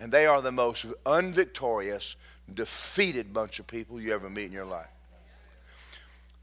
And 0.00 0.10
they 0.10 0.26
are 0.26 0.40
the 0.40 0.52
most 0.52 0.86
unvictorious, 1.06 2.16
defeated 2.52 3.32
bunch 3.32 3.60
of 3.60 3.66
people 3.66 4.00
you 4.00 4.12
ever 4.14 4.30
meet 4.30 4.46
in 4.46 4.52
your 4.52 4.64
life. 4.64 4.88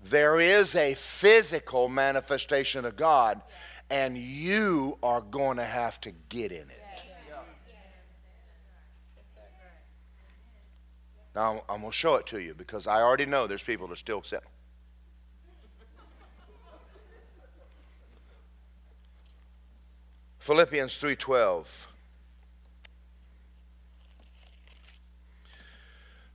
There 0.04 0.40
is 0.40 0.76
a 0.76 0.96
physical 0.96 1.90
manifestation 1.90 2.86
of 2.86 2.96
God, 2.96 3.42
and 3.90 4.18
you 4.18 4.98
are 5.04 5.22
going 5.22 5.58
to 5.58 5.66
have 5.66 6.00
to 6.02 6.12
get 6.30 6.52
in 6.52 6.70
it. 6.70 6.81
Now, 11.36 11.64
I'm 11.70 11.80
going 11.80 11.92
to 11.92 11.98
show 11.98 12.16
it 12.16 12.28
to 12.28 12.40
you 12.40 12.54
because 12.54 12.88
I 12.88 13.02
already 13.02 13.26
know 13.26 13.48
there's 13.48 13.64
people 13.64 13.88
that 13.88 13.94
are 13.94 13.96
still 13.98 14.24
sin. 14.24 14.40
Philippians 20.40 20.98
3:12 20.98 21.86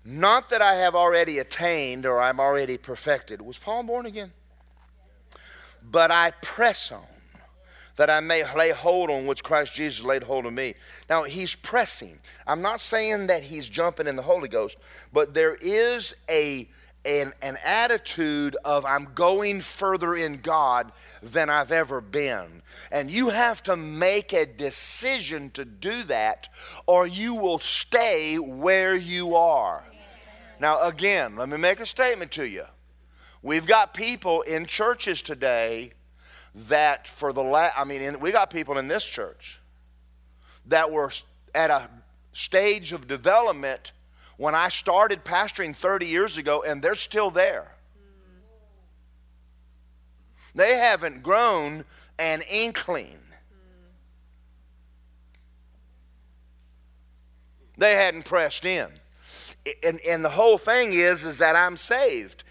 Not 0.05 0.51
that 0.51 0.63
I 0.63 0.75
have 0.77 0.95
already 0.95 1.41
attained 1.41 2.07
or 2.07 2.21
I'm 2.21 2.39
already 2.39 2.79
perfected. 2.79 3.43
Was 3.43 3.59
Paul 3.59 3.83
born 3.83 4.07
again? 4.07 4.33
But 5.83 6.13
I 6.13 6.31
press 6.41 6.93
on 6.93 7.16
that 7.97 8.11
I 8.11 8.21
may 8.21 8.45
lay 8.55 8.71
hold 8.71 9.11
on 9.11 9.27
which 9.27 9.43
Christ 9.43 9.75
Jesus 9.75 10.05
laid 10.05 10.23
hold 10.23 10.47
of 10.47 10.53
me. 10.53 10.75
Now, 11.09 11.25
he's 11.25 11.55
pressing. 11.55 12.21
I'm 12.47 12.63
not 12.63 12.81
saying 12.81 13.27
that 13.27 13.45
he's 13.45 13.69
jumping 13.69 14.07
in 14.07 14.17
the 14.17 14.23
Holy 14.23 14.49
Ghost, 14.49 14.79
but 15.13 15.35
there 15.35 15.57
is 15.61 16.15
a, 16.29 16.69
an, 17.05 17.33
an 17.43 17.57
attitude 17.65 18.57
of 18.65 18.85
I'm 18.85 19.09
going 19.15 19.63
further 19.63 20.15
in 20.15 20.41
God 20.41 20.93
than 21.23 21.49
I've 21.49 21.73
ever 21.73 22.01
been. 22.01 22.63
And 22.93 23.11
you 23.11 23.31
have 23.31 23.63
to 23.65 23.77
make 23.77 24.33
a 24.33 24.47
decision 24.47 25.51
to 25.51 25.65
do 25.65 26.03
that, 26.05 26.49
or 26.87 27.07
you 27.07 27.35
will 27.35 27.59
stay 27.59 28.39
where 28.39 28.95
you 28.95 29.35
are. 29.35 29.85
Now, 30.61 30.83
again, 30.83 31.37
let 31.37 31.49
me 31.49 31.57
make 31.57 31.81
a 31.81 31.87
statement 31.87 32.31
to 32.33 32.47
you. 32.49 32.65
We've 33.43 33.67
got 33.67 33.95
people 33.95 34.43
in 34.43 34.67
churches 34.67 35.23
today 35.23 35.93
that, 36.57 37.07
for 37.07 37.33
the 37.33 37.43
last, 37.43 37.75
I 37.77 37.85
mean, 37.85 38.01
in, 38.01 38.19
we 38.21 38.33
got 38.33 38.51
people 38.51 38.79
in 38.79 38.89
this 38.89 39.05
church 39.05 39.61
that 40.67 40.91
were 40.91 41.13
at 41.55 41.71
a 41.71 41.91
stage 42.33 42.93
of 42.93 43.07
development 43.07 43.93
when 44.37 44.55
I 44.55 44.69
started 44.69 45.25
pastoring 45.25 45.77
30 45.77 46.07
years 46.07 46.39
ago, 46.39 46.63
and 46.67 46.83
they're 46.83 46.95
still 46.95 47.31
there. 47.31 47.73
They 50.55 50.77
haven't 50.79 51.23
grown 51.23 51.85
an 52.19 52.43
inkling. 52.51 53.19
They 57.77 57.95
hadn't 57.95 58.25
pressed 58.25 58.65
in. 58.65 58.89
And, 59.83 60.01
and 60.01 60.25
the 60.25 60.31
whole 60.31 60.57
thing 60.57 60.95
is, 60.95 61.25
is 61.25 61.39
that 61.39 61.57
I'm 61.57 61.77
saved. 61.77 62.45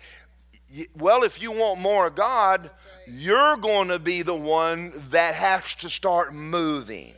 Well, 0.95 1.23
if 1.23 1.41
you 1.41 1.51
want 1.51 1.79
more 1.79 2.07
of 2.07 2.15
God, 2.15 2.69
you're 3.07 3.57
going 3.57 3.89
to 3.89 3.99
be 3.99 4.21
the 4.21 4.35
one 4.35 4.91
that 5.09 5.35
has 5.35 5.75
to 5.75 5.89
start 5.89 6.33
moving. 6.33 7.13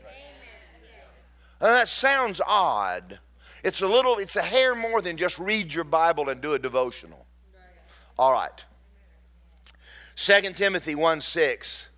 And 1.60 1.70
that 1.70 1.88
sounds 1.88 2.40
odd. 2.46 3.20
It's 3.64 3.82
a 3.82 3.88
little, 3.88 4.18
it's 4.18 4.36
a 4.36 4.42
hair 4.42 4.76
more 4.76 5.02
than 5.02 5.18
just 5.18 5.40
read 5.40 5.74
your 5.74 5.84
Bible 5.84 6.30
and 6.30 6.42
do 6.42 6.54
a 6.54 6.60
devotional. 6.60 7.26
All 8.18 8.32
right. 8.32 8.66
2 10.16 10.54
Timothy 10.54 10.96
1 10.96 11.22
6. 11.22 11.90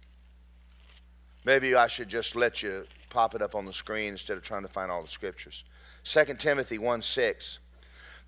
Maybe 1.45 1.73
I 1.73 1.87
should 1.87 2.09
just 2.09 2.35
let 2.35 2.61
you 2.61 2.85
pop 3.09 3.33
it 3.33 3.41
up 3.41 3.55
on 3.55 3.65
the 3.65 3.73
screen 3.73 4.09
instead 4.09 4.37
of 4.37 4.43
trying 4.43 4.61
to 4.61 4.67
find 4.67 4.91
all 4.91 5.01
the 5.01 5.07
scriptures. 5.07 5.63
2 6.03 6.35
Timothy 6.37 6.77
1 6.77 7.01
6. 7.01 7.59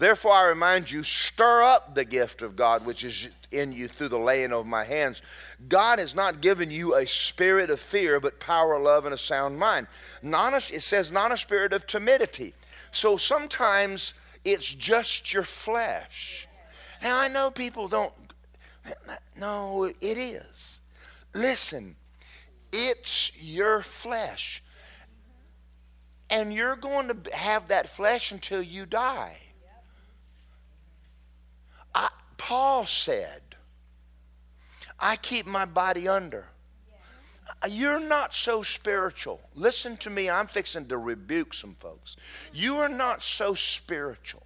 Therefore, 0.02 0.32
I 0.32 0.48
remind 0.48 0.90
you, 0.90 1.04
stir 1.04 1.62
up 1.62 1.94
the 1.94 2.06
gift 2.06 2.42
of 2.42 2.56
God 2.56 2.88
which 2.88 3.04
is 3.04 3.30
in 3.52 3.72
you 3.72 3.88
through 3.88 4.08
the 4.08 4.18
laying 4.18 4.52
of 4.52 4.66
my 4.66 4.84
hands. 4.84 5.22
God 5.70 6.00
has 6.00 6.16
not 6.16 6.42
given 6.42 6.72
you 6.72 6.96
a 6.96 7.06
spirit 7.06 7.70
of 7.70 7.80
fear, 7.80 8.20
but 8.20 8.40
power, 8.40 8.80
love, 8.80 9.06
and 9.06 9.14
a 9.14 9.18
sound 9.18 9.60
mind. 9.60 9.86
Not 10.24 10.54
a, 10.54 10.76
it 10.76 10.82
says, 10.82 11.12
not 11.12 11.32
a 11.32 11.38
spirit 11.38 11.72
of 11.72 11.86
timidity. 11.86 12.56
So 12.92 13.16
sometimes 13.16 14.16
it's 14.44 14.74
just 14.74 15.36
your 15.36 15.44
flesh. 15.44 16.48
Now, 17.04 17.22
I 17.22 17.28
know 17.28 17.52
people 17.52 17.88
don't, 17.88 18.14
no, 19.40 19.84
it 19.84 19.96
is. 20.02 20.80
Listen, 21.36 21.96
it's 22.74 23.40
your 23.40 23.84
flesh. 23.84 24.64
And 26.28 26.52
you're 26.52 26.76
going 26.76 27.08
to 27.08 27.38
have 27.38 27.68
that 27.68 27.88
flesh 27.88 28.32
until 28.32 28.64
you 28.64 28.88
die. 28.88 29.38
Paul 32.42 32.88
said, 32.88 33.42
I 35.00 35.16
keep 35.16 35.46
my 35.46 35.66
body 35.66 36.08
under. 36.08 36.48
You're 37.70 38.00
not 38.00 38.34
so 38.34 38.64
spiritual. 38.64 39.40
Listen 39.54 39.96
to 39.98 40.10
me, 40.10 40.28
I'm 40.28 40.48
fixing 40.48 40.88
to 40.88 40.98
rebuke 40.98 41.54
some 41.54 41.76
folks. 41.80 42.16
You 42.52 42.78
are 42.78 42.90
not 42.90 43.22
so 43.22 43.54
spiritual. 43.54 44.42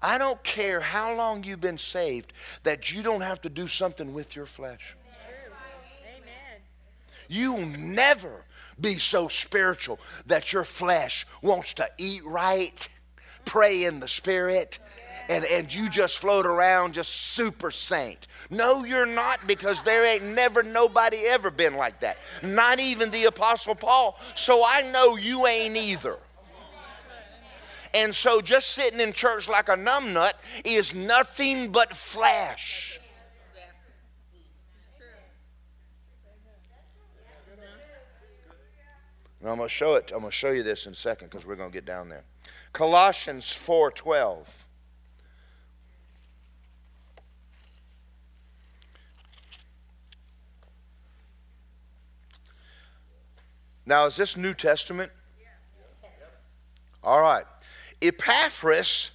I 0.00 0.18
don't 0.18 0.40
care 0.44 0.80
how 0.80 1.16
long 1.16 1.42
you've 1.42 1.60
been 1.60 1.78
saved 1.78 2.32
that 2.62 2.92
you 2.92 3.02
don't 3.02 3.22
have 3.22 3.42
to 3.42 3.48
do 3.48 3.66
something 3.66 4.14
with 4.14 4.36
your 4.36 4.46
flesh. 4.46 4.94
You 7.26 7.54
will 7.54 7.66
never 7.66 8.44
be 8.80 8.94
so 8.94 9.26
spiritual 9.26 9.98
that 10.26 10.52
your 10.52 10.64
flesh 10.64 11.26
wants 11.42 11.74
to 11.74 11.90
eat 11.98 12.24
right, 12.24 12.88
pray 13.44 13.82
in 13.82 13.98
the 13.98 14.06
spirit, 14.06 14.78
and, 15.28 15.44
and 15.44 15.72
you 15.72 15.88
just 15.88 16.18
float 16.18 16.46
around 16.46 16.94
just 16.94 17.10
super 17.10 17.70
saint. 17.70 18.26
No, 18.50 18.84
you're 18.84 19.06
not 19.06 19.46
because 19.46 19.82
there 19.82 20.06
ain't 20.06 20.24
never 20.34 20.62
nobody 20.62 21.18
ever 21.26 21.50
been 21.50 21.76
like 21.76 22.00
that. 22.00 22.18
Not 22.42 22.80
even 22.80 23.10
the 23.10 23.24
Apostle 23.24 23.74
Paul. 23.74 24.18
So 24.34 24.62
I 24.66 24.90
know 24.92 25.16
you 25.16 25.46
ain't 25.46 25.76
either. 25.76 26.18
And 27.94 28.14
so 28.14 28.40
just 28.40 28.70
sitting 28.70 29.00
in 29.00 29.12
church 29.12 29.48
like 29.48 29.68
a 29.68 29.76
numbnut 29.76 30.32
is 30.64 30.94
nothing 30.94 31.72
but 31.72 31.94
flesh. 31.94 33.00
And 39.40 39.48
I'm 39.48 39.56
going 39.56 39.68
to 39.68 39.74
show 39.74 39.94
it. 39.94 40.10
I'm 40.12 40.20
going 40.20 40.30
to 40.30 40.36
show 40.36 40.50
you 40.50 40.62
this 40.62 40.86
in 40.86 40.92
a 40.92 40.96
second 40.96 41.30
because 41.30 41.46
we're 41.46 41.56
going 41.56 41.70
to 41.70 41.74
get 41.74 41.84
down 41.84 42.08
there. 42.08 42.24
Colossians 42.72 43.46
4:12. 43.46 44.64
Now, 53.88 54.04
is 54.04 54.16
this 54.16 54.36
New 54.36 54.52
Testament? 54.52 55.10
All 57.02 57.22
right. 57.22 57.44
Epaphras, 58.02 59.12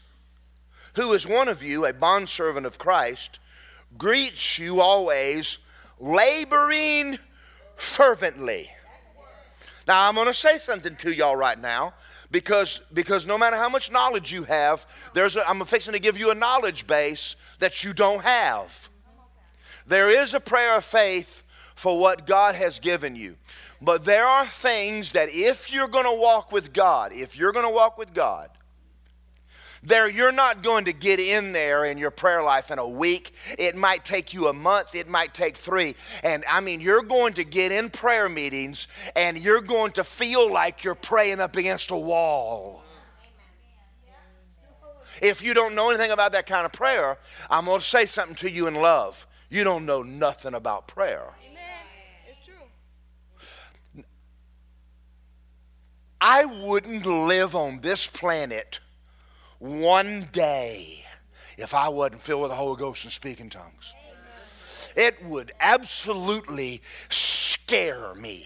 who 0.95 1.13
is 1.13 1.27
one 1.27 1.47
of 1.47 1.61
you, 1.61 1.85
a 1.85 1.93
bondservant 1.93 2.65
of 2.65 2.79
Christ, 2.79 3.37
greets 3.99 4.57
you 4.57 4.81
always, 4.81 5.59
laboring 5.99 7.19
fervently. 7.75 8.71
Now, 9.87 10.09
I'm 10.09 10.15
going 10.15 10.25
to 10.25 10.33
say 10.33 10.57
something 10.57 10.95
to 10.95 11.11
y'all 11.13 11.35
right 11.35 11.59
now 11.59 11.93
because, 12.31 12.81
because 12.91 13.27
no 13.27 13.37
matter 13.37 13.57
how 13.57 13.69
much 13.69 13.91
knowledge 13.91 14.33
you 14.33 14.43
have, 14.45 14.87
there's 15.13 15.35
a, 15.35 15.47
I'm 15.47 15.63
fixing 15.65 15.93
to 15.93 15.99
give 15.99 16.17
you 16.17 16.31
a 16.31 16.35
knowledge 16.35 16.87
base 16.87 17.35
that 17.59 17.83
you 17.83 17.93
don't 17.93 18.23
have. 18.23 18.89
There 19.85 20.09
is 20.09 20.33
a 20.33 20.39
prayer 20.39 20.75
of 20.77 20.83
faith 20.83 21.43
for 21.75 21.99
what 21.99 22.25
God 22.25 22.55
has 22.55 22.79
given 22.79 23.15
you. 23.15 23.35
But 23.83 24.05
there 24.05 24.23
are 24.23 24.45
things 24.45 25.11
that 25.11 25.27
if 25.29 25.71
you're 25.71 25.89
going 25.89 26.05
to 26.05 26.17
walk 26.17 26.53
with 26.53 26.71
God, 26.71 27.11
if 27.11 27.35
you're 27.37 27.51
going 27.51 27.65
to 27.65 27.73
walk 27.73 27.97
with 27.97 28.13
God, 28.13 28.49
there 29.83 30.09
you're 30.09 30.31
not 30.31 30.63
going 30.63 30.85
to 30.85 30.93
get 30.93 31.19
in 31.19 31.51
there 31.51 31.83
in 31.83 31.97
your 31.97 32.09
prayer 32.09 32.41
life 32.41 32.71
in 32.71 32.79
a 32.79 32.87
week. 32.87 33.33
It 33.59 33.75
might 33.75 34.05
take 34.05 34.33
you 34.33 34.47
a 34.47 34.53
month, 34.53 34.95
it 34.95 35.09
might 35.09 35.33
take 35.33 35.57
3. 35.57 35.95
And 36.23 36.45
I 36.49 36.61
mean, 36.61 36.79
you're 36.79 37.01
going 37.01 37.33
to 37.33 37.43
get 37.43 37.73
in 37.73 37.89
prayer 37.89 38.29
meetings 38.29 38.87
and 39.17 39.37
you're 39.37 39.59
going 39.59 39.91
to 39.93 40.05
feel 40.05 40.49
like 40.49 40.85
you're 40.85 40.95
praying 40.95 41.41
up 41.41 41.57
against 41.57 41.91
a 41.91 41.97
wall. 41.97 42.85
If 45.21 45.43
you 45.43 45.53
don't 45.53 45.75
know 45.75 45.89
anything 45.89 46.11
about 46.11 46.31
that 46.31 46.45
kind 46.45 46.65
of 46.65 46.71
prayer, 46.71 47.17
I'm 47.49 47.65
going 47.65 47.81
to 47.81 47.85
say 47.85 48.05
something 48.05 48.35
to 48.35 48.49
you 48.49 48.67
in 48.67 48.75
love. 48.75 49.27
You 49.49 49.65
don't 49.65 49.85
know 49.85 50.03
nothing 50.03 50.53
about 50.53 50.87
prayer. 50.87 51.33
I 56.25 56.45
wouldn't 56.45 57.05
live 57.05 57.53
on 57.53 57.81
this 57.81 58.07
planet 58.07 58.79
one 59.59 60.29
day 60.31 61.03
if 61.57 61.73
I 61.73 61.89
wasn't 61.89 62.21
filled 62.21 62.43
with 62.43 62.51
the 62.51 62.55
Holy 62.55 62.79
Ghost 62.79 63.03
and 63.03 63.11
speaking 63.11 63.49
tongues. 63.49 63.93
It 64.95 65.21
would 65.25 65.51
absolutely 65.59 66.81
scare 67.09 68.15
me. 68.15 68.45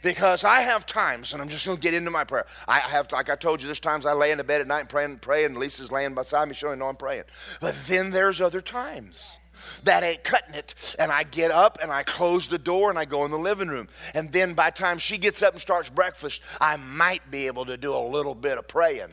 Because 0.00 0.42
I 0.42 0.60
have 0.60 0.86
times, 0.86 1.34
and 1.34 1.42
I'm 1.42 1.50
just 1.50 1.66
going 1.66 1.76
to 1.76 1.82
get 1.82 1.92
into 1.92 2.10
my 2.10 2.24
prayer. 2.24 2.46
I 2.66 2.78
have, 2.78 3.12
like 3.12 3.28
I 3.28 3.36
told 3.36 3.60
you, 3.60 3.66
there's 3.66 3.78
times 3.78 4.06
I 4.06 4.14
lay 4.14 4.30
in 4.30 4.38
the 4.38 4.44
bed 4.44 4.62
at 4.62 4.66
night 4.66 4.80
and 4.80 4.88
pray 4.88 5.04
and 5.04 5.20
pray, 5.20 5.44
and 5.44 5.54
Lisa's 5.54 5.92
laying 5.92 6.14
beside 6.14 6.48
me, 6.48 6.54
showing 6.54 6.78
know 6.78 6.88
I'm 6.88 6.96
praying. 6.96 7.24
But 7.60 7.74
then 7.88 8.10
there's 8.10 8.40
other 8.40 8.62
times 8.62 9.38
that 9.84 10.02
ain't 10.02 10.24
cutting 10.24 10.54
it. 10.54 10.74
And 10.98 11.12
I 11.12 11.22
get 11.22 11.50
up 11.50 11.78
and 11.82 11.90
I 11.90 12.02
close 12.02 12.48
the 12.48 12.58
door 12.58 12.90
and 12.90 12.98
I 12.98 13.04
go 13.04 13.24
in 13.24 13.30
the 13.30 13.38
living 13.38 13.68
room. 13.68 13.88
And 14.14 14.32
then 14.32 14.54
by 14.54 14.70
the 14.70 14.76
time 14.76 14.98
she 14.98 15.18
gets 15.18 15.42
up 15.42 15.52
and 15.52 15.60
starts 15.60 15.90
breakfast, 15.90 16.40
I 16.60 16.76
might 16.76 17.30
be 17.30 17.46
able 17.46 17.66
to 17.66 17.76
do 17.76 17.94
a 17.94 18.04
little 18.08 18.34
bit 18.34 18.58
of 18.58 18.68
praying. 18.68 19.12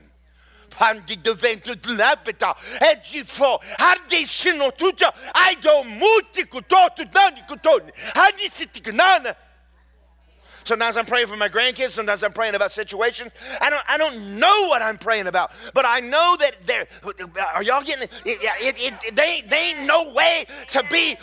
Sometimes 10.63 10.97
I'm 10.97 11.05
praying 11.05 11.27
for 11.27 11.37
my 11.37 11.49
grandkids. 11.49 11.91
Sometimes 11.91 12.23
I'm 12.23 12.33
praying 12.33 12.55
about 12.55 12.71
situations. 12.71 13.31
I 13.59 13.69
don't, 13.69 13.83
I 13.87 13.97
don't 13.97 14.39
know 14.39 14.67
what 14.67 14.81
I'm 14.81 14.97
praying 14.97 15.27
about, 15.27 15.51
but 15.73 15.85
I 15.85 15.99
know 15.99 16.35
that 16.39 16.65
there. 16.65 16.87
Are 17.53 17.63
y'all 17.63 17.83
getting 17.83 18.03
it? 18.03 18.11
it, 18.25 18.39
it, 18.61 19.03
it 19.03 19.15
they, 19.15 19.43
they 19.47 19.71
ain't 19.71 19.85
no 19.85 20.11
way 20.13 20.45
to 20.69 20.83
be 20.91 21.15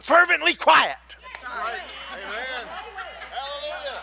fervently 0.00 0.54
quiet. 0.54 0.96
Right. 1.44 1.80
Amen. 2.12 2.66
Hallelujah. 3.30 4.02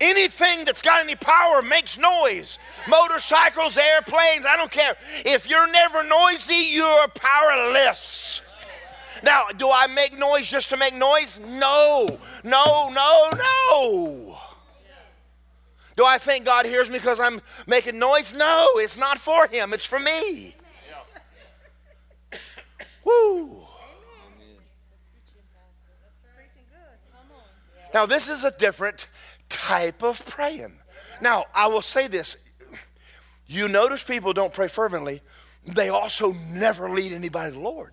Anything 0.00 0.64
that's 0.64 0.82
got 0.82 1.00
any 1.00 1.14
power 1.14 1.62
makes 1.62 1.96
noise. 1.96 2.58
Motorcycles, 2.88 3.76
airplanes, 3.76 4.44
I 4.44 4.56
don't 4.56 4.70
care. 4.70 4.96
If 5.24 5.48
you're 5.48 5.70
never 5.70 6.02
noisy, 6.02 6.70
you're 6.70 7.06
powerless. 7.08 8.41
Now, 9.22 9.46
do 9.56 9.70
I 9.70 9.86
make 9.86 10.18
noise 10.18 10.50
just 10.50 10.68
to 10.70 10.76
make 10.76 10.94
noise? 10.94 11.38
No, 11.38 12.18
no, 12.42 12.90
no, 12.90 13.30
no. 13.34 14.38
Do 15.96 16.04
I 16.04 16.18
think 16.18 16.44
God 16.44 16.66
hears 16.66 16.90
me 16.90 16.98
because 16.98 17.20
I'm 17.20 17.40
making 17.66 17.98
noise? 17.98 18.34
No, 18.34 18.66
it's 18.76 18.96
not 18.96 19.18
for 19.18 19.46
Him, 19.46 19.72
it's 19.72 19.86
for 19.86 20.00
me. 20.00 20.54
Woo. 23.04 23.66
Now, 27.94 28.06
this 28.06 28.28
is 28.28 28.42
a 28.44 28.50
different 28.50 29.06
type 29.50 30.02
of 30.02 30.24
praying. 30.24 30.78
Now, 31.20 31.44
I 31.54 31.66
will 31.66 31.82
say 31.82 32.08
this. 32.08 32.36
You 33.46 33.68
notice 33.68 34.02
people 34.02 34.32
don't 34.32 34.52
pray 34.52 34.68
fervently, 34.68 35.20
they 35.66 35.90
also 35.90 36.32
never 36.50 36.88
lead 36.88 37.12
anybody 37.12 37.50
to 37.50 37.58
the 37.58 37.62
Lord. 37.62 37.92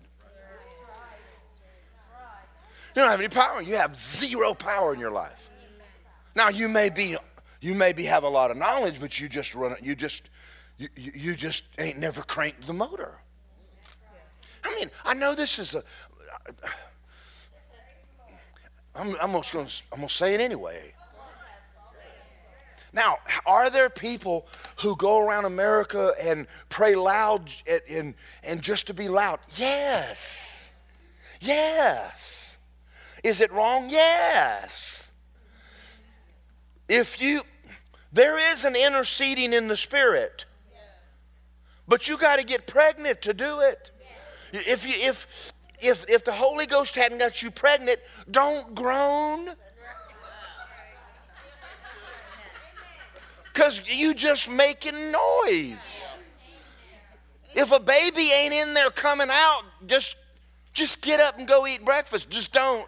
You 2.94 3.02
don't 3.02 3.10
have 3.10 3.20
any 3.20 3.28
power. 3.28 3.62
You 3.62 3.76
have 3.76 3.98
zero 3.98 4.54
power 4.54 4.92
in 4.92 5.00
your 5.00 5.12
life. 5.12 5.50
Now 6.34 6.48
you 6.48 6.68
may 6.68 6.90
be 6.90 7.16
you 7.60 7.74
maybe 7.74 8.04
have 8.04 8.24
a 8.24 8.28
lot 8.28 8.50
of 8.50 8.56
knowledge, 8.56 9.00
but 9.00 9.20
you 9.20 9.28
just 9.28 9.54
run. 9.54 9.76
You 9.82 9.94
just 9.94 10.30
you, 10.78 10.88
you 10.96 11.34
just 11.34 11.64
ain't 11.78 11.98
never 11.98 12.22
cranked 12.22 12.66
the 12.66 12.72
motor. 12.72 13.18
I 14.64 14.74
mean, 14.74 14.90
I 15.04 15.14
know 15.14 15.34
this 15.34 15.58
is 15.58 15.74
a. 15.74 15.84
I'm, 18.94 19.14
I'm 19.22 19.40
to 19.40 19.66
I'm 19.92 20.00
to 20.00 20.08
say 20.08 20.34
it 20.34 20.40
anyway. 20.40 20.94
Now, 22.92 23.18
are 23.46 23.70
there 23.70 23.88
people 23.88 24.48
who 24.78 24.96
go 24.96 25.20
around 25.24 25.44
America 25.44 26.12
and 26.20 26.48
pray 26.68 26.96
loud 26.96 27.50
and, 27.68 27.80
and, 27.88 28.14
and 28.42 28.62
just 28.62 28.88
to 28.88 28.94
be 28.94 29.08
loud? 29.08 29.38
Yes. 29.56 30.74
Yes. 31.40 32.49
Is 33.22 33.40
it 33.40 33.52
wrong? 33.52 33.88
Yes. 33.90 35.10
If 36.88 37.20
you, 37.20 37.42
there 38.12 38.38
is 38.52 38.64
an 38.64 38.74
interceding 38.74 39.52
in 39.52 39.68
the 39.68 39.76
spirit, 39.76 40.44
but 41.86 42.08
you 42.08 42.16
got 42.16 42.38
to 42.38 42.44
get 42.44 42.66
pregnant 42.66 43.22
to 43.22 43.34
do 43.34 43.60
it. 43.60 43.90
If 44.52 44.86
you, 44.86 45.08
if, 45.08 45.52
if, 45.80 46.08
if 46.08 46.24
the 46.24 46.32
Holy 46.32 46.66
Ghost 46.66 46.94
hadn't 46.94 47.18
got 47.18 47.42
you 47.42 47.50
pregnant, 47.50 48.00
don't 48.30 48.74
groan. 48.74 49.50
Because 53.52 53.82
you 53.86 54.14
just 54.14 54.50
making 54.50 55.12
noise. 55.12 56.14
If 57.54 57.72
a 57.72 57.80
baby 57.80 58.30
ain't 58.32 58.54
in 58.54 58.74
there 58.74 58.90
coming 58.90 59.28
out, 59.30 59.62
just 59.86 60.16
just 60.72 61.02
get 61.02 61.20
up 61.20 61.36
and 61.36 61.48
go 61.48 61.66
eat 61.66 61.84
breakfast. 61.84 62.30
Just 62.30 62.52
don't. 62.52 62.86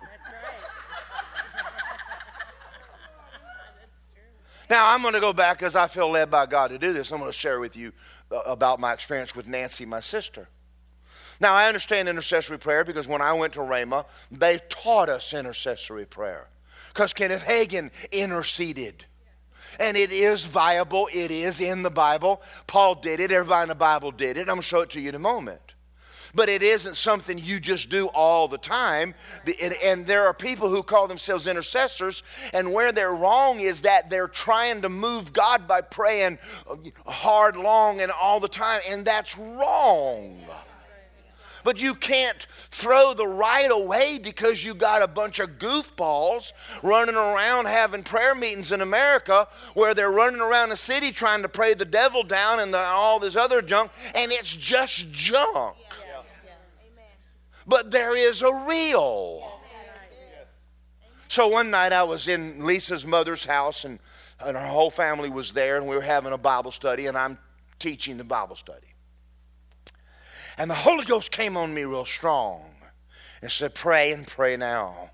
Now, 4.73 4.91
I'm 4.91 5.03
going 5.03 5.13
to 5.13 5.21
go 5.21 5.35
back 5.35 5.63
as 5.63 5.77
I 5.77 5.87
feel 5.87 6.11
led 6.11 6.31
by 6.31 6.47
God 6.47 6.69
to 6.69 6.79
do 6.79 6.95
this. 6.95 7.13
I'm 7.13 7.19
going 7.19 7.31
to 7.31 7.37
share 7.37 7.61
with 7.61 7.77
you 7.77 7.93
uh, 8.31 8.39
about 8.47 8.81
my 8.81 8.95
experience 8.95 9.37
with 9.37 9.47
Nancy, 9.47 9.85
my 9.85 10.01
sister. 10.01 10.49
Now, 11.41 11.53
I 11.53 11.69
understand 11.69 12.09
intercessory 12.09 12.59
prayer 12.59 12.83
because 12.83 13.07
when 13.07 13.21
I 13.21 13.35
went 13.35 13.53
to 13.53 13.59
Rhema, 13.59 14.07
they 14.31 14.61
taught 14.71 15.11
us 15.11 15.35
intercessory 15.35 16.07
prayer 16.07 16.49
because 16.89 17.13
Kenneth 17.13 17.45
Hagin 17.45 17.91
interceded. 18.11 19.05
And 19.79 19.95
it 19.95 20.11
is 20.11 20.47
viable, 20.47 21.07
it 21.13 21.31
is 21.31 21.61
in 21.61 21.83
the 21.83 21.91
Bible. 21.91 22.41
Paul 22.67 22.95
did 22.95 23.21
it, 23.21 23.31
everybody 23.31 23.65
in 23.65 23.69
the 23.69 23.75
Bible 23.75 24.11
did 24.11 24.39
it. 24.39 24.41
I'm 24.41 24.47
going 24.47 24.61
to 24.61 24.67
show 24.67 24.81
it 24.81 24.89
to 24.91 25.03
you 25.03 25.11
in 25.11 25.15
a 25.15 25.19
moment 25.19 25.75
but 26.35 26.49
it 26.49 26.63
isn't 26.63 26.97
something 26.97 27.39
you 27.39 27.61
just 27.61 27.91
do 27.91 28.07
all 28.09 28.49
the 28.49 28.59
time. 28.59 29.15
And 29.83 30.07
there 30.07 30.27
are 30.27 30.35
people 30.35 30.69
who 30.69 30.83
call 30.83 31.07
themselves 31.07 31.47
intercessors, 31.47 32.23
and 32.53 32.73
where 32.73 32.93
they're 32.93 33.15
wrong 33.15 33.61
is 33.61 33.83
that 33.83 34.11
they're 34.11 34.29
trying 34.29 34.83
to 34.83 34.89
move 34.89 35.33
God 35.33 35.69
by 35.69 35.81
praying 35.81 36.39
uh, 36.69 36.77
hard, 37.07 37.57
long, 37.57 38.01
and 38.01 38.11
all 38.11 38.41
the 38.41 38.49
time, 38.49 38.81
and 38.89 39.05
that's 39.05 39.37
wrong. 39.37 40.39
But 41.65 41.81
you 41.81 41.95
can't 41.95 42.47
throw 42.71 43.15
the 43.15 43.27
right 43.27 43.71
away 43.71 44.19
because 44.19 44.65
you 44.65 44.75
got 44.75 45.03
a 45.03 45.07
bunch 45.07 45.39
of 45.39 45.59
goofballs 45.59 46.53
running 46.83 47.15
around 47.15 47.67
having 47.67 48.03
prayer 48.03 48.35
meetings 48.35 48.73
in 48.73 48.81
America 48.81 49.47
where 49.75 49.95
they're 49.95 50.11
running 50.11 50.41
around 50.41 50.71
the 50.71 50.77
city 50.77 51.13
trying 51.13 51.43
to 51.43 51.49
pray 51.49 51.75
the 51.75 51.85
devil 51.85 52.25
down 52.25 52.59
and 52.59 52.75
the, 52.75 52.79
all 52.79 53.21
this 53.21 53.37
other 53.37 53.63
junk, 53.63 53.93
and 54.15 54.33
it's 54.33 54.57
just 54.57 55.13
junk. 55.13 55.77
But 57.67 57.91
there 57.91 58.17
is 58.17 58.43
a 58.43 58.53
real. 58.67 59.61
So 61.29 61.49
one 61.49 61.71
night 61.71 61.93
I 61.93 62.03
was 62.03 62.29
in 62.29 62.67
Lisa's 62.67 63.07
mother's 63.07 63.47
house, 63.47 63.85
and, 63.87 63.99
and 64.39 64.55
her 64.57 64.67
whole 64.67 64.91
family 64.91 65.31
was 65.31 65.53
there, 65.53 65.79
and 65.79 65.87
we 65.87 65.97
were 65.97 66.03
having 66.03 66.33
a 66.33 66.39
Bible 66.39 66.73
study, 66.73 67.07
and 67.07 67.17
I'm 67.17 67.39
teaching 67.79 68.19
the 68.19 68.25
Bible 68.25 68.57
study. 68.57 68.89
And 70.59 70.71
the 70.71 70.75
Holy 70.75 71.05
Ghost 71.05 71.31
came 71.31 71.57
on 71.57 71.73
me 71.73 71.85
real 71.85 72.05
strong 72.05 72.75
and 73.41 73.51
said, 73.51 73.75
Pray 73.75 74.13
and 74.13 74.27
pray 74.27 74.59
now. 74.59 75.12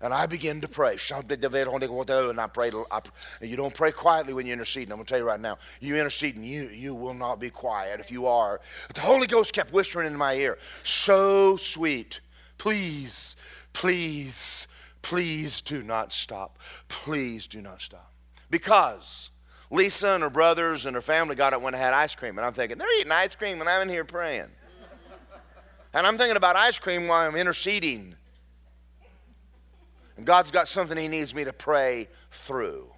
And 0.00 0.12
I 0.12 0.26
begin 0.26 0.60
to 0.60 0.68
pray. 0.68 0.98
And 1.10 2.40
I 2.40 2.46
prayed. 2.46 2.74
I, 2.90 3.00
you 3.40 3.56
don't 3.56 3.74
pray 3.74 3.92
quietly 3.92 4.34
when 4.34 4.46
you 4.46 4.52
intercede. 4.52 4.90
I'm 4.90 4.96
going 4.96 5.06
to 5.06 5.10
tell 5.10 5.18
you 5.18 5.24
right 5.24 5.40
now. 5.40 5.58
You 5.80 5.96
intercede 5.96 6.36
and 6.36 6.44
you, 6.44 6.68
you 6.68 6.94
will 6.94 7.14
not 7.14 7.40
be 7.40 7.48
quiet 7.50 8.00
if 8.00 8.10
you 8.10 8.26
are. 8.26 8.60
But 8.86 8.96
the 8.96 9.02
Holy 9.02 9.26
Ghost 9.26 9.52
kept 9.52 9.72
whispering 9.72 10.06
in 10.06 10.16
my 10.16 10.34
ear, 10.34 10.58
so 10.82 11.56
sweet. 11.56 12.20
Please, 12.58 13.36
please, 13.72 14.66
please 15.02 15.60
do 15.60 15.82
not 15.82 16.12
stop. 16.12 16.58
Please 16.88 17.46
do 17.46 17.62
not 17.62 17.80
stop. 17.80 18.12
Because 18.50 19.30
Lisa 19.70 20.10
and 20.10 20.22
her 20.22 20.30
brothers 20.30 20.86
and 20.86 20.94
her 20.94 21.02
family 21.02 21.34
got 21.34 21.52
up 21.52 21.62
when 21.62 21.72
they 21.72 21.78
had 21.78 21.94
ice 21.94 22.14
cream. 22.14 22.38
And 22.38 22.46
I'm 22.46 22.52
thinking, 22.52 22.78
they're 22.78 23.00
eating 23.00 23.12
ice 23.12 23.34
cream 23.34 23.60
and 23.60 23.68
I'm 23.68 23.82
in 23.82 23.88
here 23.88 24.04
praying. 24.04 24.48
and 25.92 26.06
I'm 26.06 26.18
thinking 26.18 26.36
about 26.36 26.56
ice 26.56 26.78
cream 26.78 27.08
while 27.08 27.26
I'm 27.26 27.36
interceding. 27.36 28.16
And 30.16 30.24
God's 30.24 30.50
got 30.50 30.68
something 30.68 30.96
He 30.96 31.08
needs 31.08 31.34
me 31.34 31.44
to 31.44 31.52
pray 31.52 32.08
through. 32.30 32.90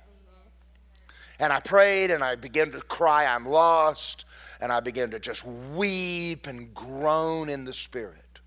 And 1.39 1.53
I 1.53 1.61
prayed 1.61 2.11
and 2.11 2.25
I 2.25 2.35
began 2.35 2.71
to 2.73 2.81
cry, 2.81 3.27
I'm 3.27 3.47
lost. 3.47 4.25
And 4.61 4.73
I 4.73 4.81
began 4.81 5.11
to 5.11 5.19
just 5.19 5.45
weep 5.45 6.47
and 6.47 6.73
groan 6.73 7.49
in 7.49 7.65
the 7.65 7.75
Spirit. 7.75 8.41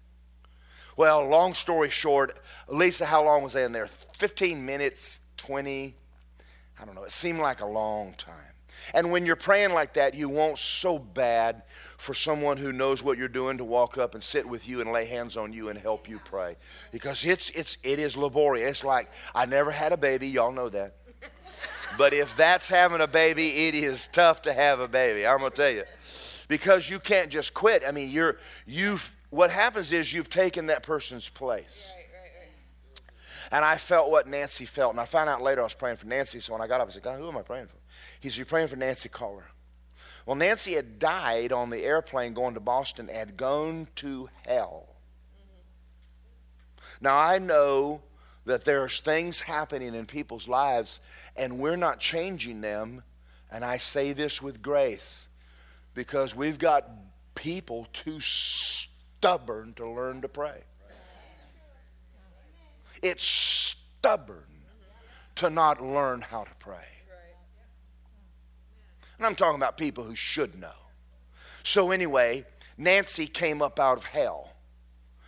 Well, 0.97 1.25
long 1.27 1.53
story 1.53 1.89
short, 1.89 2.39
Lisa, 2.67 3.05
how 3.05 3.23
long 3.23 3.43
was 3.43 3.55
I 3.55 3.61
in 3.61 3.71
there? 3.71 3.87
15 4.17 4.65
minutes, 4.65 5.21
20, 5.37 5.95
I 6.79 6.85
don't 6.85 6.95
know. 6.95 7.03
It 7.03 7.11
seemed 7.11 7.39
like 7.39 7.61
a 7.61 7.65
long 7.65 8.13
time. 8.13 8.48
And 8.93 9.11
when 9.11 9.25
you're 9.25 9.35
praying 9.35 9.73
like 9.73 9.93
that, 9.93 10.15
you 10.15 10.29
want 10.29 10.57
so 10.57 10.99
bad 10.99 11.63
for 11.97 12.13
someone 12.13 12.57
who 12.57 12.71
knows 12.71 13.03
what 13.03 13.17
you're 13.17 13.27
doing 13.27 13.57
to 13.57 13.63
walk 13.63 13.97
up 13.97 14.13
and 14.13 14.23
sit 14.23 14.47
with 14.47 14.67
you 14.67 14.81
and 14.81 14.91
lay 14.91 15.05
hands 15.05 15.37
on 15.37 15.53
you 15.53 15.69
and 15.69 15.77
help 15.77 16.09
you 16.09 16.19
pray. 16.23 16.57
Because 16.91 17.25
it's 17.25 17.49
it's 17.51 17.77
it 17.83 17.99
is 17.99 18.17
laborious. 18.17 18.69
It's 18.69 18.83
like 18.83 19.09
I 19.35 19.45
never 19.45 19.71
had 19.71 19.93
a 19.93 19.97
baby, 19.97 20.27
y'all 20.27 20.51
know 20.51 20.69
that. 20.69 20.95
But 21.97 22.13
if 22.13 22.35
that's 22.35 22.69
having 22.69 23.01
a 23.01 23.07
baby, 23.07 23.67
it 23.67 23.75
is 23.75 24.07
tough 24.07 24.43
to 24.43 24.53
have 24.53 24.79
a 24.79 24.87
baby. 24.87 25.25
I'm 25.25 25.39
gonna 25.39 25.49
tell 25.49 25.71
you. 25.71 25.83
Because 26.47 26.89
you 26.89 26.99
can't 26.99 27.29
just 27.29 27.53
quit. 27.53 27.83
I 27.87 27.91
mean, 27.91 28.09
you're 28.09 28.37
you've 28.65 29.15
what 29.29 29.51
happens 29.51 29.93
is 29.93 30.13
you've 30.13 30.29
taken 30.29 30.67
that 30.67 30.83
person's 30.83 31.29
place. 31.29 31.93
And 33.51 33.65
I 33.65 33.77
felt 33.77 34.11
what 34.11 34.27
Nancy 34.27 34.65
felt. 34.65 34.91
And 34.91 34.99
I 34.99 35.05
found 35.05 35.29
out 35.29 35.41
later 35.41 35.61
I 35.61 35.63
was 35.63 35.73
praying 35.73 35.97
for 35.97 36.05
Nancy. 36.05 36.39
So 36.39 36.53
when 36.53 36.61
I 36.61 36.67
got 36.67 36.81
up, 36.81 36.87
I 36.87 36.91
said, 36.91 37.01
God, 37.01 37.19
who 37.19 37.27
am 37.27 37.37
I 37.37 37.41
praying 37.41 37.67
for? 37.67 37.78
He 38.19 38.29
You're 38.29 38.45
praying 38.45 38.67
for 38.67 38.75
Nancy 38.75 39.09
Caller. 39.09 39.45
Well, 40.25 40.35
Nancy 40.35 40.73
had 40.73 40.99
died 40.99 41.51
on 41.51 41.69
the 41.69 41.83
airplane 41.83 42.33
going 42.33 42.53
to 42.53 42.59
Boston, 42.59 43.07
had 43.07 43.37
gone 43.37 43.87
to 43.95 44.29
hell. 44.45 44.87
Now, 47.01 47.17
I 47.17 47.39
know 47.39 48.01
that 48.45 48.65
there's 48.65 48.99
things 48.99 49.41
happening 49.41 49.95
in 49.95 50.05
people's 50.05 50.47
lives, 50.47 50.99
and 51.35 51.59
we're 51.59 51.77
not 51.77 51.99
changing 51.99 52.61
them. 52.61 53.03
And 53.51 53.65
I 53.65 53.77
say 53.77 54.13
this 54.13 54.41
with 54.41 54.61
grace 54.61 55.27
because 55.93 56.35
we've 56.35 56.59
got 56.59 56.87
people 57.35 57.87
too 57.93 58.19
stubborn 58.19 59.73
to 59.75 59.89
learn 59.89 60.21
to 60.21 60.27
pray. 60.27 60.61
It's 63.01 63.23
stubborn 63.23 64.43
to 65.35 65.49
not 65.49 65.81
learn 65.81 66.21
how 66.21 66.43
to 66.43 66.53
pray. 66.59 66.98
And 69.19 69.27
I'm 69.27 69.35
talking 69.35 69.59
about 69.59 69.77
people 69.77 70.03
who 70.03 70.15
should 70.15 70.59
know. 70.59 70.71
So, 71.61 71.91
anyway, 71.91 72.45
Nancy 72.77 73.27
came 73.27 73.61
up 73.61 73.79
out 73.79 73.97
of 73.97 74.05
hell. 74.05 74.49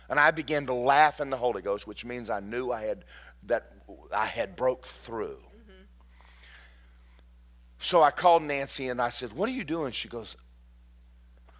And 0.08 0.18
I 0.18 0.30
began 0.30 0.66
to 0.66 0.74
laugh 0.74 1.20
in 1.20 1.30
the 1.30 1.36
Holy 1.36 1.62
Ghost, 1.62 1.86
which 1.86 2.04
means 2.04 2.28
I 2.30 2.40
knew 2.40 2.72
I 2.72 2.82
had 2.82 3.04
that 3.44 3.72
I 4.14 4.26
had 4.26 4.56
broke 4.56 4.86
through. 4.86 5.38
Mm-hmm. 5.38 5.82
So 7.78 8.02
I 8.02 8.10
called 8.10 8.42
Nancy 8.42 8.88
and 8.88 9.00
I 9.00 9.08
said, 9.08 9.32
What 9.32 9.48
are 9.48 9.52
you 9.52 9.64
doing? 9.64 9.92
She 9.92 10.08
goes, 10.08 10.36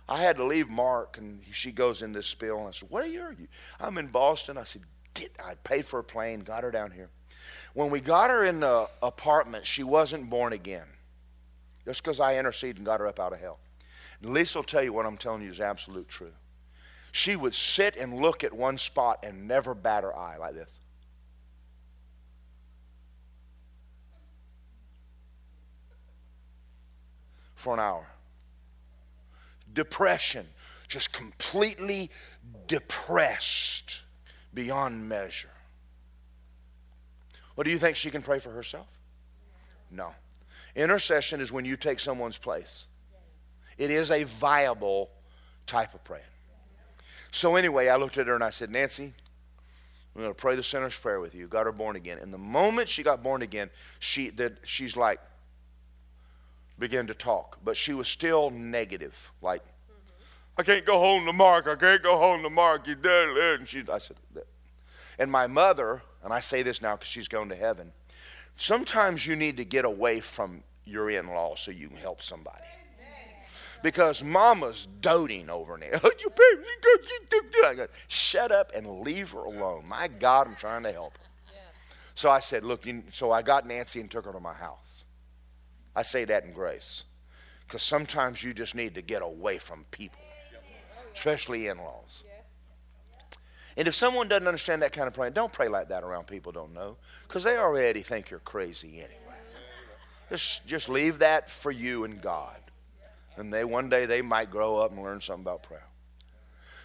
I 0.08 0.18
had 0.18 0.36
to 0.36 0.44
leave 0.44 0.68
Mark, 0.68 1.16
and 1.16 1.42
she 1.52 1.72
goes 1.72 2.02
in 2.02 2.12
this 2.12 2.26
spiel. 2.26 2.58
And 2.58 2.68
I 2.68 2.70
said, 2.72 2.90
Where 2.90 3.04
are 3.04 3.06
you? 3.06 3.48
I'm 3.80 3.98
in 3.98 4.08
Boston. 4.08 4.58
I 4.58 4.64
said, 4.64 4.82
Get, 5.14 5.32
I 5.44 5.54
paid 5.54 5.84
for 5.84 5.98
a 5.98 6.04
plane, 6.04 6.40
got 6.40 6.62
her 6.62 6.70
down 6.70 6.90
here. 6.90 7.10
When 7.74 7.90
we 7.90 8.00
got 8.00 8.30
her 8.30 8.44
in 8.44 8.60
the 8.60 8.88
apartment, 9.02 9.66
she 9.66 9.82
wasn't 9.82 10.28
born 10.28 10.52
again. 10.52 10.86
Just 11.84 12.02
because 12.02 12.20
I 12.20 12.38
interceded 12.38 12.76
and 12.76 12.86
got 12.86 13.00
her 13.00 13.06
up 13.06 13.18
out 13.18 13.32
of 13.32 13.40
hell. 13.40 13.58
And 14.20 14.32
Lisa 14.32 14.58
will 14.58 14.64
tell 14.64 14.82
you 14.82 14.92
what 14.92 15.04
I'm 15.04 15.16
telling 15.16 15.42
you 15.42 15.48
is 15.50 15.60
absolute 15.60 16.08
truth. 16.08 16.32
She 17.10 17.36
would 17.36 17.54
sit 17.54 17.96
and 17.96 18.14
look 18.14 18.42
at 18.44 18.52
one 18.52 18.78
spot 18.78 19.18
and 19.22 19.46
never 19.46 19.74
bat 19.74 20.04
her 20.04 20.16
eye 20.16 20.36
like 20.38 20.54
this. 20.54 20.80
For 27.54 27.74
an 27.74 27.80
hour. 27.80 28.06
Depression, 29.72 30.46
just 30.88 31.12
completely 31.12 32.10
depressed 32.66 34.02
beyond 34.54 35.08
measure. 35.08 35.48
Well, 37.54 37.64
do 37.64 37.70
you 37.70 37.78
think 37.78 37.96
she 37.96 38.10
can 38.10 38.22
pray 38.22 38.38
for 38.38 38.50
herself? 38.50 38.88
No. 39.90 40.14
Intercession 40.74 41.40
is 41.40 41.52
when 41.52 41.64
you 41.64 41.76
take 41.76 42.00
someone's 42.00 42.38
place. 42.38 42.86
It 43.78 43.90
is 43.90 44.10
a 44.10 44.24
viable 44.24 45.10
type 45.66 45.94
of 45.94 46.04
praying. 46.04 46.24
So 47.30 47.56
anyway, 47.56 47.88
I 47.88 47.96
looked 47.96 48.18
at 48.18 48.26
her 48.26 48.34
and 48.34 48.44
I 48.44 48.50
said, 48.50 48.70
Nancy, 48.70 49.14
I'm 50.14 50.20
going 50.22 50.32
to 50.32 50.38
pray 50.38 50.56
the 50.56 50.62
sinner's 50.62 50.98
prayer 50.98 51.20
with 51.20 51.34
you. 51.34 51.46
Got 51.48 51.66
her 51.66 51.72
born 51.72 51.96
again. 51.96 52.18
And 52.18 52.32
the 52.32 52.38
moment 52.38 52.88
she 52.88 53.02
got 53.02 53.22
born 53.22 53.42
again, 53.42 53.70
she 53.98 54.30
that 54.30 54.58
she's 54.64 54.96
like 54.96 55.20
began 56.78 57.06
to 57.06 57.14
talk, 57.14 57.58
but 57.64 57.76
she 57.76 57.94
was 57.94 58.08
still 58.08 58.50
negative. 58.50 59.32
Like, 59.40 59.62
I 60.58 60.62
can't 60.62 60.84
go 60.84 60.98
home 60.98 61.24
to 61.24 61.32
Mark. 61.32 61.66
I 61.66 61.76
can't 61.76 62.02
go 62.02 62.18
home 62.18 62.42
to 62.42 62.50
Mark. 62.50 62.86
You 62.86 62.94
dead. 62.94 63.28
And 63.58 63.66
she, 63.66 63.84
I 63.90 63.98
said, 63.98 64.16
and 65.18 65.30
my 65.30 65.46
mother, 65.46 66.02
and 66.22 66.32
I 66.32 66.40
say 66.40 66.62
this 66.62 66.82
now 66.82 66.96
because 66.96 67.08
she's 67.08 67.28
going 67.28 67.48
to 67.48 67.56
heaven. 67.56 67.92
Sometimes 68.56 69.26
you 69.26 69.36
need 69.36 69.56
to 69.56 69.64
get 69.64 69.84
away 69.84 70.20
from 70.20 70.62
your 70.84 71.10
in-laws 71.10 71.60
so 71.60 71.70
you 71.70 71.88
can 71.88 71.96
help 71.96 72.22
somebody. 72.22 72.64
Because 73.82 74.22
mama's 74.22 74.86
doting 75.00 75.50
over 75.50 75.76
go, 77.76 77.86
Shut 78.06 78.52
up 78.52 78.70
and 78.74 79.00
leave 79.00 79.32
her 79.32 79.40
alone. 79.44 79.84
My 79.88 80.06
God, 80.06 80.46
I'm 80.46 80.54
trying 80.54 80.84
to 80.84 80.92
help 80.92 81.18
her. 81.18 81.24
So 82.14 82.30
I 82.30 82.40
said, 82.40 82.62
look, 82.62 82.86
so 83.10 83.32
I 83.32 83.42
got 83.42 83.66
Nancy 83.66 84.00
and 84.00 84.10
took 84.10 84.26
her 84.26 84.32
to 84.32 84.40
my 84.40 84.52
house. 84.52 85.06
I 85.96 86.02
say 86.02 86.24
that 86.26 86.44
in 86.44 86.52
grace. 86.52 87.04
Because 87.66 87.82
sometimes 87.82 88.42
you 88.44 88.52
just 88.52 88.74
need 88.74 88.94
to 88.96 89.02
get 89.02 89.22
away 89.22 89.58
from 89.58 89.86
people, 89.90 90.20
especially 91.14 91.68
in 91.68 91.78
laws. 91.78 92.24
And 93.76 93.88
if 93.88 93.94
someone 93.94 94.28
doesn't 94.28 94.46
understand 94.46 94.82
that 94.82 94.92
kind 94.92 95.08
of 95.08 95.14
praying, 95.14 95.32
don't 95.32 95.52
pray 95.52 95.68
like 95.68 95.88
that 95.88 96.02
around 96.02 96.26
people 96.26 96.52
don't 96.52 96.74
know, 96.74 96.96
because 97.26 97.44
they 97.44 97.56
already 97.56 98.00
think 98.00 98.30
you're 98.30 98.40
crazy 98.40 98.98
anyway. 98.98 99.16
Just, 100.30 100.66
just 100.66 100.88
leave 100.88 101.18
that 101.18 101.50
for 101.50 101.70
you 101.70 102.04
and 102.04 102.20
God. 102.20 102.58
And 103.36 103.52
they 103.52 103.64
one 103.64 103.88
day 103.88 104.06
they 104.06 104.22
might 104.22 104.50
grow 104.50 104.76
up 104.76 104.92
and 104.92 105.02
learn 105.02 105.20
something 105.20 105.42
about 105.42 105.62
prayer. 105.62 105.86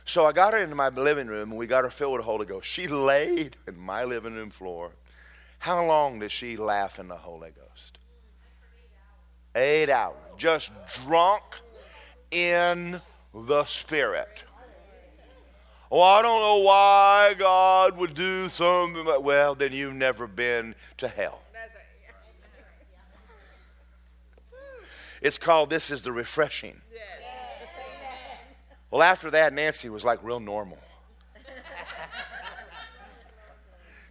So 0.06 0.26
I 0.26 0.32
got 0.32 0.54
her 0.54 0.60
into 0.60 0.76
my 0.76 0.88
living 0.88 1.28
room 1.28 1.52
and 1.52 1.58
we 1.60 1.68
got 1.68 1.84
her 1.84 1.90
filled 1.90 2.14
with 2.14 2.22
the 2.22 2.26
Holy 2.26 2.46
Ghost. 2.46 2.68
She 2.68 2.88
laid 2.88 3.58
in 3.68 3.78
my 3.78 4.06
living 4.06 4.36
room 4.36 4.50
floor. 4.50 4.92
How 5.60 5.86
long 5.86 6.20
does 6.20 6.32
she 6.32 6.56
laugh 6.56 7.00
in 7.00 7.10
the 7.10 7.18
Holy 7.18 7.50
Ghost? 7.50 7.98
Eight 9.54 9.90
hours. 9.90 10.16
Just 10.38 10.72
drunk 11.04 11.44
in 12.32 13.02
the 13.34 13.66
Spirit. 13.66 14.44
Oh, 15.90 16.02
I 16.02 16.22
don't 16.22 16.42
know 16.42 16.66
why 16.66 17.36
God 17.38 17.98
would 17.98 18.14
do 18.14 18.50
something 18.50 19.06
like, 19.06 19.22
well, 19.22 19.56
then 19.56 19.72
you've 19.72 19.94
never 19.94 20.28
been 20.28 20.76
to 20.98 21.08
hell. 21.08 21.42
It's 25.20 25.40
called 25.40 25.72
This 25.72 25.90
is 25.90 26.04
the 26.04 26.12
Refreshing. 26.12 26.80
Well, 28.92 29.02
after 29.02 29.32
that, 29.32 29.52
Nancy 29.52 29.90
was 29.90 30.06
like 30.06 30.24
real 30.24 30.40
normal. 30.40 30.78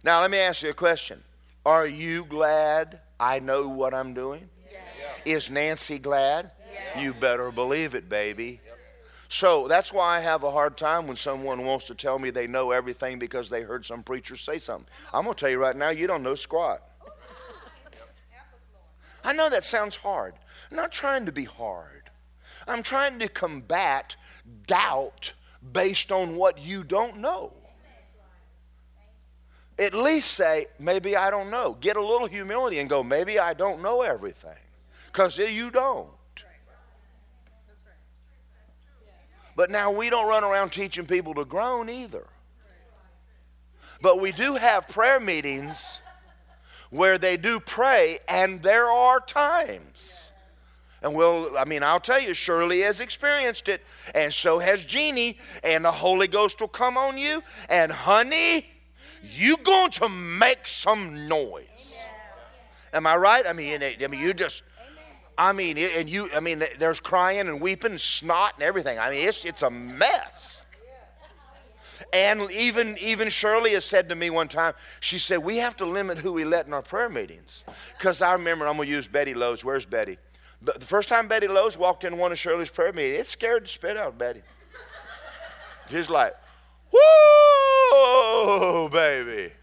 now, 0.03 0.21
let 0.21 0.29
me 0.29 0.37
ask 0.37 0.63
you 0.63 0.69
a 0.69 0.73
question. 0.73 1.23
Are 1.65 1.87
you 1.87 2.25
glad 2.25 2.99
I 3.19 3.39
know 3.39 3.67
what 3.67 3.93
I'm 3.93 4.13
doing? 4.13 4.49
Yes. 4.71 5.21
Is 5.25 5.49
Nancy 5.49 5.97
glad? 5.97 6.51
Yes. 6.71 7.03
You 7.03 7.13
better 7.13 7.51
believe 7.51 7.95
it, 7.95 8.07
baby. 8.07 8.59
So 9.29 9.67
that's 9.67 9.91
why 9.91 10.17
I 10.17 10.19
have 10.21 10.43
a 10.43 10.51
hard 10.51 10.77
time 10.77 11.07
when 11.07 11.17
someone 11.17 11.65
wants 11.65 11.87
to 11.87 11.95
tell 11.95 12.17
me 12.17 12.29
they 12.29 12.47
know 12.47 12.71
everything 12.71 13.19
because 13.19 13.49
they 13.49 13.61
heard 13.61 13.85
some 13.85 14.03
preacher 14.03 14.35
say 14.35 14.57
something. 14.57 14.87
I'm 15.13 15.23
going 15.23 15.35
to 15.35 15.39
tell 15.39 15.49
you 15.49 15.59
right 15.59 15.75
now, 15.75 15.89
you 15.89 16.07
don't 16.07 16.23
know 16.23 16.35
squat. 16.35 16.81
I 19.23 19.33
know 19.33 19.49
that 19.49 19.65
sounds 19.65 19.97
hard. 19.97 20.35
I'm 20.71 20.77
not 20.77 20.93
trying 20.93 21.25
to 21.25 21.33
be 21.33 21.43
hard. 21.43 22.09
I'm 22.67 22.83
trying 22.83 23.19
to 23.19 23.27
combat 23.27 24.15
doubt 24.65 25.33
based 25.73 26.11
on 26.11 26.35
what 26.35 26.59
you 26.59 26.83
don't 26.83 27.17
know. 27.17 27.53
At 29.79 29.93
least 29.93 30.31
say, 30.31 30.67
maybe 30.79 31.15
I 31.15 31.29
don't 31.29 31.51
know. 31.51 31.77
Get 31.79 31.97
a 31.97 32.05
little 32.05 32.27
humility 32.27 32.79
and 32.79 32.89
go, 32.89 33.03
maybe 33.03 33.37
I 33.37 33.53
don't 33.53 33.81
know 33.81 34.01
everything. 34.01 34.57
Because 35.07 35.37
you 35.37 35.69
don't. 35.69 36.09
But 39.57 39.71
now 39.71 39.89
we 39.89 40.11
don't 40.11 40.27
run 40.27 40.43
around 40.43 40.69
teaching 40.69 41.07
people 41.07 41.33
to 41.33 41.43
groan 41.43 41.89
either. 41.89 42.27
But 44.01 44.21
we 44.21 44.31
do 44.31 44.53
have 44.55 44.87
prayer 44.87 45.19
meetings 45.19 46.03
where 46.91 47.17
they 47.17 47.37
do 47.37 47.59
pray, 47.59 48.19
and 48.29 48.61
there 48.61 48.85
are 48.85 49.19
times. 49.19 50.29
And 51.01 51.15
we'll, 51.15 51.57
I 51.57 51.65
mean, 51.65 51.81
I'll 51.81 51.99
tell 51.99 52.19
you, 52.19 52.35
Shirley 52.35 52.81
has 52.81 52.99
experienced 52.99 53.67
it, 53.67 53.83
and 54.13 54.31
so 54.31 54.59
has 54.59 54.85
Jeannie, 54.85 55.39
and 55.63 55.83
the 55.83 55.91
Holy 55.91 56.27
Ghost 56.27 56.61
will 56.61 56.67
come 56.67 56.95
on 56.95 57.17
you, 57.17 57.41
and 57.67 57.91
honey, 57.91 58.67
you 59.23 59.57
going 59.57 59.89
to 59.91 60.07
make 60.07 60.67
some 60.67 61.27
noise. 61.27 61.97
Am 62.93 63.07
I 63.07 63.15
right? 63.15 63.45
I 63.47 63.53
mean, 63.53 63.81
I 63.81 64.07
mean, 64.07 64.19
you 64.19 64.35
just 64.35 64.61
I 65.37 65.53
mean, 65.53 65.77
and 65.77 66.09
you, 66.09 66.29
I 66.35 66.39
mean, 66.39 66.63
there's 66.79 66.99
crying 66.99 67.47
and 67.47 67.61
weeping, 67.61 67.91
and 67.91 68.01
snot 68.01 68.55
and 68.55 68.63
everything. 68.63 68.97
I 68.97 69.11
mean, 69.11 69.27
it's, 69.27 69.45
it's 69.45 69.61
a 69.61 69.69
mess. 69.69 70.65
And 72.13 72.49
even, 72.51 72.97
even 72.99 73.29
Shirley 73.29 73.73
has 73.73 73.85
said 73.85 74.09
to 74.09 74.15
me 74.15 74.29
one 74.29 74.47
time, 74.47 74.73
she 74.99 75.19
said, 75.19 75.39
we 75.39 75.57
have 75.57 75.75
to 75.77 75.85
limit 75.85 76.19
who 76.19 76.31
we 76.33 76.45
let 76.45 76.65
in 76.65 76.73
our 76.73 76.81
prayer 76.81 77.09
meetings. 77.09 77.65
Because 77.97 78.21
I 78.21 78.33
remember, 78.33 78.67
I'm 78.67 78.77
going 78.77 78.87
to 78.87 78.95
use 78.95 79.07
Betty 79.07 79.33
Lowe's. 79.33 79.63
Where's 79.63 79.85
Betty? 79.85 80.17
The 80.61 80.73
first 80.85 81.09
time 81.09 81.27
Betty 81.27 81.47
Lowe's 81.47 81.77
walked 81.77 82.03
in 82.03 82.17
one 82.17 82.31
of 82.31 82.39
Shirley's 82.39 82.71
prayer 82.71 82.93
meetings, 82.93 83.19
it 83.19 83.27
scared 83.27 83.65
the 83.65 83.67
spit 83.67 83.97
out 83.97 84.17
Betty. 84.17 84.41
She's 85.91 86.09
like, 86.09 86.35
whoa, 86.91 88.89
baby. 88.89 89.53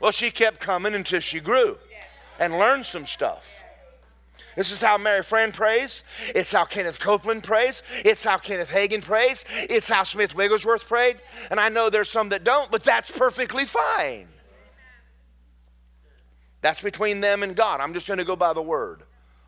Well, 0.00 0.12
she 0.12 0.30
kept 0.30 0.60
coming 0.60 0.94
until 0.94 1.20
she 1.20 1.40
grew 1.40 1.78
and 2.38 2.58
learned 2.58 2.84
some 2.84 3.06
stuff. 3.06 3.55
This 4.56 4.70
is 4.70 4.80
how 4.80 4.96
Mary 4.96 5.22
Fran 5.22 5.52
prays. 5.52 6.02
It's 6.34 6.50
how 6.50 6.64
Kenneth 6.64 6.98
Copeland 6.98 7.44
prays. 7.44 7.82
It's 8.04 8.24
how 8.24 8.38
Kenneth 8.38 8.70
Hagin 8.70 9.02
prays. 9.02 9.44
It's 9.52 9.88
how 9.88 10.02
Smith 10.02 10.34
Wigglesworth 10.34 10.88
prayed. 10.88 11.18
And 11.50 11.60
I 11.60 11.68
know 11.68 11.90
there's 11.90 12.10
some 12.10 12.30
that 12.30 12.42
don't, 12.42 12.70
but 12.70 12.82
that's 12.82 13.10
perfectly 13.10 13.66
fine. 13.66 14.28
That's 16.62 16.82
between 16.82 17.20
them 17.20 17.42
and 17.42 17.54
God. 17.54 17.80
I'm 17.80 17.94
just 17.94 18.08
going 18.08 18.18
to 18.18 18.24
go 18.24 18.34
by 18.34 18.54
the 18.54 18.62
word. 18.62 19.02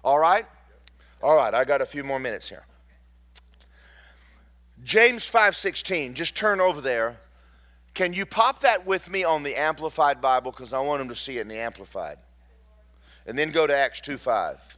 All 0.04 0.18
right? 0.18 0.46
All 1.22 1.34
right, 1.34 1.52
I 1.52 1.64
got 1.64 1.80
a 1.80 1.86
few 1.86 2.04
more 2.04 2.20
minutes 2.20 2.48
here. 2.48 2.64
James 4.84 5.28
5:16, 5.28 6.14
just 6.14 6.36
turn 6.36 6.61
over 6.61 6.80
there. 6.80 7.18
Can 7.94 8.12
you 8.12 8.24
pop 8.24 8.61
that 8.61 8.86
with 8.86 9.11
me 9.11 9.24
on 9.24 9.42
the 9.42 9.56
amplified 9.56 10.20
Bible 10.20 10.52
cuz 10.52 10.72
I 10.72 10.78
want 10.78 11.00
them 11.00 11.09
to 11.09 11.16
see 11.16 11.38
it 11.38 11.42
in 11.42 11.48
the 11.48 11.59
amplified. 11.59 12.18
And 13.26 13.36
then 13.36 13.50
go 13.50 13.66
to 13.66 13.76
Acts 13.76 14.00
2:5. 14.00 14.78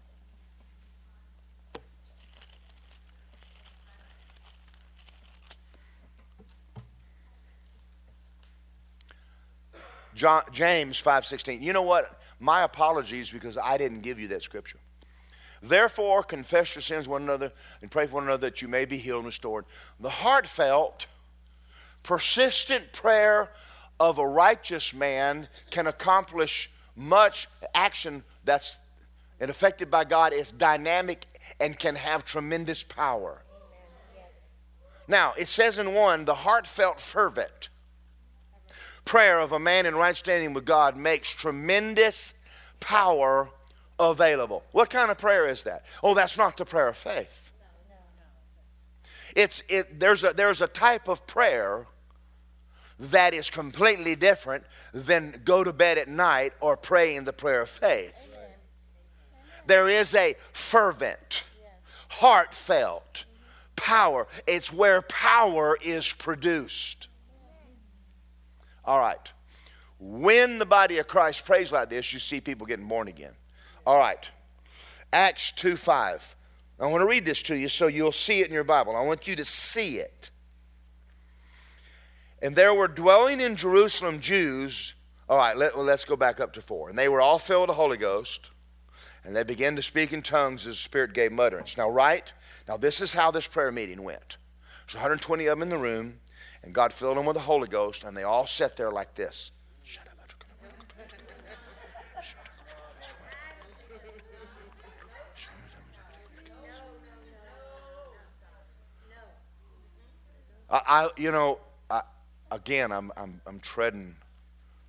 John, 10.21 10.43
James 10.53 11.01
5:16. 11.01 11.63
You 11.63 11.73
know 11.73 11.81
what? 11.81 12.21
My 12.39 12.63
apologies 12.63 13.31
because 13.31 13.57
I 13.57 13.79
didn't 13.79 14.03
give 14.03 14.19
you 14.19 14.29
that 14.29 14.43
scripture. 14.43 14.77
Therefore, 15.63 16.23
confess 16.23 16.75
your 16.75 16.83
sins 16.83 17.09
one 17.09 17.23
another 17.23 17.53
and 17.81 17.91
pray 17.91 18.07
for 18.07 18.17
one 18.17 18.25
another 18.25 18.51
that 18.51 18.61
you 18.61 18.69
may 18.69 18.85
be 18.85 18.99
healed 18.99 19.21
and 19.21 19.27
restored. 19.27 19.65
The 19.99 20.11
heartfelt, 20.11 21.07
persistent 22.03 22.93
prayer 22.93 23.51
of 23.99 24.19
a 24.19 24.29
righteous 24.29 24.93
man 24.93 25.49
can 25.71 25.87
accomplish 25.87 26.71
much 26.95 27.49
action 27.75 28.23
that's 28.45 28.77
and 29.41 29.51
affected 29.51 29.91
by 29.91 30.05
God 30.05 30.35
is 30.35 30.51
dynamic 30.51 31.25
and 31.59 31.79
can 31.79 31.97
have 31.97 32.27
tremendous 32.27 32.83
power. 32.83 33.41
Now, 35.09 35.33
it 35.39 35.49
says 35.49 35.79
in 35.79 35.95
one, 35.95 36.27
the 36.27 36.35
heartfelt, 36.35 37.01
fervent 37.01 37.70
prayer 39.05 39.39
of 39.39 39.53
a 39.53 39.59
man 39.59 39.87
in 39.87 39.95
right 39.95 40.17
standing 40.17 40.53
with 40.53 40.65
God 40.65 40.97
makes 40.97 41.31
tremendous 41.31 42.35
power 42.79 43.51
available. 43.99 44.63
What 44.73 44.91
kind 44.91 45.11
of 45.11 45.19
prayer 45.19 45.47
is 45.47 45.65
that? 45.65 45.85
Oh, 46.03 46.15
that's 46.15 46.39
not 46.39 46.57
the 46.57 46.65
prayer 46.65 46.89
of 46.89 46.97
faith. 46.97 47.53
It's, 49.37 49.63
it, 49.69 50.01
there's, 50.01 50.25
a, 50.25 50.33
there's 50.33 50.61
a 50.61 50.67
type 50.67 51.09
of 51.09 51.27
prayer 51.27 51.87
that 52.99 53.33
is 53.33 53.49
completely 53.49 54.17
different 54.17 54.65
than 54.93 55.41
go 55.45 55.65
to 55.65 55.73
bed 55.73 55.99
at 55.99 56.09
night 56.09 56.53
or 56.61 56.77
praying 56.77 57.25
the 57.25 57.33
prayer 57.33 57.63
of 57.63 57.71
faith. 57.71 58.39
There 59.67 59.89
is 59.89 60.15
a 60.15 60.35
fervent, 60.53 61.45
heartfelt 62.09 63.25
power. 63.77 64.27
It's 64.47 64.73
where 64.73 65.03
power 65.03 65.79
is 65.83 66.13
produced. 66.13 67.09
All 68.85 68.99
right. 68.99 69.33
When 69.99 70.59
the 70.59 70.67
body 70.67 70.99
of 70.99 71.09
Christ 71.09 71.45
prays 71.45 71.71
like 71.71 71.91
this, 71.91 72.13
you 72.13 72.19
see 72.19 72.41
people 72.41 72.67
getting 72.67 72.89
born 72.89 73.09
again. 73.09 73.33
All 73.87 73.99
right. 73.99 74.31
Acts 75.13 75.53
2 75.53 75.77
5. 75.77 76.37
I 76.81 76.87
want 76.87 77.03
to 77.03 77.07
read 77.07 77.27
this 77.27 77.43
to 77.43 77.57
you 77.57 77.69
so 77.69 77.89
you'll 77.89 78.13
see 78.13 78.41
it 78.41 78.47
in 78.47 78.55
your 78.55 78.65
Bible. 78.65 78.97
I 78.97 79.03
want 79.03 79.29
you 79.29 79.37
to 79.37 79.45
see 79.45 79.97
it. 79.97 80.31
And 82.41 82.57
there 82.57 82.73
were 82.73 82.89
dwelling 82.89 83.41
in 83.41 83.55
Jerusalem 83.55 84.21
Jews. 84.21 84.95
All 85.29 85.37
right, 85.37 85.57
let, 85.57 85.79
let's 85.79 86.07
go 86.07 86.17
back 86.17 86.41
up 86.41 86.55
to 86.55 86.63
4. 86.63 86.89
And 86.89 86.99
they 86.99 87.09
were 87.09 87.21
all 87.21 87.39
filled 87.39 87.63
with 87.63 87.69
the 87.69 87.75
Holy 87.75 87.99
Ghost, 87.99 88.51
and 89.25 89.37
they 89.37 89.43
began 89.43 89.77
to 89.77 89.83
speak 89.83 90.13
in 90.13 90.23
tongues 90.23 90.67
as 90.67 90.77
the 90.77 90.83
Spirit 90.83 91.13
gave 91.13 91.39
utterance. 91.39 91.77
Now, 91.77 91.91
right? 91.91 92.33
Now, 92.67 92.79
this 92.79 93.03
is 93.03 93.13
how 93.13 93.31
this 93.31 93.47
prayer 93.47 93.71
meeting 93.71 94.03
went. 94.03 94.39
There's 94.87 94.95
120 94.95 95.47
of 95.47 95.59
them 95.59 95.63
in 95.63 95.69
the 95.69 95.77
room, 95.77 96.21
and 96.63 96.73
God 96.73 96.93
filled 96.93 97.17
them 97.17 97.27
with 97.27 97.35
the 97.35 97.43
Holy 97.43 97.69
Ghost, 97.69 98.05
and 98.05 98.17
they 98.17 98.23
all 98.23 98.47
sat 98.47 98.77
there 98.77 98.91
like 98.91 99.15
this. 99.15 99.53
I, 110.73 111.11
you 111.17 111.33
know, 111.33 111.59
I, 111.91 112.03
again, 112.53 112.93
I'm, 112.93 113.13
I'm, 113.17 113.41
I'm 113.47 113.59
treading 113.59 114.15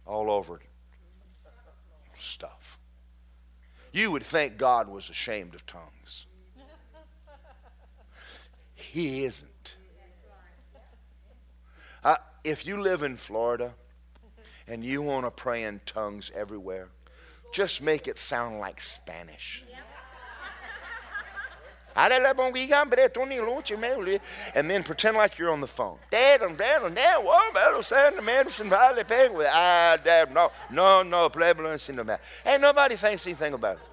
all 0.06 0.30
over 0.30 0.60
stuff. 2.20 2.78
You 3.92 4.12
would 4.12 4.24
think 4.24 4.58
God 4.58 4.88
was 4.88 5.10
ashamed 5.10 5.56
of 5.56 5.66
tongues. 5.66 6.28
He 8.74 9.26
isn't. 9.26 9.51
If 12.44 12.66
you 12.66 12.82
live 12.82 13.04
in 13.04 13.18
Florida 13.18 13.76
and 14.68 14.84
you 14.84 15.02
want 15.02 15.26
to 15.26 15.32
pray 15.32 15.64
in 15.64 15.82
tongues 15.86 16.32
everywhere, 16.34 16.90
just 17.52 17.82
make 17.82 18.08
it 18.08 18.18
sound 18.18 18.60
like 18.60 18.82
Spanish. 18.82 19.64
And 24.56 24.70
then 24.70 24.84
pretend 24.84 25.18
like 25.18 25.38
you're 25.38 25.52
on 25.52 25.62
the 25.62 25.68
phone. 25.68 25.98
Dad, 26.10 26.42
I'm 26.42 26.56
dad, 26.56 26.84
I'm 26.84 26.94
what 27.24 27.52
about 27.52 27.84
Santa 27.84 28.22
Madison 28.22 28.70
Valley 28.70 29.04
Penguin? 29.04 29.46
Dad, 29.46 30.34
no, 30.34 30.52
no, 30.72 31.04
no, 31.04 31.30
Ain't 32.46 32.62
nobody 32.62 32.96
thinks 32.96 33.28
anything 33.28 33.54
about 33.54 33.76
it. 33.76 33.91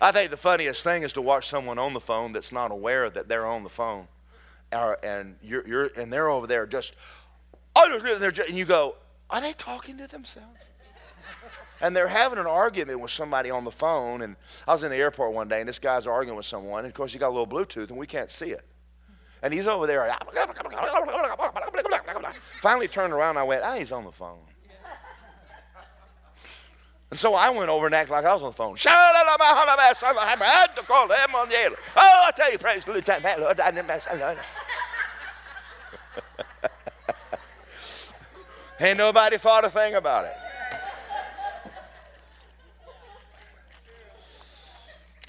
I 0.00 0.12
think 0.12 0.30
the 0.30 0.36
funniest 0.36 0.84
thing 0.84 1.02
is 1.02 1.12
to 1.14 1.22
watch 1.22 1.48
someone 1.48 1.78
on 1.78 1.92
the 1.94 2.00
phone 2.00 2.32
that's 2.32 2.52
not 2.52 2.70
aware 2.70 3.10
that 3.10 3.28
they're 3.28 3.46
on 3.46 3.64
the 3.64 3.70
phone, 3.70 4.08
and 4.72 5.36
you're, 5.42 5.66
you're 5.66 5.90
and 5.96 6.12
they're 6.12 6.28
over 6.28 6.46
there 6.46 6.66
just, 6.66 6.94
and 7.76 8.56
you 8.56 8.64
go, 8.64 8.96
are 9.30 9.40
they 9.40 9.52
talking 9.52 9.98
to 9.98 10.06
themselves? 10.06 10.70
and 11.80 11.94
they're 11.94 12.08
having 12.08 12.38
an 12.38 12.46
argument 12.46 13.00
with 13.00 13.10
somebody 13.10 13.50
on 13.50 13.64
the 13.64 13.70
phone. 13.70 14.22
And 14.22 14.36
I 14.66 14.72
was 14.72 14.82
in 14.82 14.90
the 14.90 14.96
airport 14.96 15.32
one 15.32 15.48
day, 15.48 15.60
and 15.60 15.68
this 15.68 15.78
guy's 15.78 16.06
arguing 16.06 16.36
with 16.36 16.46
someone. 16.46 16.80
And 16.80 16.88
of 16.88 16.94
course, 16.94 17.12
he 17.12 17.18
got 17.18 17.28
a 17.28 17.36
little 17.36 17.46
Bluetooth, 17.46 17.88
and 17.88 17.98
we 17.98 18.06
can't 18.06 18.30
see 18.30 18.50
it. 18.50 18.64
And 19.42 19.54
he's 19.54 19.66
over 19.66 19.86
there. 19.86 20.02
Finally 22.62 22.88
turned 22.88 23.12
around, 23.12 23.36
I 23.36 23.44
went, 23.44 23.62
ah, 23.64 23.74
he's 23.76 23.92
on 23.92 24.04
the 24.04 24.12
phone. 24.12 24.40
And 27.10 27.18
so 27.18 27.34
I 27.34 27.48
went 27.50 27.70
over 27.70 27.86
and 27.86 27.94
acted 27.94 28.12
like 28.12 28.26
I 28.26 28.34
was 28.34 28.42
on 28.42 28.50
the 28.50 28.54
phone. 28.54 28.76
Oh, 31.96 32.24
I 32.26 32.30
tell 32.36 32.52
you, 32.52 32.58
praise 32.58 32.84
the 32.84 32.92
Lieutenant. 32.92 33.24
Ain't 38.80 38.98
nobody 38.98 39.38
thought 39.38 39.64
a 39.64 39.70
thing 39.70 39.94
about 39.94 40.26
it. 40.26 40.34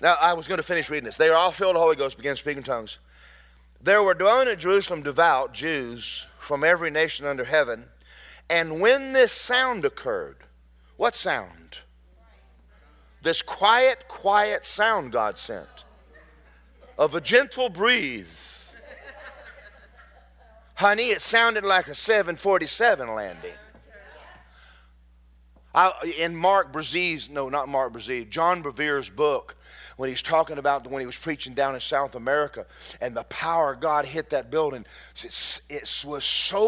Now, 0.01 0.15
I 0.21 0.33
was 0.33 0.47
going 0.47 0.57
to 0.59 0.63
finish 0.63 0.89
reading 0.89 1.05
this. 1.05 1.17
They 1.17 1.29
were 1.29 1.35
all 1.35 1.51
filled 1.51 1.69
with 1.69 1.75
the 1.75 1.81
Holy 1.81 1.95
Ghost, 1.95 2.15
began 2.15 2.35
speaking 2.35 2.63
tongues. 2.63 2.99
There 3.81 4.03
were 4.03 4.13
dwelling 4.13 4.47
at 4.47 4.59
Jerusalem 4.59 5.01
devout 5.03 5.53
Jews 5.53 6.27
from 6.37 6.63
every 6.63 6.89
nation 6.89 7.25
under 7.25 7.45
heaven. 7.45 7.85
And 8.49 8.81
when 8.81 9.13
this 9.13 9.31
sound 9.31 9.83
occurred, 9.85 10.37
what 10.99 11.15
sound? 11.15 11.77
This 13.21 13.41
quiet, 13.41 14.09
quiet 14.09 14.65
sound 14.65 15.13
God 15.13 15.37
sent 15.37 15.85
of 16.97 17.15
a 17.15 17.21
gentle 17.21 17.69
breeze. 17.69 18.75
Honey, 20.75 21.03
it 21.03 21.21
sounded 21.21 21.63
like 21.63 21.87
a 21.87 21.95
747 21.95 23.15
landing. 23.15 23.53
I, 25.73 25.93
in 26.17 26.35
Mark 26.35 26.73
Brazee's, 26.73 27.29
no, 27.29 27.47
not 27.47 27.69
Mark 27.69 27.93
Brazee, 27.93 28.29
John 28.29 28.61
Bevere's 28.61 29.09
book, 29.09 29.55
when 29.99 30.07
he's 30.07 30.21
talking 30.21 30.57
about 30.57 30.87
when 30.87 31.01
he 31.01 31.05
was 31.05 31.17
preaching 31.17 31.53
down 31.53 31.75
in 31.75 31.81
South 31.81 32.15
America 32.15 32.65
and 33.01 33.17
the 33.17 33.25
power 33.25 33.73
of 33.73 33.81
God 33.81 34.05
hit 34.05 34.29
that 34.29 34.49
building. 34.49 34.85
It, 35.21 36.03
was 36.07 36.23
so 36.23 36.65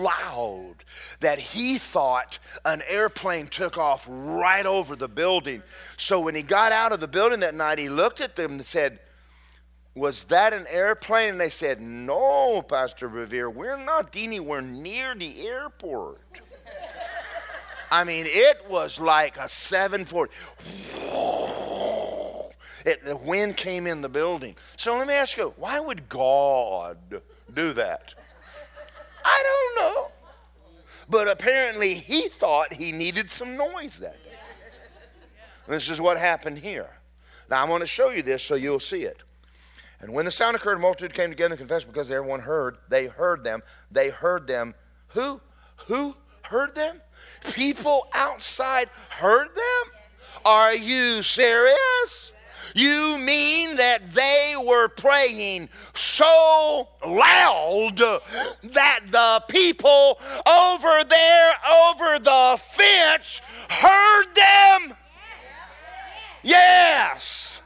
loud 0.00 0.76
that 1.18 1.40
he 1.40 1.78
thought 1.78 2.38
an 2.64 2.80
airplane 2.86 3.48
took 3.48 3.76
off 3.76 4.06
right 4.08 4.64
over 4.64 4.94
the 4.94 5.08
building. 5.08 5.64
So 5.96 6.20
when 6.20 6.36
he 6.36 6.42
got 6.42 6.70
out 6.70 6.92
of 6.92 7.00
the 7.00 7.08
building 7.08 7.40
that 7.40 7.56
night, 7.56 7.80
he 7.80 7.88
looked 7.88 8.20
at 8.20 8.36
them 8.36 8.52
and 8.52 8.64
said, 8.64 9.00
was 9.96 10.22
that 10.24 10.52
an 10.52 10.66
airplane? 10.70 11.30
And 11.30 11.40
they 11.40 11.48
said, 11.48 11.80
No, 11.80 12.62
Pastor 12.62 13.10
Bevere, 13.10 13.52
we're 13.52 13.84
not 13.84 14.14
anywhere 14.16 14.62
near 14.62 15.16
the 15.16 15.48
airport. 15.48 16.20
I 17.90 18.04
mean, 18.04 18.26
it 18.28 18.70
was 18.70 19.00
like 19.00 19.36
a 19.38 19.48
740. 19.48 20.32
It, 22.84 23.04
the 23.04 23.16
wind 23.16 23.56
came 23.56 23.86
in 23.86 24.00
the 24.00 24.08
building. 24.08 24.56
So 24.76 24.96
let 24.96 25.06
me 25.06 25.14
ask 25.14 25.36
you, 25.36 25.54
why 25.56 25.80
would 25.80 26.08
God 26.08 26.98
do 27.52 27.72
that? 27.74 28.14
I 29.24 29.72
don't 29.76 29.84
know. 29.84 30.10
But 31.08 31.28
apparently 31.28 31.94
he 31.94 32.28
thought 32.28 32.74
he 32.74 32.92
needed 32.92 33.30
some 33.30 33.56
noise 33.56 33.98
that 33.98 34.22
day. 34.24 34.30
This 35.68 35.88
is 35.88 36.00
what 36.00 36.18
happened 36.18 36.58
here. 36.58 36.90
Now 37.50 37.64
I 37.64 37.68
want 37.68 37.82
to 37.82 37.86
show 37.86 38.10
you 38.10 38.22
this 38.22 38.42
so 38.42 38.54
you'll 38.54 38.80
see 38.80 39.02
it. 39.02 39.22
And 40.00 40.12
when 40.14 40.24
the 40.24 40.30
sound 40.30 40.56
occurred, 40.56 40.76
the 40.76 40.82
multitude 40.82 41.14
came 41.14 41.30
together 41.30 41.52
and 41.52 41.58
confessed 41.58 41.86
because 41.86 42.10
everyone 42.10 42.40
heard. 42.40 42.78
They 42.88 43.06
heard 43.06 43.44
them. 43.44 43.62
They 43.90 44.08
heard 44.08 44.46
them. 44.46 44.74
Who? 45.08 45.40
Who 45.88 46.16
heard 46.42 46.74
them? 46.74 47.00
People 47.52 48.08
outside 48.14 48.88
heard 49.10 49.48
them? 49.54 49.92
Are 50.44 50.74
you 50.74 51.22
serious? 51.22 52.32
You 52.74 53.18
mean 53.18 53.76
that 53.76 54.12
they 54.12 54.54
were 54.64 54.88
praying 54.88 55.68
so 55.94 56.88
loud 57.06 57.96
that 57.96 59.00
the 59.10 59.44
people 59.48 60.18
over 60.46 61.04
there 61.04 61.52
over 61.88 62.18
the 62.18 62.60
fence 62.60 63.42
heard 63.68 64.34
them? 64.34 64.96
Yes. 66.42 67.60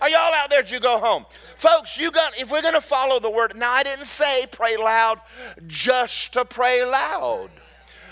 Are 0.00 0.08
y'all 0.08 0.32
out 0.32 0.48
there? 0.48 0.62
Did 0.62 0.70
you 0.70 0.80
go 0.80 0.98
home? 0.98 1.26
Folks, 1.56 1.98
you 1.98 2.10
got 2.10 2.38
if 2.40 2.50
we're 2.50 2.62
gonna 2.62 2.80
follow 2.80 3.20
the 3.20 3.30
word. 3.30 3.54
Now 3.56 3.72
I 3.72 3.82
didn't 3.82 4.06
say 4.06 4.46
pray 4.50 4.76
loud 4.78 5.20
just 5.66 6.32
to 6.32 6.44
pray 6.44 6.84
loud. 6.84 7.50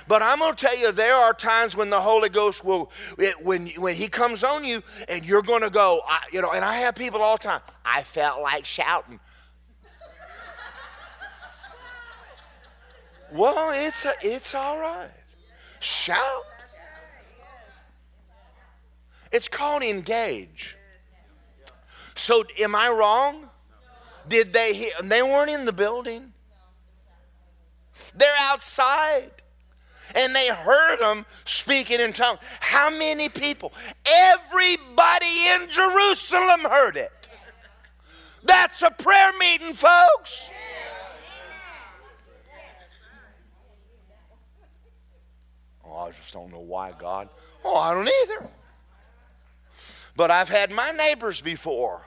But 0.09 0.23
I'm 0.23 0.39
going 0.39 0.55
to 0.55 0.67
tell 0.67 0.77
you, 0.77 0.91
there 0.91 1.15
are 1.15 1.35
times 1.35 1.77
when 1.77 1.91
the 1.91 2.01
Holy 2.01 2.31
Ghost 2.31 2.65
will, 2.65 2.91
it, 3.19 3.45
when, 3.45 3.67
when 3.77 3.95
He 3.95 4.09
comes 4.09 4.43
on 4.43 4.65
you, 4.65 4.83
and 5.07 5.25
you're 5.25 5.43
going 5.43 5.61
to 5.61 5.71
go, 5.71 6.01
I, 6.09 6.21
you 6.33 6.41
know, 6.41 6.51
and 6.53 6.65
I 6.65 6.79
have 6.79 6.95
people 6.95 7.21
all 7.21 7.37
the 7.37 7.45
time, 7.45 7.61
I 7.85 8.03
felt 8.03 8.43
like 8.43 8.65
shouting. 8.65 9.21
Well, 13.31 13.73
it's 13.75 14.07
a, 14.07 14.15
it's 14.23 14.55
all 14.55 14.81
right. 14.81 15.11
Shout. 15.81 16.45
It's 19.31 19.49
called 19.49 19.83
engage. 19.83 20.79
So, 22.15 22.45
am 22.59 22.75
I 22.75 22.89
wrong? 22.89 23.51
Did 24.27 24.55
they 24.55 24.73
hear? 24.73 24.93
They 25.03 25.21
weren't 25.21 25.51
in 25.51 25.67
the 25.67 25.75
building. 25.75 26.33
They're 28.15 28.35
outside. 28.39 29.31
And 30.15 30.35
they 30.35 30.49
heard 30.49 31.01
him 31.01 31.27
speaking 31.45 32.01
in 32.01 32.13
tongues. 32.13 32.41
How 32.61 32.91
many 32.91 33.29
people? 33.29 33.73
Everybody 34.07 35.27
in 35.55 35.69
Jerusalem 35.69 36.61
heard 36.61 36.97
it. 36.97 37.13
That's 38.43 38.83
a 38.83 38.91
prayer 38.91 39.33
meeting, 39.39 39.73
folks. 39.73 40.51
Oh, 45.85 46.07
I 46.07 46.11
just 46.11 46.33
don't 46.33 46.53
know 46.53 46.61
why, 46.61 46.93
God. 46.99 47.29
Oh, 47.65 47.77
I 47.77 47.95
don't 47.95 48.09
either. 48.25 48.49
But 50.17 50.31
I've 50.31 50.49
had 50.49 50.71
my 50.71 50.91
neighbors 50.91 51.41
before 51.41 52.03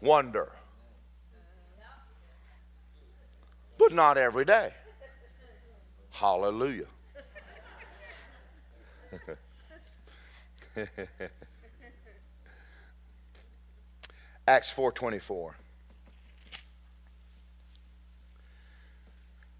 wonder. 0.00 0.52
But 3.78 3.92
not 3.92 4.16
every 4.16 4.44
day. 4.44 4.72
Hallelujah. 6.10 6.86
Acts 14.46 14.72
4:24. 14.74 15.54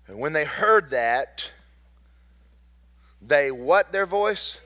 And 0.07 0.19
when 0.19 0.35
they 0.35 0.45
heard 0.45 0.91
that, 0.91 1.51
they 3.23 3.51
what 3.51 3.91
their 3.93 4.07
voice? 4.07 4.61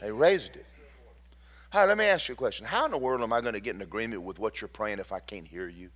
They 0.00 0.10
raised 0.10 0.56
it. 0.56 0.64
All 1.72 1.80
right, 1.80 1.88
let 1.88 1.98
me 1.98 2.06
ask 2.06 2.28
you 2.28 2.32
a 2.32 2.36
question. 2.36 2.66
How 2.66 2.86
in 2.86 2.90
the 2.90 2.98
world 2.98 3.20
am 3.20 3.32
I 3.32 3.40
going 3.40 3.52
to 3.54 3.60
get 3.60 3.76
in 3.76 3.82
agreement 3.82 4.22
with 4.22 4.38
what 4.38 4.60
you're 4.60 4.68
praying 4.68 4.98
if 4.98 5.12
I 5.12 5.20
can't 5.20 5.46
hear 5.46 5.68
you? 5.68 5.90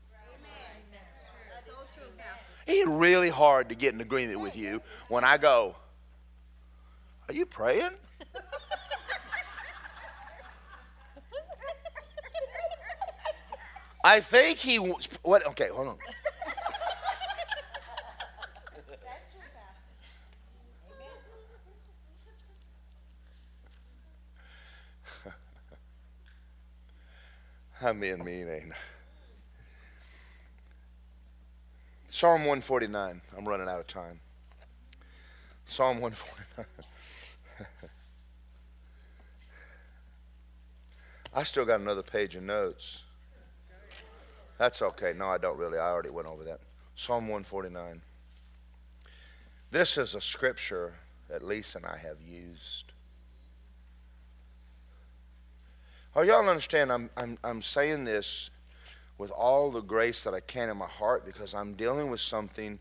It's 2.66 2.86
really 2.88 3.30
hard 3.30 3.70
to 3.70 3.74
get 3.74 3.94
in 3.94 4.00
agreement 4.00 4.40
with 4.40 4.56
you 4.56 4.80
when 5.08 5.24
I 5.24 5.36
go, 5.36 5.74
Are 7.28 7.34
you 7.34 7.46
praying? 7.46 7.90
I 14.04 14.20
think 14.20 14.58
he 14.58 14.76
what 14.76 15.46
okay, 15.46 15.68
hold 15.68 15.88
on. 15.88 15.96
I'm 27.82 28.00
being 28.00 28.24
mean, 28.24 28.48
ain't 28.48 28.72
I? 28.72 28.76
Psalm 32.08 32.40
149. 32.40 33.20
I'm 33.36 33.44
running 33.48 33.68
out 33.68 33.80
of 33.80 33.86
time. 33.86 34.20
Psalm 35.66 36.00
149. 36.00 36.66
I 41.34 41.42
still 41.42 41.64
got 41.64 41.80
another 41.80 42.02
page 42.02 42.36
of 42.36 42.44
notes. 42.44 43.02
That's 44.56 44.80
okay. 44.80 45.12
No, 45.16 45.26
I 45.26 45.38
don't 45.38 45.58
really. 45.58 45.78
I 45.78 45.90
already 45.90 46.10
went 46.10 46.28
over 46.28 46.44
that. 46.44 46.60
Psalm 46.94 47.24
149. 47.24 48.02
This 49.72 49.98
is 49.98 50.14
a 50.14 50.20
scripture 50.20 50.94
that 51.28 51.42
Lisa 51.42 51.78
and 51.78 51.86
I 51.86 51.96
have 51.96 52.20
used. 52.20 52.92
Are 56.14 56.24
y'all 56.24 56.48
understand? 56.48 56.92
I'm, 56.92 57.10
I'm, 57.16 57.38
I'm 57.42 57.60
saying 57.60 58.04
this 58.04 58.50
with 59.18 59.32
all 59.32 59.72
the 59.72 59.80
grace 59.80 60.22
that 60.22 60.34
I 60.34 60.38
can 60.38 60.68
in 60.68 60.76
my 60.76 60.86
heart 60.86 61.26
because 61.26 61.54
I'm 61.54 61.74
dealing 61.74 62.08
with 62.08 62.20
something. 62.20 62.78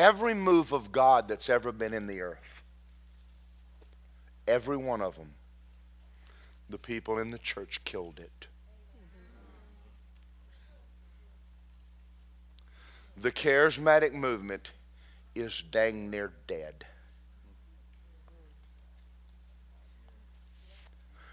Every 0.00 0.32
move 0.32 0.72
of 0.72 0.92
God 0.92 1.28
that's 1.28 1.50
ever 1.50 1.72
been 1.72 1.92
in 1.92 2.06
the 2.06 2.22
earth, 2.22 2.62
every 4.48 4.78
one 4.78 5.02
of 5.02 5.16
them, 5.16 5.34
the 6.70 6.78
people 6.78 7.18
in 7.18 7.30
the 7.30 7.38
church 7.38 7.84
killed 7.84 8.18
it. 8.18 8.46
The 13.14 13.30
charismatic 13.30 14.14
movement 14.14 14.70
is 15.34 15.62
dang 15.70 16.08
near 16.08 16.32
dead. 16.46 16.86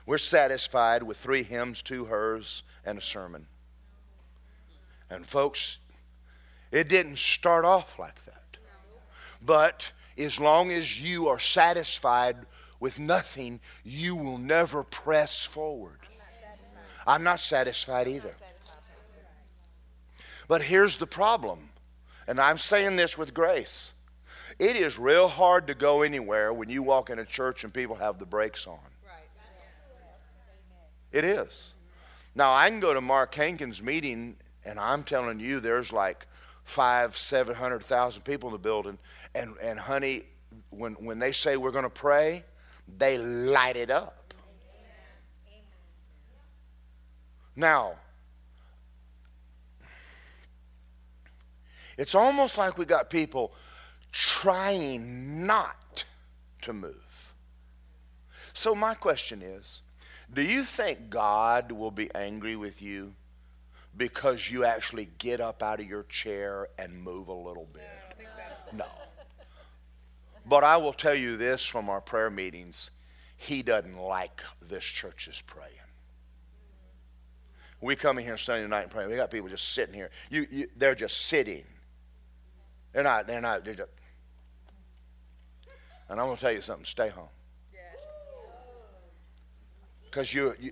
We're 0.06 0.18
satisfied 0.18 1.04
with 1.04 1.16
three 1.16 1.44
hymns, 1.44 1.82
two 1.82 2.06
hers, 2.06 2.64
and 2.86 2.98
a 2.98 3.02
sermon. 3.02 3.48
And 5.10 5.26
folks, 5.26 5.80
it 6.70 6.90
didn't 6.90 7.18
start 7.18 7.64
off 7.64 7.98
like 7.98 8.26
that. 8.26 8.37
But 9.42 9.92
as 10.18 10.40
long 10.40 10.72
as 10.72 11.02
you 11.02 11.28
are 11.28 11.40
satisfied 11.40 12.38
with 12.80 13.00
nothing, 13.00 13.60
you 13.84 14.16
will 14.16 14.38
never 14.38 14.84
press 14.84 15.46
forward. 15.46 16.00
I'm 17.06 17.24
not 17.24 17.40
satisfied 17.40 18.08
either. 18.08 18.36
But 20.48 20.64
here's 20.64 20.98
the 20.98 21.08
problem 21.08 21.70
and 22.28 22.42
I'm 22.42 22.58
saying 22.58 22.98
this 22.98 23.18
with 23.18 23.34
grace. 23.34 23.94
It 24.60 24.76
is 24.76 25.00
real 25.00 25.30
hard 25.30 25.68
to 25.68 25.74
go 25.74 26.02
anywhere 26.02 26.52
when 26.52 26.70
you 26.70 26.84
walk 26.84 27.10
in 27.10 27.20
a 27.20 27.26
church 27.26 27.64
and 27.64 27.74
people 27.74 27.96
have 27.96 28.20
the 28.20 28.26
brakes 28.26 28.68
on. 28.68 28.80
It 31.12 31.24
is. 31.24 31.74
Now, 32.36 32.54
I 32.54 32.70
can 32.70 32.80
go 32.80 32.94
to 32.94 33.02
Mark 33.02 33.34
Hankins' 33.34 33.82
meeting, 33.82 34.36
and 34.66 34.78
I'm 34.78 35.04
telling 35.04 35.40
you, 35.40 35.60
there's 35.60 35.94
like 35.94 36.28
five, 36.68 37.18
seven 37.18 37.56
hundred 37.56 37.84
thousand 37.84 38.22
people 38.24 38.50
in 38.50 38.54
the 38.54 38.60
building, 38.60 39.00
and, 39.34 39.56
and 39.62 39.80
honey, 39.80 40.24
when, 40.70 40.94
when 40.94 41.18
they 41.18 41.32
say 41.32 41.58
we're 41.58 41.72
to 41.84 41.90
pray, 41.90 42.44
they 42.98 43.18
light 43.18 43.76
it 43.76 43.90
up. 43.90 44.34
Now, 47.56 47.96
It's 51.98 52.14
almost 52.14 52.58
like 52.58 52.78
we 52.78 52.86
got 52.86 53.10
people 53.10 53.54
trying 54.12 55.48
not 55.48 56.06
to 56.62 56.72
move. 56.72 57.34
So, 58.54 58.76
my 58.76 58.94
question 58.94 59.42
is 59.42 59.82
do 60.32 60.42
you 60.42 60.64
think 60.64 61.10
God 61.10 61.72
will 61.72 61.92
be 61.92 62.14
angry 62.14 62.56
with 62.56 62.82
you 62.82 63.14
because 63.98 64.50
you 64.50 64.64
actually 64.64 65.10
get 65.18 65.42
up 65.42 65.64
out 65.64 65.80
of 65.80 65.88
your 65.88 66.04
chair 66.04 66.68
and 66.78 67.02
move 67.02 67.28
a 67.28 67.34
little 67.34 67.68
bit? 67.74 67.90
No. 68.72 68.86
But 70.46 70.64
I 70.64 70.78
will 70.78 70.94
tell 70.94 71.16
you 71.16 71.38
this 71.38 71.66
from 71.66 71.90
our 71.90 72.00
prayer 72.00 72.30
meetings 72.30 72.92
He 73.36 73.62
doesn't 73.62 73.98
like 73.98 74.42
this 74.62 74.84
church's 74.84 75.42
praying. 75.42 75.74
We 77.80 77.96
come 77.96 78.18
in 78.18 78.24
here 78.26 78.38
Sunday 78.38 78.68
night 78.68 78.84
and 78.84 78.92
pray. 78.92 79.06
We 79.06 79.16
got 79.16 79.30
people 79.30 79.50
just 79.50 79.74
sitting 79.74 79.94
here. 79.94 80.10
You, 80.32 80.48
you, 80.50 80.68
they're 80.76 80.96
just 80.96 81.28
sitting 81.28 81.64
they're 82.98 83.04
not, 83.04 83.28
they're 83.28 83.42
not, 83.42 83.64
they're 83.64 83.76
just. 83.76 83.90
And 86.10 86.20
I'm 86.20 86.26
going 86.26 86.38
to 86.38 86.42
tell 86.42 86.52
you 86.52 86.62
something 86.62 86.84
stay 86.84 87.10
home. 87.10 87.28
Because 90.06 90.34
you, 90.34 90.56
you 90.60 90.72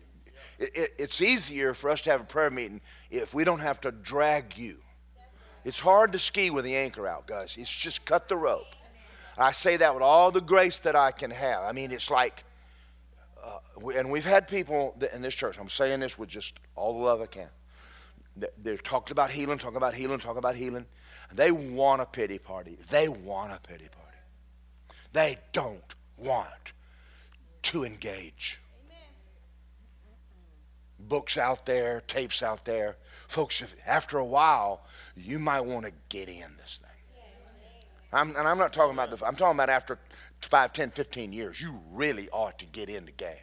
it, 0.57 0.93
it's 0.97 1.21
easier 1.21 1.75
for 1.75 1.91
us 1.91 2.01
to 2.01 2.09
have 2.09 2.21
a 2.21 2.23
prayer 2.23 2.49
meeting 2.49 2.81
if 3.15 3.33
we 3.33 3.43
don't 3.43 3.59
have 3.59 3.81
to 3.81 3.91
drag 3.91 4.57
you. 4.57 4.77
It's 5.63 5.79
hard 5.79 6.11
to 6.11 6.19
ski 6.19 6.49
with 6.51 6.65
the 6.65 6.75
anchor 6.75 7.07
out, 7.07 7.25
guys. 7.25 7.55
It's 7.57 7.71
just 7.71 8.05
cut 8.05 8.29
the 8.29 8.37
rope. 8.37 8.75
I 9.37 9.51
say 9.51 9.77
that 9.77 9.93
with 9.93 10.03
all 10.03 10.31
the 10.31 10.41
grace 10.41 10.79
that 10.79 10.95
I 10.95 11.11
can 11.11 11.31
have. 11.31 11.63
I 11.63 11.71
mean, 11.71 11.91
it's 11.91 12.09
like, 12.09 12.43
uh, 13.43 13.89
and 13.89 14.11
we've 14.11 14.25
had 14.25 14.47
people 14.47 14.95
in 15.13 15.21
this 15.21 15.33
church, 15.33 15.57
I'm 15.59 15.69
saying 15.69 15.99
this 15.99 16.17
with 16.17 16.29
just 16.29 16.59
all 16.75 16.93
the 16.93 17.03
love 17.03 17.21
I 17.21 17.25
can. 17.25 17.49
They're 18.61 18.77
talking 18.77 19.13
about 19.13 19.31
healing, 19.31 19.57
talking 19.57 19.77
about 19.77 19.95
healing, 19.95 20.19
talking 20.19 20.37
about 20.37 20.55
healing. 20.55 20.85
They 21.33 21.51
want 21.51 22.01
a 22.01 22.05
pity 22.05 22.37
party. 22.37 22.77
They 22.89 23.07
want 23.07 23.53
a 23.53 23.59
pity 23.59 23.87
party. 23.87 24.17
They 25.13 25.37
don't 25.53 25.95
want 26.17 26.73
to 27.63 27.83
engage. 27.85 28.59
Books 30.99 31.37
out 31.37 31.65
there, 31.65 32.01
tapes 32.07 32.43
out 32.43 32.65
there. 32.65 32.97
Folks, 33.27 33.61
if, 33.61 33.75
after 33.85 34.17
a 34.17 34.25
while, 34.25 34.85
you 35.15 35.39
might 35.39 35.61
want 35.61 35.85
to 35.85 35.91
get 36.09 36.29
in 36.29 36.57
this 36.57 36.79
thing. 36.81 36.89
I'm, 38.13 38.35
and 38.35 38.47
I'm 38.47 38.57
not 38.57 38.71
talking 38.71 38.93
about 38.93 39.11
the, 39.11 39.25
I'm 39.25 39.35
talking 39.35 39.57
about 39.57 39.69
after 39.69 39.99
5, 40.41 40.73
10, 40.73 40.91
15 40.91 41.33
years, 41.33 41.59
you 41.59 41.81
really 41.91 42.29
ought 42.29 42.59
to 42.59 42.65
get 42.65 42.89
in 42.89 43.05
the 43.05 43.11
game. 43.11 43.35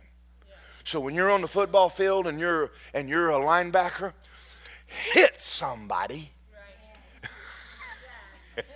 So 0.85 0.99
when 0.99 1.15
you're 1.15 1.31
on 1.31 1.43
the 1.43 1.49
football 1.49 1.89
field 1.89 2.27
and 2.27 2.41
you're, 2.41 2.73
and 2.95 3.09
you're 3.09 3.31
a 3.31 3.35
linebacker, 3.35 4.15
hit 4.87 5.41
somebody. 5.41 6.33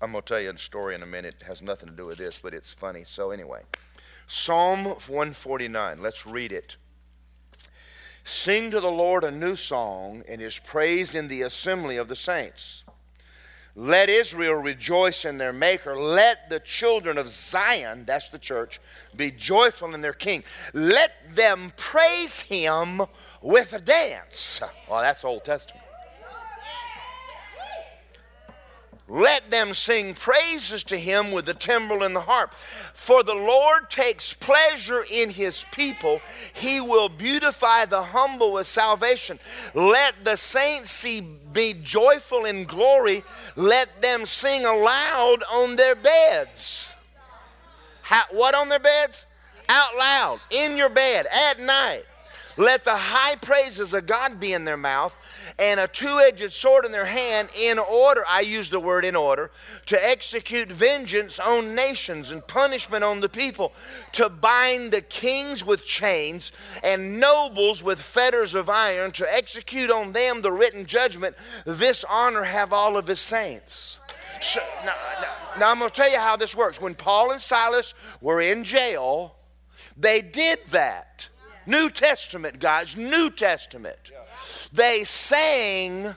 I'm 0.00 0.12
going 0.12 0.22
to 0.22 0.28
tell 0.28 0.40
you 0.40 0.50
a 0.50 0.58
story 0.58 0.94
in 0.94 1.02
a 1.02 1.06
minute. 1.06 1.36
It 1.40 1.46
has 1.46 1.62
nothing 1.62 1.88
to 1.88 1.94
do 1.94 2.06
with 2.06 2.18
this, 2.18 2.40
but 2.40 2.52
it's 2.52 2.72
funny. 2.72 3.04
So, 3.04 3.30
anyway, 3.30 3.62
Psalm 4.26 4.84
149. 4.84 6.02
Let's 6.02 6.26
read 6.26 6.52
it. 6.52 6.76
Sing 8.24 8.72
to 8.72 8.80
the 8.80 8.90
Lord 8.90 9.22
a 9.22 9.30
new 9.30 9.54
song 9.54 10.24
and 10.28 10.40
his 10.40 10.58
praise 10.58 11.14
in 11.14 11.28
the 11.28 11.42
assembly 11.42 11.96
of 11.96 12.08
the 12.08 12.16
saints. 12.16 12.82
Let 13.78 14.08
Israel 14.08 14.54
rejoice 14.54 15.24
in 15.24 15.38
their 15.38 15.52
Maker. 15.52 15.94
Let 15.94 16.50
the 16.50 16.58
children 16.58 17.18
of 17.18 17.28
Zion, 17.28 18.04
that's 18.06 18.30
the 18.30 18.38
church, 18.38 18.80
be 19.14 19.30
joyful 19.30 19.94
in 19.94 20.00
their 20.00 20.14
King. 20.14 20.42
Let 20.72 21.12
them 21.36 21.72
praise 21.76 22.40
him 22.40 23.02
with 23.42 23.74
a 23.74 23.80
dance. 23.80 24.60
Well, 24.90 25.02
that's 25.02 25.24
Old 25.24 25.44
Testament. 25.44 25.85
Let 29.08 29.52
them 29.52 29.72
sing 29.72 30.14
praises 30.14 30.82
to 30.84 30.96
him 30.96 31.30
with 31.30 31.46
the 31.46 31.54
timbrel 31.54 32.02
and 32.02 32.14
the 32.14 32.22
harp. 32.22 32.52
For 32.54 33.22
the 33.22 33.34
Lord 33.34 33.88
takes 33.88 34.32
pleasure 34.32 35.04
in 35.08 35.30
his 35.30 35.64
people. 35.70 36.20
He 36.52 36.80
will 36.80 37.08
beautify 37.08 37.84
the 37.84 38.02
humble 38.02 38.52
with 38.52 38.66
salvation. 38.66 39.38
Let 39.74 40.24
the 40.24 40.36
saints 40.36 40.90
see, 40.90 41.20
be 41.20 41.74
joyful 41.74 42.44
in 42.44 42.64
glory. 42.64 43.22
Let 43.54 44.02
them 44.02 44.26
sing 44.26 44.64
aloud 44.64 45.44
on 45.52 45.76
their 45.76 45.94
beds. 45.94 46.92
How, 48.02 48.22
what 48.32 48.56
on 48.56 48.68
their 48.68 48.80
beds? 48.80 49.26
Out 49.68 49.96
loud, 49.96 50.40
in 50.50 50.76
your 50.76 50.88
bed, 50.88 51.26
at 51.26 51.60
night. 51.60 52.04
Let 52.56 52.84
the 52.84 52.96
high 52.96 53.36
praises 53.36 53.92
of 53.94 54.06
God 54.06 54.40
be 54.40 54.52
in 54.52 54.64
their 54.64 54.76
mouth 54.76 55.16
and 55.58 55.80
a 55.80 55.88
two 55.88 56.20
edged 56.26 56.52
sword 56.52 56.84
in 56.84 56.92
their 56.92 57.06
hand, 57.06 57.48
in 57.60 57.78
order, 57.78 58.24
I 58.28 58.40
use 58.40 58.70
the 58.70 58.80
word 58.80 59.04
in 59.04 59.16
order, 59.16 59.50
to 59.86 60.06
execute 60.06 60.70
vengeance 60.70 61.38
on 61.38 61.74
nations 61.74 62.30
and 62.30 62.46
punishment 62.46 63.04
on 63.04 63.20
the 63.20 63.28
people, 63.28 63.72
to 64.12 64.28
bind 64.28 64.92
the 64.92 65.02
kings 65.02 65.64
with 65.64 65.84
chains 65.84 66.52
and 66.82 67.20
nobles 67.20 67.82
with 67.82 68.00
fetters 68.00 68.54
of 68.54 68.68
iron, 68.68 69.12
to 69.12 69.34
execute 69.34 69.90
on 69.90 70.12
them 70.12 70.42
the 70.42 70.52
written 70.52 70.86
judgment. 70.86 71.36
This 71.64 72.04
honor 72.08 72.44
have 72.44 72.72
all 72.72 72.96
of 72.96 73.06
his 73.06 73.20
saints. 73.20 74.00
So, 74.40 74.60
now, 74.84 74.94
now, 75.20 75.34
now 75.58 75.70
I'm 75.70 75.78
going 75.78 75.90
to 75.90 75.96
tell 75.96 76.10
you 76.10 76.18
how 76.18 76.36
this 76.36 76.54
works. 76.54 76.80
When 76.80 76.94
Paul 76.94 77.30
and 77.32 77.40
Silas 77.40 77.94
were 78.20 78.40
in 78.40 78.64
jail, 78.64 79.36
they 79.96 80.20
did 80.20 80.58
that. 80.70 81.28
New 81.66 81.90
Testament, 81.90 82.60
guys, 82.60 82.96
New 82.96 83.30
Testament. 83.30 84.12
They 84.76 85.04
sang, 85.04 86.14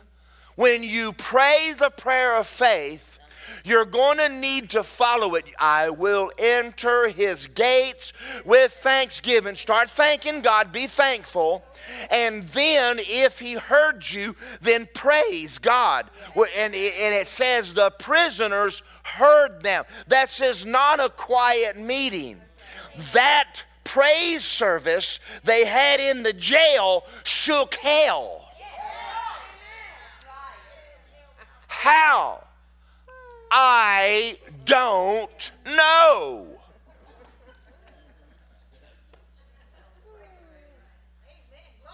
when 0.55 0.83
you 0.83 1.13
pray 1.13 1.73
the 1.77 1.89
prayer 1.89 2.35
of 2.35 2.45
faith, 2.45 3.17
you're 3.63 3.85
going 3.85 4.17
to 4.17 4.27
need 4.29 4.69
to 4.71 4.83
follow 4.83 5.35
it. 5.35 5.53
I 5.57 5.89
will 5.89 6.31
enter 6.37 7.07
his 7.07 7.47
gates 7.47 8.11
with 8.45 8.73
thanksgiving. 8.73 9.55
Start 9.55 9.91
thanking 9.91 10.41
God, 10.41 10.73
be 10.73 10.87
thankful. 10.87 11.63
And 12.11 12.47
then, 12.49 12.97
if 12.99 13.39
he 13.39 13.53
heard 13.53 14.09
you, 14.09 14.35
then 14.61 14.89
praise 14.93 15.57
God. 15.57 16.09
And 16.35 16.73
it 16.75 17.27
says 17.27 17.73
the 17.73 17.91
prisoners 17.91 18.83
heard 19.03 19.63
them. 19.63 19.85
That 20.07 20.29
says 20.29 20.65
not 20.65 20.99
a 20.99 21.09
quiet 21.09 21.77
meeting. 21.77 22.41
That 23.13 23.63
praise 23.85 24.43
service 24.43 25.19
they 25.45 25.65
had 25.65 26.01
in 26.01 26.23
the 26.23 26.33
jail 26.33 27.05
shook 27.23 27.75
hell. 27.75 28.47
How? 31.79 32.43
I 33.49 34.37
don't 34.65 35.51
know. 35.65 36.45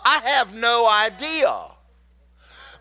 I 0.03 0.21
have 0.23 0.55
no 0.55 0.89
idea. 0.89 1.74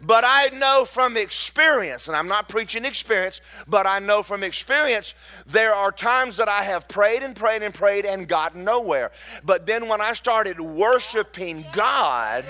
But 0.06 0.24
I 0.26 0.48
know 0.48 0.84
from 0.84 1.16
experience, 1.16 2.08
and 2.08 2.16
I'm 2.16 2.28
not 2.28 2.48
preaching 2.48 2.84
experience, 2.84 3.40
but 3.66 3.86
I 3.86 3.98
know 3.98 4.22
from 4.22 4.42
experience, 4.42 5.14
there 5.46 5.74
are 5.74 5.90
times 5.90 6.36
that 6.36 6.48
I 6.48 6.62
have 6.64 6.88
prayed 6.88 7.22
and 7.22 7.34
prayed 7.34 7.62
and 7.62 7.72
prayed 7.72 8.04
and 8.04 8.28
gotten 8.28 8.64
nowhere. 8.64 9.12
But 9.44 9.66
then 9.66 9.88
when 9.88 10.00
I 10.00 10.12
started 10.12 10.60
worshiping 10.60 11.64
God, 11.72 12.44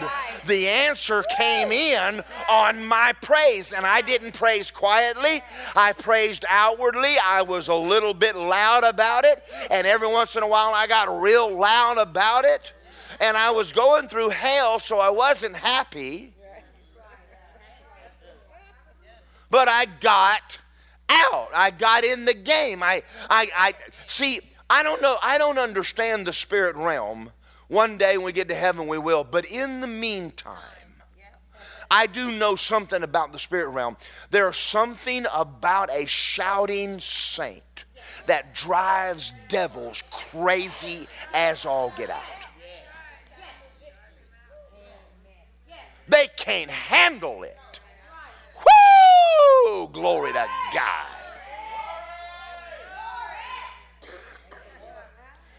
the 0.46 0.68
answer 0.68 1.24
came 1.36 1.70
in 1.70 2.22
on 2.50 2.84
my 2.84 3.12
praise. 3.22 3.72
And 3.72 3.86
I 3.86 4.00
didn't 4.00 4.32
praise 4.32 4.70
quietly, 4.70 5.42
I 5.76 5.92
praised 5.92 6.44
outwardly. 6.48 7.14
I 7.22 7.42
was 7.42 7.68
a 7.68 7.74
little 7.74 8.14
bit 8.14 8.36
loud 8.36 8.84
about 8.84 9.24
it. 9.24 9.42
And 9.70 9.86
every 9.86 10.08
once 10.08 10.36
in 10.36 10.42
a 10.42 10.48
while, 10.48 10.72
I 10.74 10.86
got 10.86 11.20
real 11.20 11.56
loud 11.56 11.98
about 11.98 12.44
it. 12.44 12.72
And 13.20 13.36
I 13.36 13.50
was 13.52 13.72
going 13.72 14.08
through 14.08 14.30
hell, 14.30 14.80
so 14.80 14.98
I 14.98 15.10
wasn't 15.10 15.54
happy. 15.54 16.33
But 19.54 19.68
I 19.68 19.86
got 20.00 20.58
out. 21.08 21.48
I 21.54 21.70
got 21.70 22.02
in 22.02 22.24
the 22.24 22.34
game. 22.34 22.82
I, 22.82 23.04
I, 23.30 23.48
I 23.54 23.74
see. 24.08 24.40
I 24.68 24.82
don't 24.82 25.00
know. 25.00 25.16
I 25.22 25.38
don't 25.38 25.60
understand 25.60 26.26
the 26.26 26.32
spirit 26.32 26.74
realm. 26.74 27.30
One 27.68 27.96
day 27.96 28.16
when 28.16 28.26
we 28.26 28.32
get 28.32 28.48
to 28.48 28.54
heaven, 28.56 28.88
we 28.88 28.98
will. 28.98 29.22
But 29.22 29.46
in 29.46 29.80
the 29.80 29.86
meantime, 29.86 30.56
I 31.88 32.08
do 32.08 32.36
know 32.36 32.56
something 32.56 33.04
about 33.04 33.32
the 33.32 33.38
spirit 33.38 33.68
realm. 33.68 33.96
There's 34.30 34.56
something 34.56 35.24
about 35.32 35.88
a 35.88 36.04
shouting 36.08 36.98
saint 36.98 37.84
that 38.26 38.56
drives 38.56 39.32
devils 39.48 40.02
crazy 40.32 41.06
as 41.32 41.64
all 41.64 41.92
get 41.96 42.10
out. 42.10 42.22
They 46.08 46.26
can't 46.36 46.70
handle 46.70 47.44
it. 47.44 47.56
Woo! 48.66 49.88
Glory 49.88 50.32
to 50.32 50.46
God. 50.72 51.06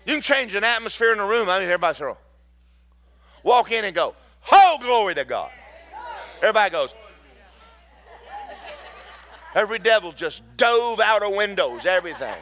You 0.06 0.14
can 0.14 0.22
change 0.22 0.53
an 0.53 0.64
atmosphere 0.64 1.14
in 1.14 1.20
a 1.20 1.26
room. 1.26 1.49
I 1.49 1.60
mean, 1.60 1.68
everybody 1.68 1.97
throw. 1.97 2.18
Walk 3.43 3.72
in 3.72 3.86
and 3.86 3.95
go, 3.95 4.15
Oh, 4.52 4.77
glory 4.82 5.15
to 5.15 5.26
God. 5.26 5.49
Everybody 6.41 6.72
goes. 6.72 6.94
Every 9.56 9.80
devil 9.80 10.11
just 10.11 10.44
dove 10.57 10.99
out 10.99 11.23
of 11.23 11.34
windows, 11.34 11.86
everything. 11.86 12.36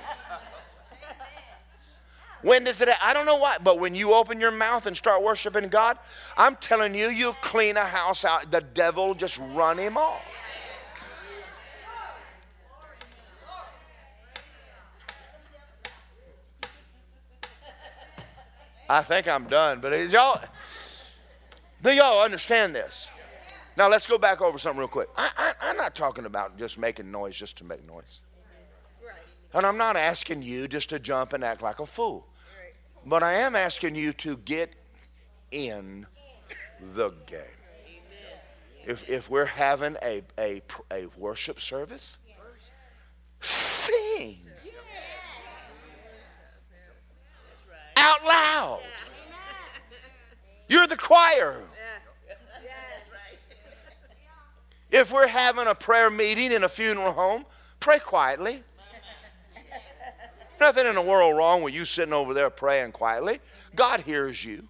When 2.42 2.66
does 2.66 2.82
it? 2.82 2.90
I 3.02 3.14
don't 3.14 3.26
know 3.26 3.38
why, 3.38 3.58
but 3.64 3.80
when 3.80 3.96
you 3.96 4.14
open 4.14 4.42
your 4.42 4.52
mouth 4.52 4.86
and 4.86 4.98
start 4.98 5.24
worshiping 5.24 5.70
God, 5.70 5.98
I'm 6.36 6.58
telling 6.58 6.94
you, 6.94 7.08
you 7.08 7.34
clean 7.42 7.78
a 7.78 7.86
house 7.86 8.26
out. 8.26 8.52
The 8.52 8.60
devil 8.60 9.14
just 9.14 9.38
run 9.54 9.78
him 9.78 9.98
off. 9.98 10.22
I 18.94 19.02
think 19.02 19.28
I'm 19.28 19.46
done, 19.46 19.80
but 19.80 19.92
y'all, 20.12 20.40
do 21.82 21.92
y'all 21.92 22.22
understand 22.22 22.76
this? 22.76 23.10
Now 23.76 23.90
let's 23.90 24.06
go 24.06 24.20
back 24.20 24.40
over 24.40 24.60
something 24.60 24.78
real 24.78 24.88
quick. 24.88 25.10
I, 25.18 25.54
am 25.64 25.78
not 25.78 25.96
talking 25.96 26.26
about 26.28 26.60
just 26.60 26.78
making 26.78 27.10
noise 27.10 27.36
just 27.36 27.58
to 27.58 27.64
make 27.64 27.84
noise. 27.88 28.22
And 29.52 29.66
I'm 29.66 29.78
not 29.78 29.98
asking 29.98 30.44
you 30.44 30.68
just 30.68 30.90
to 30.90 31.00
jump 31.00 31.34
and 31.34 31.44
act 31.44 31.64
like 31.64 31.80
a 31.80 31.88
fool. 31.88 32.28
But 33.04 33.24
I 33.24 33.34
am 33.34 33.56
asking 33.56 33.96
you 33.96 34.14
to 34.14 34.38
get 34.38 34.76
in 35.50 36.06
the 36.94 37.10
game. 37.26 37.42
If, 38.86 39.10
if 39.10 39.28
we're 39.28 39.46
having 39.46 39.98
a, 40.04 40.22
a, 40.38 40.62
a 40.92 41.08
worship 41.18 41.60
service, 41.60 42.20
sing. 43.40 44.38
Out 48.14 48.26
loud. 48.26 48.82
You're 50.68 50.88
the 50.88 50.98
choir. 50.98 51.62
If 54.92 55.12
we're 55.12 55.28
having 55.28 55.68
a 55.68 55.76
prayer 55.76 56.10
meeting 56.10 56.52
in 56.52 56.64
a 56.64 56.70
funeral 56.70 57.14
home, 57.14 57.46
pray 57.80 58.00
quietly. 58.00 58.64
Nothing 60.60 60.86
in 60.86 60.96
the 60.96 61.02
world 61.02 61.36
wrong 61.36 61.64
with 61.64 61.74
you 61.74 61.84
sitting 61.84 62.14
over 62.14 62.34
there 62.34 62.50
praying 62.50 62.92
quietly. 62.92 63.40
God 63.76 64.02
hears 64.02 64.46
you. 64.46 64.68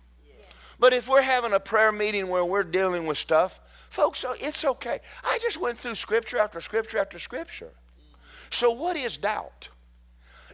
But 0.79 0.93
if 0.93 1.07
we're 1.07 1.21
having 1.21 1.53
a 1.53 1.59
prayer 1.59 1.91
meeting 1.91 2.29
where 2.29 2.43
we're 2.43 2.63
dealing 2.63 3.05
with 3.05 3.17
stuff, 3.17 3.59
folks, 3.89 4.23
uh, 4.23 4.33
it's 4.39 4.65
okay. 4.65 4.99
I 5.23 5.39
just 5.41 5.59
went 5.59 5.77
through 5.77 5.95
scripture 5.95 6.37
after 6.39 6.61
scripture 6.61 6.97
after 6.97 7.19
scripture. 7.19 7.71
So, 8.49 8.71
what 8.71 8.97
is 8.97 9.17
doubt? 9.17 9.69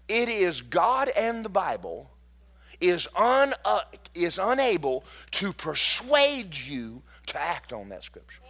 It 0.07 0.29
is 0.29 0.61
God 0.61 1.09
and 1.15 1.45
the 1.45 1.49
Bible 1.49 2.09
is, 2.81 3.07
un, 3.15 3.53
uh, 3.65 3.81
is 4.13 4.39
unable 4.41 5.03
to 5.31 5.53
persuade 5.53 6.55
you 6.55 7.01
to 7.27 7.41
act 7.41 7.73
on 7.73 7.89
that 7.89 8.03
scripture. 8.03 8.41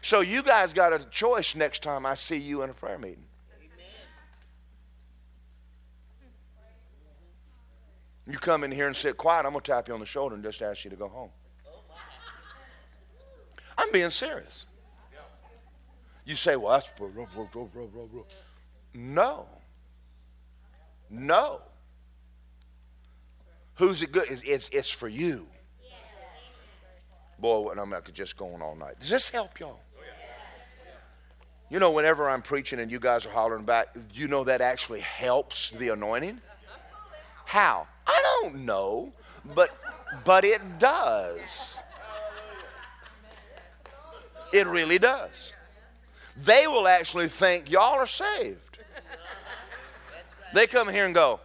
So 0.00 0.20
you 0.20 0.42
guys 0.42 0.72
got 0.72 0.92
a 0.92 0.98
choice 1.10 1.54
next 1.54 1.82
time 1.82 2.04
I 2.04 2.14
see 2.14 2.36
you 2.36 2.62
in 2.62 2.70
a 2.70 2.74
prayer 2.74 2.98
meeting. 2.98 3.24
You 8.26 8.38
come 8.38 8.64
in 8.64 8.70
here 8.70 8.86
and 8.86 8.94
sit 8.94 9.16
quiet, 9.16 9.46
I'm 9.46 9.52
going 9.52 9.62
to 9.62 9.72
tap 9.72 9.88
you 9.88 9.94
on 9.94 10.00
the 10.00 10.06
shoulder 10.06 10.34
and 10.34 10.44
just 10.44 10.62
ask 10.62 10.84
you 10.84 10.90
to 10.90 10.96
go 10.96 11.08
home. 11.08 11.30
I'm 13.78 13.90
being 13.90 14.10
serious. 14.10 14.66
You 16.24 16.36
say, 16.36 16.56
well, 16.56 16.72
that's. 16.72 16.88
No. 18.94 19.46
No. 21.12 21.60
Who's 23.74 24.02
it 24.02 24.12
good? 24.12 24.24
It's, 24.44 24.68
it's 24.72 24.90
for 24.90 25.08
you. 25.08 25.46
Boy, 27.38 27.72
I'm 27.72 27.90
like 27.90 28.12
just 28.14 28.36
going 28.36 28.62
all 28.62 28.74
night. 28.74 28.98
Does 29.00 29.10
this 29.10 29.28
help 29.28 29.60
y'all? 29.60 29.80
You 31.68 31.78
know, 31.78 31.90
whenever 31.90 32.28
I'm 32.28 32.42
preaching 32.42 32.80
and 32.80 32.90
you 32.90 32.98
guys 32.98 33.26
are 33.26 33.30
hollering 33.30 33.64
back, 33.64 33.96
you 34.14 34.28
know 34.28 34.44
that 34.44 34.60
actually 34.60 35.00
helps 35.00 35.70
the 35.70 35.88
anointing? 35.88 36.40
How? 37.46 37.86
I 38.06 38.40
don't 38.42 38.64
know, 38.64 39.12
but 39.54 39.76
but 40.24 40.44
it 40.44 40.78
does. 40.78 41.80
It 44.52 44.66
really 44.66 44.98
does. 44.98 45.52
They 46.36 46.66
will 46.66 46.86
actually 46.86 47.28
think 47.28 47.70
y'all 47.70 47.98
are 47.98 48.06
saved. 48.06 48.71
They 50.54 50.66
come 50.66 50.88
here 50.88 51.06
and 51.06 51.14
go, 51.14 51.40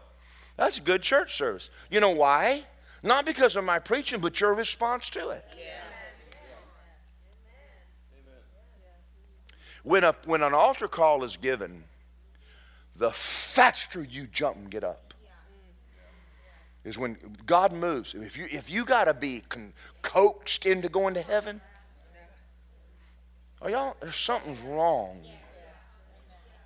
that's 0.58 0.78
a 0.78 0.82
good 0.82 1.02
church 1.02 1.36
service. 1.38 1.70
You 1.90 2.00
know 2.00 2.12
why? 2.12 2.64
Not 3.04 3.26
because 3.26 3.56
of 3.56 3.64
my 3.64 3.80
preaching, 3.80 4.20
but 4.20 4.40
your 4.42 4.54
response 4.54 5.10
to 5.12 5.30
it. 5.30 5.46
When, 9.84 10.04
a, 10.04 10.16
when 10.26 10.42
an 10.44 10.54
altar 10.54 10.88
call 10.88 11.24
is 11.24 11.38
given, 11.38 11.84
the 12.96 13.12
faster 13.12 14.04
you 14.04 14.28
jump 14.28 14.58
and 14.58 14.70
get 14.70 14.84
up 14.84 15.14
is 16.84 16.98
when 16.98 17.18
God 17.46 17.72
moves. 17.72 18.14
If 18.14 18.38
you, 18.38 18.48
if 18.52 18.70
you 18.70 18.84
got 18.84 19.06
to 19.06 19.14
be 19.14 19.44
con- 19.48 19.74
coaxed 20.02 20.66
into 20.66 20.90
going 20.90 21.14
to 21.14 21.22
heaven, 21.22 21.62
are 23.62 23.70
y'all, 23.70 23.96
there's 24.02 24.16
something's 24.16 24.62
wrong. 24.62 25.22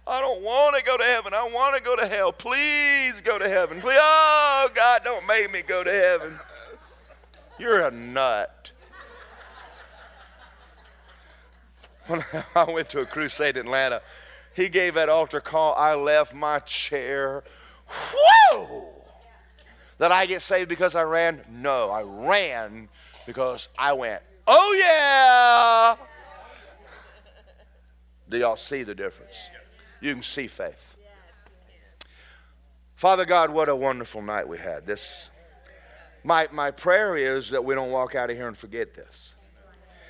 I 0.08 0.20
don't 0.20 0.42
want 0.42 0.78
to 0.78 0.84
go 0.84 0.98
to 0.98 1.04
heaven. 1.04 1.34
I 1.34 1.44
want 1.44 1.78
to 1.78 1.84
go 1.84 1.96
to 1.96 2.08
hell. 2.08 2.32
Please 2.32 3.22
go 3.22 3.38
to 3.38 3.48
heaven. 3.48 3.80
Please. 3.82 4.00
Oh, 4.00 4.70
God, 4.74 5.02
don't 5.04 5.26
make 5.28 5.52
me 5.52 5.62
go 5.62 5.84
to 5.84 5.92
heaven. 5.92 6.40
You're 7.60 7.86
a 7.86 7.92
nut. 7.92 8.72
When 12.08 12.24
I 12.56 12.64
went 12.64 12.90
to 12.90 13.00
a 13.00 13.06
crusade 13.06 13.58
in 13.58 13.68
Atlanta, 13.68 14.02
he 14.56 14.70
gave 14.70 14.96
that 14.96 15.10
altar 15.10 15.40
call. 15.40 15.76
I 15.76 15.94
left 15.94 16.34
my 16.34 16.60
chair. 16.60 17.44
Whoa! 17.88 18.88
Did 20.00 20.12
I 20.12 20.26
get 20.26 20.42
saved 20.42 20.68
because 20.68 20.96
I 20.96 21.04
ran? 21.04 21.42
No, 21.48 21.92
I 21.92 22.02
ran 22.02 22.90
because 23.28 23.70
I 23.78 23.94
went, 23.94 24.24
oh 24.48 24.76
yeah! 24.78 25.96
Do 28.28 28.40
y'all 28.40 28.58
see 28.58 28.82
the 28.82 28.96
difference? 28.96 29.51
You 30.02 30.14
can 30.14 30.24
see 30.24 30.48
faith. 30.48 30.98
Father 32.96 33.26
God, 33.26 33.52
what 33.52 33.70
a 33.70 33.76
wonderful 33.76 34.22
night 34.22 34.48
we 34.48 34.58
had. 34.58 34.86
This 34.86 35.30
my 36.24 36.48
my 36.52 36.72
prayer 36.72 37.16
is 37.18 37.50
that 37.50 37.64
we 37.64 37.74
don't 37.76 37.92
walk 37.92 38.16
out 38.16 38.30
of 38.30 38.38
here 38.38 38.48
and 38.48 38.58
forget 38.58 38.94
this. 38.94 39.36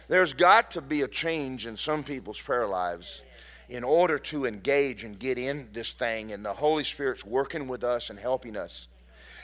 There's 0.07 0.33
got 0.33 0.71
to 0.71 0.81
be 0.81 1.03
a 1.03 1.07
change 1.07 1.65
in 1.65 1.77
some 1.77 2.03
people's 2.03 2.41
prayer 2.41 2.67
lives 2.67 3.21
in 3.69 3.85
order 3.85 4.19
to 4.19 4.45
engage 4.45 5.05
and 5.05 5.17
get 5.17 5.37
in 5.37 5.69
this 5.71 5.93
thing, 5.93 6.33
and 6.33 6.43
the 6.43 6.51
Holy 6.51 6.83
Spirit's 6.83 7.25
working 7.25 7.69
with 7.69 7.85
us 7.85 8.09
and 8.09 8.19
helping 8.19 8.57
us. 8.57 8.89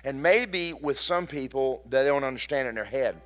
And 0.03 0.21
maybe 0.21 0.73
with 0.73 0.99
some 0.99 1.25
people, 1.25 1.81
they 1.89 2.03
don't 2.05 2.25
understand 2.25 2.67
in 2.67 2.75
their 2.75 2.83
head, 2.83 3.21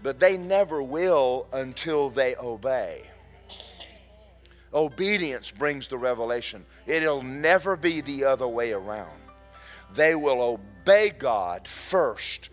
but 0.00 0.20
they 0.20 0.36
never 0.36 0.80
will 0.80 1.48
until 1.52 2.08
they 2.08 2.36
obey. 2.36 3.09
Obedience 4.72 5.50
brings 5.50 5.88
the 5.88 5.98
revelation. 5.98 6.64
It'll 6.86 7.22
never 7.22 7.76
be 7.76 8.00
the 8.00 8.24
other 8.24 8.46
way 8.46 8.72
around. 8.72 9.18
They 9.94 10.14
will 10.14 10.40
obey 10.40 11.10
God 11.10 11.66
first, 11.66 12.50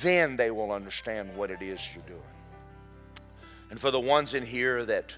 then 0.00 0.36
they 0.36 0.50
will 0.50 0.72
understand 0.72 1.36
what 1.36 1.50
it 1.50 1.62
is 1.62 1.80
you're 1.94 2.04
doing. 2.04 2.20
And 3.70 3.78
for 3.78 3.90
the 3.90 4.00
ones 4.00 4.34
in 4.34 4.44
here 4.44 4.84
that 4.84 5.16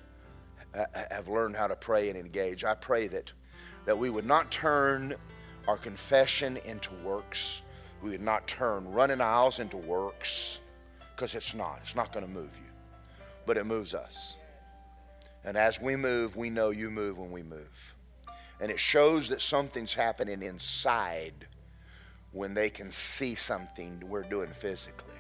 uh, 0.75 0.85
have 1.11 1.29
learned 1.29 1.57
how 1.57 1.66
to 1.66 1.77
pray 1.77 2.11
and 2.11 2.19
engage, 2.19 2.65
I 2.65 2.75
pray 2.75 3.09
that, 3.09 3.33
that 3.87 3.99
we 3.99 4.11
would 4.11 4.27
not 4.27 4.51
turn 4.51 5.15
our 5.66 5.79
confession 5.79 6.59
into 6.65 6.91
works. 7.03 7.62
We 8.03 8.11
would 8.11 8.21
not 8.21 8.47
turn 8.47 8.93
running 8.93 9.23
aisles 9.23 9.61
into 9.61 9.79
works, 9.79 10.61
because 11.16 11.35
it's 11.35 11.55
not. 11.55 11.79
It's 11.83 11.97
not 11.97 12.12
going 12.12 12.27
to 12.27 12.31
move 12.31 12.51
you, 12.57 12.71
but 13.47 13.57
it 13.57 13.65
moves 13.65 13.95
us. 13.95 14.37
And 15.45 15.57
as 15.57 15.81
we 15.81 15.97
move, 15.97 16.37
we 16.37 16.51
know 16.51 16.71
you 16.71 16.91
move 16.91 17.19
when 17.19 17.31
we 17.31 17.43
move. 17.43 17.95
And 18.61 18.71
it 18.71 18.81
shows 18.81 19.29
that 19.29 19.41
something's 19.41 19.95
happening 19.95 20.43
inside 20.43 21.49
when 22.33 22.55
they 22.55 22.71
can 22.71 22.91
see 22.91 23.35
something 23.35 24.03
we're 24.09 24.23
doing 24.23 24.49
physically. 24.49 25.11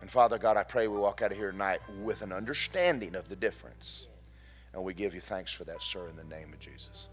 And 0.00 0.10
Father 0.10 0.38
God, 0.38 0.56
I 0.56 0.64
pray 0.64 0.88
we 0.88 0.98
walk 0.98 1.22
out 1.22 1.32
of 1.32 1.38
here 1.38 1.50
tonight 1.50 1.80
with 2.02 2.22
an 2.22 2.32
understanding 2.32 3.14
of 3.14 3.28
the 3.28 3.36
difference. 3.36 4.08
And 4.72 4.82
we 4.82 4.92
give 4.92 5.14
you 5.14 5.20
thanks 5.20 5.52
for 5.52 5.64
that, 5.64 5.82
sir, 5.82 6.08
in 6.08 6.16
the 6.16 6.24
name 6.24 6.52
of 6.52 6.58
Jesus. 6.58 7.08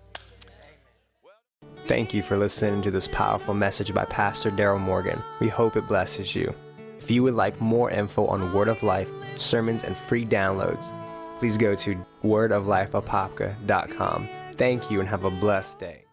Thank 1.88 2.13
you 2.13 2.23
for 2.23 2.38
listening 2.38 2.81
to 2.81 2.91
this 2.91 3.07
powerful 3.07 3.53
message 3.53 3.93
by 3.93 4.05
Pastor 4.05 4.49
Daryl 4.49 4.80
Morgan. 4.80 5.22
We 5.39 5.47
hope 5.47 5.76
it 5.76 5.88
blesses 5.88 6.35
you. 6.35 6.53
If 6.97 7.11
you 7.11 7.23
would 7.23 7.34
like 7.34 7.59
more 7.61 7.91
info 7.91 8.26
on 8.26 8.53
Word 8.53 8.68
of 8.68 8.81
Life, 8.81 9.11
sermons, 9.38 9.84
and 9.84 9.95
free 9.95 10.26
downloads, 10.26 10.91
please 11.41 11.57
go 11.57 11.73
to 11.73 12.05
wordoflifeapopka.com. 12.23 14.30
Thank 14.57 14.91
you 14.91 14.99
and 14.99 15.09
have 15.09 15.23
a 15.23 15.31
blessed 15.31 15.80
day. 15.80 16.05